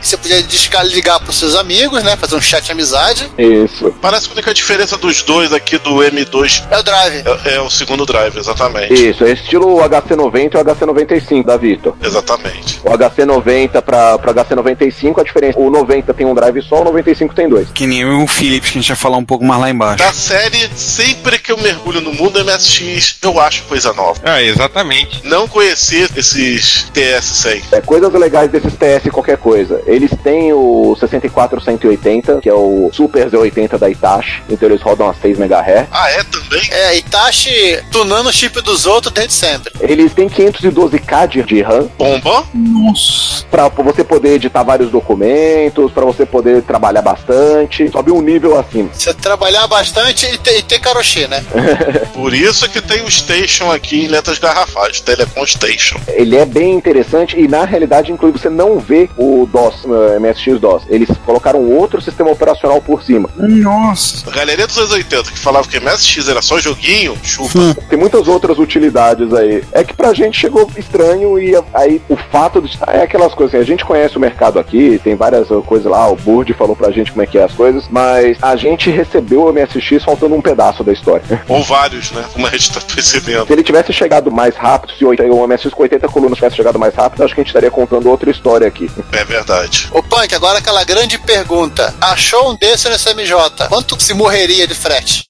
Você 0.00 0.16
podia 0.22 0.42
desligar 0.42 1.20
pros 1.20 1.36
seus 1.36 1.54
amigos, 1.54 2.02
né? 2.02 2.16
Fazer 2.16 2.36
um 2.36 2.40
chat 2.40 2.64
de 2.64 2.72
amizade. 2.72 3.30
Isso. 3.36 3.92
Parece 4.00 4.26
que 4.26 4.32
a 4.32 4.34
única 4.34 4.54
diferença 4.54 4.96
dos 4.96 5.22
dois 5.22 5.52
aqui 5.52 5.78
do 5.78 5.96
M2 5.96 6.64
É 6.70 6.78
o 6.78 6.82
drive. 6.82 7.22
é, 7.44 7.54
é 7.56 7.60
o 7.60 7.68
segundo 7.68 8.06
drive, 8.06 8.38
exatamente. 8.38 8.92
Isso, 8.92 9.24
é 9.24 9.32
estilo 9.32 9.76
HC90 9.78 10.54
e 10.54 10.56
o 10.56 10.64
HC95 10.64 11.44
da 11.44 11.56
Vitor. 11.56 11.94
Exatamente. 12.02 12.80
O 12.84 12.90
HC90 12.90 13.82
para 13.82 14.18
pro 14.18 14.32
HC95, 14.34 15.20
a 15.20 15.24
diferença, 15.24 15.58
o 15.58 15.70
90 15.70 16.14
tem 16.14 16.26
um 16.26 16.34
drive 16.34 16.62
só, 16.62 16.80
o 16.80 16.84
95 16.84 17.34
tem 17.34 17.48
dois. 17.48 17.68
Que 17.70 17.86
nem 17.86 18.04
o 18.04 18.26
Philips, 18.26 18.70
que 18.70 18.78
a 18.78 18.80
gente 18.80 18.88
vai 18.88 18.96
falar 18.96 19.16
um 19.16 19.24
pouco 19.24 19.44
mais 19.44 19.60
lá 19.60 19.70
embaixo. 19.70 19.98
Da 20.04 20.12
série, 20.12 20.70
sempre 20.76 21.38
que 21.38 21.50
eu 21.50 21.58
mergulho 21.58 22.00
no 22.00 22.12
mundo 22.12 22.42
MSX, 22.44 23.16
eu 23.22 23.40
acho 23.40 23.64
coisa 23.64 23.92
nova. 23.92 24.20
Ah, 24.24 24.42
exatamente. 24.42 25.20
Não 25.24 25.48
conhecer 25.48 26.10
esses 26.16 26.86
TS100. 26.94 27.62
É, 27.72 27.80
coisas 27.80 28.12
legais 28.12 28.50
desses 28.50 28.72
TS 28.74 29.10
qualquer 29.10 29.38
coisa. 29.38 29.82
Eles 29.86 30.11
têm 30.16 30.52
o 30.52 30.96
64180, 30.98 32.40
que 32.40 32.48
é 32.48 32.54
o 32.54 32.90
Super 32.92 33.28
Z80 33.30 33.78
da 33.78 33.88
Itachi, 33.90 34.42
então 34.48 34.68
eles 34.68 34.82
rodam 34.82 35.08
a 35.08 35.14
6 35.14 35.38
MHz. 35.38 35.86
Ah, 35.90 36.10
é 36.10 36.22
também? 36.24 36.62
É, 36.70 36.96
Itachi 36.96 37.82
tunando 37.90 38.28
o 38.28 38.32
chip 38.32 38.60
dos 38.62 38.86
outros 38.86 39.12
desde 39.12 39.32
sempre. 39.34 39.72
Eles 39.80 40.12
têm 40.12 40.28
512K 40.28 41.26
de- 41.26 41.42
de 41.42 41.62
RAM 41.62 41.88
Bomba. 41.98 42.44
Nossa. 42.54 43.44
para 43.50 43.68
você 43.68 44.02
poder 44.04 44.34
editar 44.34 44.62
vários 44.62 44.90
documentos, 44.90 45.90
para 45.92 46.04
você 46.04 46.24
poder 46.24 46.62
trabalhar 46.62 47.02
bastante, 47.02 47.88
sobe 47.90 48.10
um 48.10 48.20
nível 48.22 48.58
acima. 48.58 48.88
Você 48.92 49.12
trabalhar 49.14 49.66
bastante 49.66 50.26
e 50.26 50.38
ter, 50.38 50.58
e 50.58 50.62
ter 50.62 50.78
carochê, 50.78 51.26
né? 51.26 51.44
Por 52.14 52.32
isso 52.34 52.68
que 52.68 52.80
tem 52.80 53.02
o 53.02 53.10
Station 53.10 53.70
aqui 53.70 54.04
em 54.04 54.08
letras 54.08 54.38
garrafais, 54.38 55.00
Telecom 55.00 55.46
Station. 55.46 55.98
Ele 56.08 56.36
é 56.36 56.44
bem 56.46 56.74
interessante 56.74 57.38
e 57.38 57.46
na 57.48 57.64
realidade, 57.64 58.10
inclusive, 58.12 58.38
você 58.38 58.48
não 58.50 58.78
vê 58.78 59.08
o 59.16 59.46
DOS, 59.50 59.84
eh, 60.02 60.18
MSX 60.18 60.60
DOS. 60.60 60.82
Eles 60.88 61.08
colocaram 61.24 61.60
outro 61.70 62.00
sistema 62.00 62.30
operacional 62.30 62.80
por 62.80 63.02
cima. 63.02 63.28
Nossa. 63.36 64.28
A 64.30 64.34
galeria 64.34 64.66
dos 64.66 64.76
anos 64.78 64.92
80 64.92 65.30
que 65.30 65.38
falava 65.38 65.68
que 65.68 65.78
MSX 65.78 66.28
era 66.28 66.42
só 66.42 66.58
joguinho, 66.58 67.16
chupa. 67.22 67.58
Hum. 67.58 67.74
Tem 67.88 67.98
muitas 67.98 68.28
outras 68.28 68.58
utilidades 68.58 69.32
aí. 69.32 69.64
É 69.72 69.84
que 69.84 69.94
pra 69.94 70.12
gente 70.12 70.38
chegou 70.38 70.68
estranho 70.76 71.38
e 71.38 71.54
aí 71.72 72.00
o 72.08 72.16
fato 72.16 72.60
de. 72.60 72.78
É 72.86 73.02
aquelas 73.02 73.34
coisas 73.34 73.54
assim, 73.54 73.62
a 73.62 73.66
gente 73.66 73.84
conhece 73.84 74.16
o 74.16 74.20
mercado 74.20 74.58
aqui, 74.58 75.00
tem 75.02 75.14
várias 75.14 75.48
coisas 75.66 75.90
lá, 75.90 76.08
o 76.10 76.16
Burd 76.16 76.52
falou 76.54 76.74
pra 76.74 76.90
gente 76.90 77.10
como 77.12 77.22
é 77.22 77.26
que 77.26 77.38
é 77.38 77.44
as 77.44 77.52
coisas, 77.52 77.84
mas 77.90 78.36
a 78.42 78.56
gente 78.56 78.90
recebeu 78.90 79.44
o 79.44 79.52
MSX 79.52 80.04
faltando 80.04 80.34
um 80.34 80.40
pedaço 80.40 80.82
da 80.82 80.92
história. 80.92 81.22
Ou 81.48 81.62
vários, 81.62 82.10
né? 82.12 82.24
Como 82.32 82.46
a 82.46 82.50
gente 82.50 82.72
tá 82.72 82.80
percebendo. 82.80 83.46
Se 83.46 83.52
ele 83.52 83.62
tivesse 83.62 83.92
chegado 83.92 84.30
mais 84.30 84.56
rápido, 84.56 84.92
se 84.96 85.04
o 85.04 85.12
o 85.12 85.46
MSX 85.46 85.72
com 85.72 85.82
80 85.82 86.08
colunas 86.08 86.36
tivesse 86.36 86.56
chegado 86.56 86.78
mais 86.78 86.94
rápido, 86.94 87.22
acho 87.22 87.34
que 87.34 87.40
a 87.40 87.44
gente 87.44 87.50
estaria 87.50 87.70
contando 87.70 88.08
outra 88.08 88.30
história 88.30 88.66
aqui. 88.66 88.90
É 89.12 89.24
verdade. 89.24 89.88
Ô 89.94 90.02
Punk, 90.02 90.34
agora 90.34 90.58
aquela 90.58 90.82
grande 90.84 91.18
pergunta. 91.18 91.94
Achou 92.00 92.50
um 92.50 92.56
desse 92.56 92.88
no 92.88 92.94
SMJ? 92.94 93.68
Quanto 93.68 94.00
se 94.02 94.14
morreria 94.14 94.66
de 94.66 94.74
frete? 94.74 95.24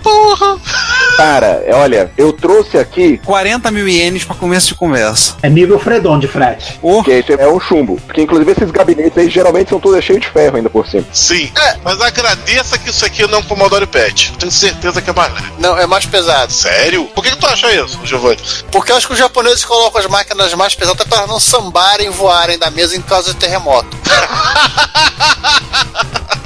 Porra! 0.00 0.60
Cara, 1.18 1.64
olha, 1.72 2.12
eu 2.16 2.32
trouxe 2.32 2.78
aqui 2.78 3.18
40 3.24 3.72
mil 3.72 3.88
ienes 3.88 4.22
pra 4.22 4.36
começo 4.36 4.68
de 4.68 4.76
conversa. 4.76 5.34
É 5.42 5.50
nível 5.50 5.76
Fredon 5.76 6.16
de 6.16 6.28
frete. 6.28 6.78
Oh, 6.80 7.02
que 7.02 7.10
esse 7.10 7.32
é 7.32 7.48
um 7.48 7.58
chumbo. 7.58 8.00
Porque 8.06 8.22
inclusive 8.22 8.52
esses 8.52 8.70
gabinetes 8.70 9.18
aí 9.18 9.28
geralmente 9.28 9.70
são 9.70 9.80
todos 9.80 10.04
cheios 10.04 10.20
de 10.20 10.28
ferro 10.28 10.58
ainda 10.58 10.70
por 10.70 10.86
cima. 10.86 11.04
Sim. 11.12 11.50
Mas 11.82 12.00
agradeça 12.00 12.78
que 12.78 12.90
isso 12.90 13.04
aqui 13.04 13.26
não 13.26 13.38
é 13.38 13.40
um 13.40 13.42
Commodore 13.42 13.88
PET. 13.88 14.30
Eu 14.30 14.38
tenho 14.38 14.52
certeza 14.52 15.02
que 15.02 15.10
é 15.10 15.12
mais 15.12 15.34
leve. 15.34 15.52
Não, 15.58 15.76
é 15.76 15.88
mais 15.88 16.06
pesado. 16.06 16.52
Sério? 16.52 17.06
Por 17.06 17.24
que, 17.24 17.30
que 17.32 17.36
tu 17.36 17.48
acha 17.48 17.68
isso, 17.72 17.98
Giovanni? 18.04 18.38
Porque 18.70 18.92
eu 18.92 18.96
acho 18.96 19.08
que 19.08 19.14
os 19.14 19.18
japoneses 19.18 19.64
colocam 19.64 20.00
as 20.00 20.06
máquinas 20.06 20.54
mais 20.54 20.76
pesadas 20.76 21.04
para 21.04 21.26
não 21.26 21.40
sambarem 21.40 22.06
e 22.06 22.10
voarem 22.10 22.56
da 22.56 22.70
mesa 22.70 22.96
em 22.96 23.02
caso 23.02 23.32
de 23.32 23.40
terremoto. 23.40 23.98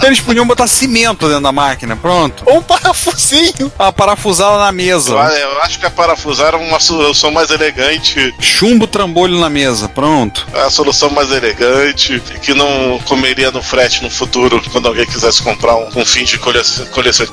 eles 0.06 0.20
podiam 0.20 0.46
botar 0.46 0.66
cimento 0.66 1.26
dentro 1.28 1.42
da 1.42 1.52
máquina, 1.52 1.96
pronto. 1.96 2.42
Ou 2.46 2.58
um 2.58 2.62
parafusinho. 2.62 3.72
Ah, 3.78 3.92
parafusá-la 3.92 4.61
na 4.62 4.72
mesa. 4.72 5.12
Eu, 5.12 5.18
eu 5.18 5.62
acho 5.62 5.78
que 5.78 5.86
a 5.86 5.90
parafusar 5.90 6.54
é 6.54 6.56
uma 6.56 6.78
solução 6.78 7.30
mais 7.30 7.50
elegante. 7.50 8.34
Chumbo 8.40 8.86
trambolho 8.86 9.38
na 9.38 9.50
mesa, 9.50 9.88
pronto. 9.88 10.46
É 10.54 10.60
a 10.62 10.70
solução 10.70 11.10
mais 11.10 11.30
elegante. 11.30 12.22
Que 12.42 12.54
não 12.54 12.98
comeria 13.04 13.50
no 13.50 13.62
frete 13.62 14.02
no 14.02 14.10
futuro, 14.10 14.62
quando 14.70 14.86
alguém 14.88 15.06
quisesse 15.06 15.42
comprar 15.42 15.76
um, 15.76 15.88
um 15.96 16.04
fim 16.04 16.24
de 16.24 16.38
coleção. 16.38 16.86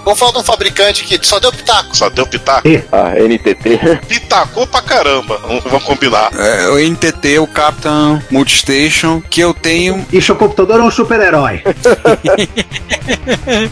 Vamos 0.04 0.20
falar 0.20 0.32
de 0.32 0.38
um 0.40 0.44
fabricante 0.44 1.04
que 1.04 1.20
só 1.26 1.40
deu 1.40 1.52
pitaco. 1.52 1.96
Só 1.96 2.10
deu 2.10 2.26
pitaco? 2.26 2.68
A 2.92 3.20
NTT. 3.20 4.00
Pitacou 4.08 4.66
pra 4.66 4.82
caramba. 4.82 5.38
Vamos, 5.38 5.64
vamos 5.64 5.84
combinar. 5.84 6.32
É, 6.34 6.70
o 6.70 6.78
NTT, 6.78 7.40
o 7.40 7.48
Captain 7.48 8.22
Multistation, 8.32 9.22
que 9.30 9.42
eu 9.42 9.54
tenho. 9.54 10.06
E 10.12 10.22
seu 10.22 10.36
computador 10.36 10.80
é 10.80 10.84
um 10.84 10.92
super-herói. 10.92 11.62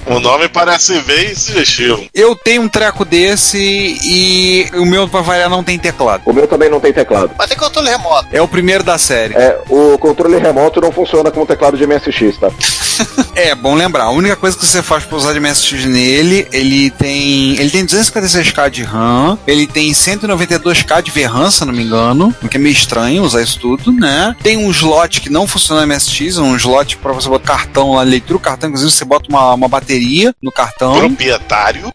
O 0.07 0.19
nome 0.19 0.47
parece 0.47 0.99
bem 1.01 1.33
sugestivo. 1.35 2.05
Eu 2.13 2.35
tenho 2.35 2.63
um 2.63 2.67
treco 2.67 3.05
desse 3.05 3.46
e 3.55 4.69
o 4.73 4.85
meu, 4.85 5.07
pra 5.07 5.21
variar, 5.21 5.49
não 5.49 5.63
tem 5.63 5.77
teclado. 5.77 6.23
O 6.25 6.33
meu 6.33 6.47
também 6.47 6.69
não 6.69 6.79
tem 6.79 6.91
teclado. 6.91 7.31
Mas 7.37 7.47
tem 7.47 7.57
controle 7.57 7.89
remoto. 7.89 8.27
É 8.31 8.41
o 8.41 8.47
primeiro 8.47 8.83
da 8.83 8.97
série. 8.97 9.35
É, 9.35 9.59
o 9.69 9.97
controle 9.97 10.37
remoto 10.37 10.81
não 10.81 10.91
funciona 10.91 11.31
com 11.31 11.41
o 11.41 11.45
teclado 11.45 11.77
de 11.77 11.85
MSX, 11.85 12.37
tá? 12.39 12.49
É, 13.35 13.53
bom 13.53 13.75
lembrar. 13.75 14.05
A 14.05 14.09
única 14.09 14.35
coisa 14.35 14.57
que 14.57 14.65
você 14.65 14.81
faz 14.81 15.05
pra 15.05 15.15
usar 15.15 15.31
de 15.31 15.39
MSX 15.39 15.85
nele, 15.85 16.47
ele 16.51 16.89
tem. 16.89 17.51
Ele 17.51 17.69
tem 17.69 17.85
256k 17.85 18.69
de 18.71 18.81
RAM, 18.81 19.37
ele 19.45 19.67
tem 19.67 19.91
192k 19.91 21.03
de 21.03 21.11
VRAM, 21.11 21.51
se 21.51 21.63
não 21.63 21.71
me 21.71 21.83
engano. 21.83 22.33
O 22.41 22.49
que 22.49 22.57
é 22.57 22.59
meio 22.59 22.73
estranho 22.73 23.21
usar 23.21 23.43
isso 23.43 23.59
tudo, 23.59 23.91
né? 23.91 24.35
Tem 24.41 24.57
um 24.57 24.71
slot 24.71 25.21
que 25.21 25.29
não 25.29 25.45
funciona 25.45 25.85
no 25.85 25.93
MSX, 25.93 26.39
um 26.39 26.55
slot 26.55 26.97
pra 26.97 27.13
você 27.13 27.29
botar 27.29 27.57
cartão 27.57 27.93
lá, 27.93 28.01
leitura 28.01 28.39
do 28.39 28.39
cartão, 28.39 28.69
inclusive 28.69 28.91
você 28.91 29.05
bota 29.05 29.29
uma, 29.29 29.53
uma 29.53 29.67
bateria 29.67 30.33
no 30.41 30.51
cartão. 30.51 30.97
Proprietário. 30.97 31.91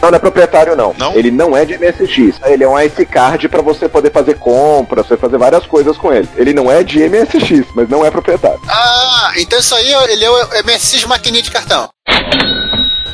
Não, 0.00 0.10
não 0.10 0.16
é 0.16 0.18
proprietário, 0.18 0.76
não. 0.76 0.94
Não? 0.98 1.14
Ele 1.14 1.30
não 1.30 1.56
é 1.56 1.64
de 1.64 1.76
MSX. 1.76 2.40
Ele 2.44 2.64
é 2.64 2.68
um 2.68 2.78
IC 2.78 3.06
card 3.06 3.48
pra 3.48 3.62
você 3.62 3.88
poder 3.88 4.12
fazer 4.12 4.38
compras, 4.38 5.06
você 5.06 5.16
fazer 5.16 5.38
várias 5.38 5.66
coisas 5.66 5.96
com 5.96 6.12
ele. 6.12 6.28
Ele 6.36 6.52
não 6.52 6.70
é 6.70 6.82
de 6.82 6.98
MSX, 7.08 7.66
mas 7.74 7.88
não 7.88 8.04
é 8.04 8.10
proprietário. 8.10 8.60
Ah, 8.68 9.32
então 9.36 9.58
isso 9.58 9.74
aí 9.74 9.92
ele 10.10 10.24
é 10.24 10.30
o 10.30 10.64
MSX 10.64 11.04
maquininha 11.04 11.42
de 11.42 11.50
cartão. 11.50 11.88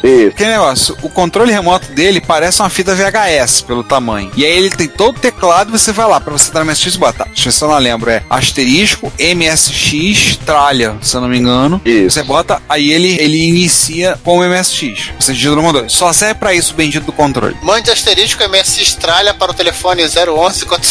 Isso. 0.05 0.37
Que 0.37 0.45
negócio, 0.45 0.97
o 1.03 1.09
controle 1.09 1.51
remoto 1.53 1.91
dele 1.93 2.21
parece 2.21 2.61
uma 2.61 2.69
fita 2.71 2.95
VHS 2.95 3.63
pelo 3.63 3.83
tamanho. 3.83 4.31
E 4.37 4.45
aí 4.45 4.53
ele 4.53 4.71
tem 4.71 4.87
todo 4.89 5.17
o 5.17 5.21
teclado, 5.21 5.71
você 5.73 5.93
vai 5.93 6.07
lá, 6.07 6.21
pra 6.21 6.33
você 6.33 6.49
entrar 6.49 6.65
no 6.65 6.71
MSX, 6.71 6.97
bota. 6.97 7.25
Deixa 7.25 7.41
eu 7.41 7.45
ver 7.47 7.53
se 7.53 7.65
eu 7.65 7.69
não 7.69 7.79
lembro, 7.79 8.11
é 8.11 8.23
asterisco, 8.29 9.13
MSX, 9.19 10.37
tralha, 10.45 10.97
se 11.01 11.17
eu 11.17 11.21
não 11.21 11.29
me 11.29 11.39
engano. 11.39 11.81
Isso. 11.85 12.11
Você 12.11 12.23
bota, 12.23 12.61
aí 12.69 12.91
ele, 12.93 13.17
ele 13.21 13.39
inicia 13.49 14.19
com 14.23 14.39
o 14.39 14.45
MSX. 14.45 15.11
Você 15.19 15.33
digita 15.33 15.55
no 15.57 15.63
mandou. 15.63 15.89
Só 15.89 16.13
serve 16.13 16.35
pra 16.35 16.53
isso 16.55 16.73
o 16.73 16.77
bendito 16.77 17.05
do 17.05 17.13
controle. 17.13 17.57
Mande 17.63 17.91
asterisco 17.91 18.43
MSX 18.49 18.95
tralha 18.95 19.33
para 19.35 19.51
o 19.51 19.55
telefone 19.55 20.03
011 20.05 20.67
quando- 20.67 20.85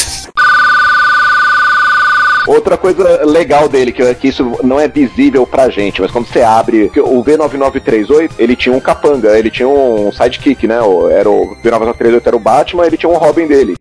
Outra 2.47 2.77
coisa 2.77 3.25
legal 3.25 3.69
dele, 3.69 3.91
que, 3.91 4.01
é 4.01 4.13
que 4.13 4.27
isso 4.27 4.59
não 4.63 4.79
é 4.79 4.87
visível 4.87 5.45
pra 5.47 5.69
gente, 5.69 6.01
mas 6.01 6.11
quando 6.11 6.27
você 6.27 6.41
abre, 6.41 6.91
o 6.97 7.23
V9938, 7.23 8.31
ele 8.37 8.55
tinha 8.55 8.75
um 8.75 8.79
capanga, 8.79 9.37
ele 9.37 9.49
tinha 9.49 9.67
um 9.67 10.11
sidekick, 10.11 10.67
né? 10.67 10.75
Era 11.11 11.29
o 11.29 11.55
V9938 11.63 12.21
era 12.25 12.35
o 12.35 12.39
Batman, 12.39 12.85
ele 12.85 12.97
tinha 12.97 13.09
um 13.09 13.17
Robin 13.17 13.47
dele. 13.47 13.75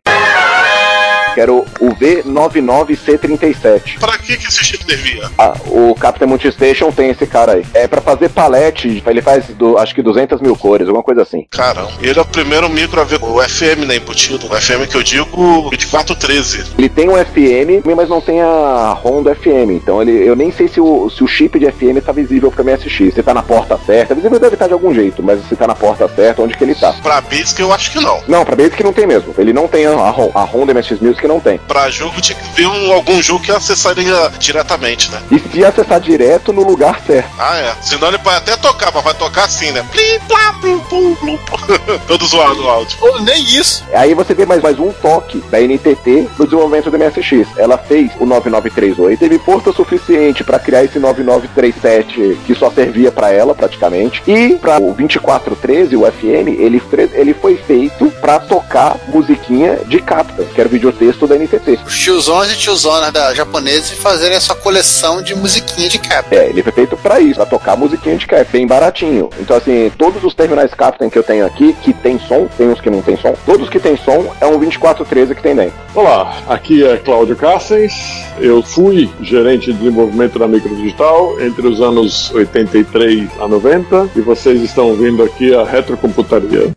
Que 1.35 1.41
era 1.41 1.53
o, 1.53 1.61
o 1.81 1.89
V99C37. 1.95 3.99
Pra 3.99 4.19
que, 4.19 4.37
que 4.37 4.47
esse 4.49 4.65
chip 4.65 4.85
servia? 4.85 5.31
Ah, 5.39 5.55
o 5.67 5.95
Captain 5.95 6.27
Multistation 6.29 6.91
tem 6.91 7.11
esse 7.11 7.27
cara 7.27 7.53
aí. 7.53 7.65
É 7.75 7.87
pra 7.89 8.01
fazer 8.01 8.29
palete, 8.31 9.03
ele 9.07 9.23
faz 9.23 9.47
do- 9.49 9.79
acho 9.79 9.95
que 9.95 10.03
200 10.03 10.41
mil 10.41 10.57
cores, 10.57 10.87
alguma 10.89 11.03
coisa 11.05 11.23
assim. 11.23 11.47
Caramba. 11.51 11.91
Ele 12.01 12.19
é 12.19 12.23
o 12.23 12.25
primeiro 12.25 12.69
micro 12.69 13.01
a 13.01 13.05
ver 13.05 13.19
o 13.23 13.43
FM, 13.43 13.87
né, 13.87 13.97
embutido. 13.97 14.47
O 14.47 14.61
FM 14.61 14.87
que 14.91 14.97
eu 14.97 15.03
digo 15.03 15.71
2413. 15.71 16.65
Ele 16.79 16.89
tem 16.89 17.09
um 17.09 17.17
FM, 17.17 17.85
mas 17.97 18.09
não 18.09 18.21
tem 18.21 18.41
a 18.41 18.93
ROM 19.03 19.23
do 19.23 19.35
FM. 19.35 19.71
Então 19.73 20.01
ele, 20.03 20.27
eu 20.27 20.35
nem 20.37 20.51
sei 20.53 20.69
se 20.69 20.81
o, 20.81 21.09
se 21.11 21.23
o 21.23 21.27
chip 21.27 21.59
de 21.59 21.71
FM 21.71 22.03
tá 22.05 22.13
visível 22.13 22.51
pra 22.51 22.65
MSX. 22.65 23.15
Se 23.15 23.23
tá 23.23 23.35
na 23.35 23.43
porta 23.43 23.79
certa, 23.85 24.15
visível 24.15 24.39
deve 24.39 24.55
estar 24.55 24.67
de 24.67 24.73
algum 24.73 24.95
jeito, 24.95 25.23
mas 25.23 25.41
se 25.49 25.57
tá 25.57 25.67
na 25.67 25.75
porta 25.75 26.09
certa, 26.09 26.43
onde 26.43 26.57
que 26.57 26.65
ele 26.65 26.75
tá? 26.75 26.93
Pra 27.03 27.21
Basic 27.21 27.61
eu 27.61 27.73
acho 27.73 27.93
que 27.93 28.01
não. 28.01 28.21
Não, 28.29 28.45
pra 28.45 28.57
Basic 28.57 28.83
não 28.83 28.93
tem 28.93 29.07
mesmo. 29.07 29.35
Ele 29.39 29.53
não 29.53 29.69
tem 29.69 29.87
a, 29.87 29.93
a 29.93 30.11
ROM. 30.11 30.31
A 30.35 30.43
ROM 30.43 30.67
do 30.67 30.75
MSX 30.75 31.01
Music 31.01 31.22
não 31.29 31.41
tem. 31.41 31.59
Pra 31.59 31.91
jogo 31.91 32.21
tinha 32.21 32.39
que 32.39 32.49
ver 32.55 32.67
um, 32.67 32.93
algum 32.93 33.21
jogo 33.23 33.45
que 33.45 33.53
acessaria 33.53 34.31
diretamente, 34.39 35.11
né? 35.11 35.23
E 35.31 35.39
se 35.39 35.65
acessar 35.65 36.01
direto 36.01 36.53
no 36.53 36.63
lugar 36.63 37.01
certo. 37.07 37.31
Ah, 37.39 37.59
é. 37.59 37.75
Senão 37.83 38.09
ele 38.09 38.19
pode 38.19 38.37
até 38.37 38.57
tocar, 38.57 38.91
mas 38.93 39.05
vai 39.05 39.15
tocar 39.15 39.45
assim, 39.45 39.71
né? 39.71 39.85
Plim, 39.91 40.21
plá, 40.29 40.55
plum, 40.61 40.79
plum, 40.81 41.15
plum. 41.17 41.39
Todo 42.07 42.27
zoado 42.27 42.63
o 42.63 42.69
áudio. 42.69 42.99
Nem 43.23 43.43
isso. 43.43 43.85
Aí 43.93 44.15
você 44.15 44.35
vê 44.35 44.47
mais, 44.47 44.63
mais 44.63 44.79
um 44.79 44.93
toque 44.93 45.39
da 45.51 45.61
NTT 45.61 46.29
no 46.39 46.45
desenvolvimento 46.45 46.91
do 46.91 46.99
MSX. 46.99 47.49
Ela 47.57 47.79
fez 47.79 48.13
o 48.19 48.27
9938, 48.27 49.19
teve 49.19 49.39
força 49.39 49.73
suficiente 49.73 50.45
pra 50.45 50.59
criar 50.59 50.85
esse 50.85 50.99
9937 50.99 52.39
que 52.47 52.55
só 52.55 52.71
servia 52.71 53.11
pra 53.11 53.31
ela 53.31 53.55
praticamente. 53.55 54.23
E 54.27 54.57
para 54.57 54.81
o 54.81 54.95
2413, 54.95 55.97
o 55.97 56.11
FM, 56.11 56.59
ele, 56.59 56.83
ele 57.13 57.35
foi 57.35 57.57
feito 57.57 58.11
pra 58.21 58.39
tocar 58.39 58.97
musiquinha 59.09 59.79
de 59.87 60.01
capta, 60.01 60.45
que 60.45 60.61
era 60.61 60.69
o 60.69 60.73
videotexto 60.73 61.12
contexto 61.13 61.27
da 61.27 61.37
NTT. 61.37 61.79
Os 61.87 61.99
tiozões 61.99 62.53
e 62.53 62.57
tiozonas 62.57 63.13
da 63.13 63.35
japoneses 63.35 63.91
fazerem 63.91 64.37
essa 64.37 64.55
coleção 64.55 65.23
de 65.23 65.35
musiquinha 65.35 65.89
de 65.89 65.99
cap. 65.99 66.35
É, 66.35 66.49
ele 66.49 66.63
foi 66.63 66.73
feito 66.73 66.97
pra 66.97 67.21
isso, 67.21 67.37
pra 67.37 67.47
tocar 67.47 67.77
musiquinha 67.77 68.17
de 68.17 68.27
cap, 68.27 68.51
bem 68.51 68.67
baratinho. 68.67 69.29
Então, 69.39 69.57
assim, 69.57 69.91
todos 69.99 70.25
os 70.25 70.35
terminais 70.35 70.73
Captain 70.75 71.11
que 71.11 71.19
eu 71.19 71.23
tenho 71.23 71.47
aqui, 71.47 71.73
que 71.83 71.93
tem 71.93 72.19
som, 72.19 72.49
tem 72.57 72.69
uns 72.69 72.81
que 72.81 72.91
não 72.91 73.03
tem 73.03 73.17
som, 73.17 73.35
todos 73.45 73.69
que 73.69 73.79
tem 73.79 73.97
som 73.97 74.33
é 74.41 74.47
um 74.47 74.59
2413 74.59 75.35
que 75.35 75.43
tem 75.43 75.55
dentro. 75.55 75.75
Olá, 75.95 76.35
aqui 76.49 76.85
é 76.85 76.97
Cláudio 76.97 77.37
Cassens. 77.37 77.93
Eu 78.39 78.63
fui 78.63 79.11
gerente 79.21 79.73
de 79.73 79.79
desenvolvimento 79.79 80.39
da 80.39 80.49
Microdigital 80.49 81.41
entre 81.41 81.67
os 81.67 81.81
anos 81.81 82.33
83 82.33 83.29
a 83.41 83.47
90 83.47 84.09
e 84.17 84.21
vocês 84.21 84.63
estão 84.63 84.89
ouvindo 84.89 85.23
aqui 85.23 85.55
a 85.55 85.65
Retrocomputaria. 85.65 86.73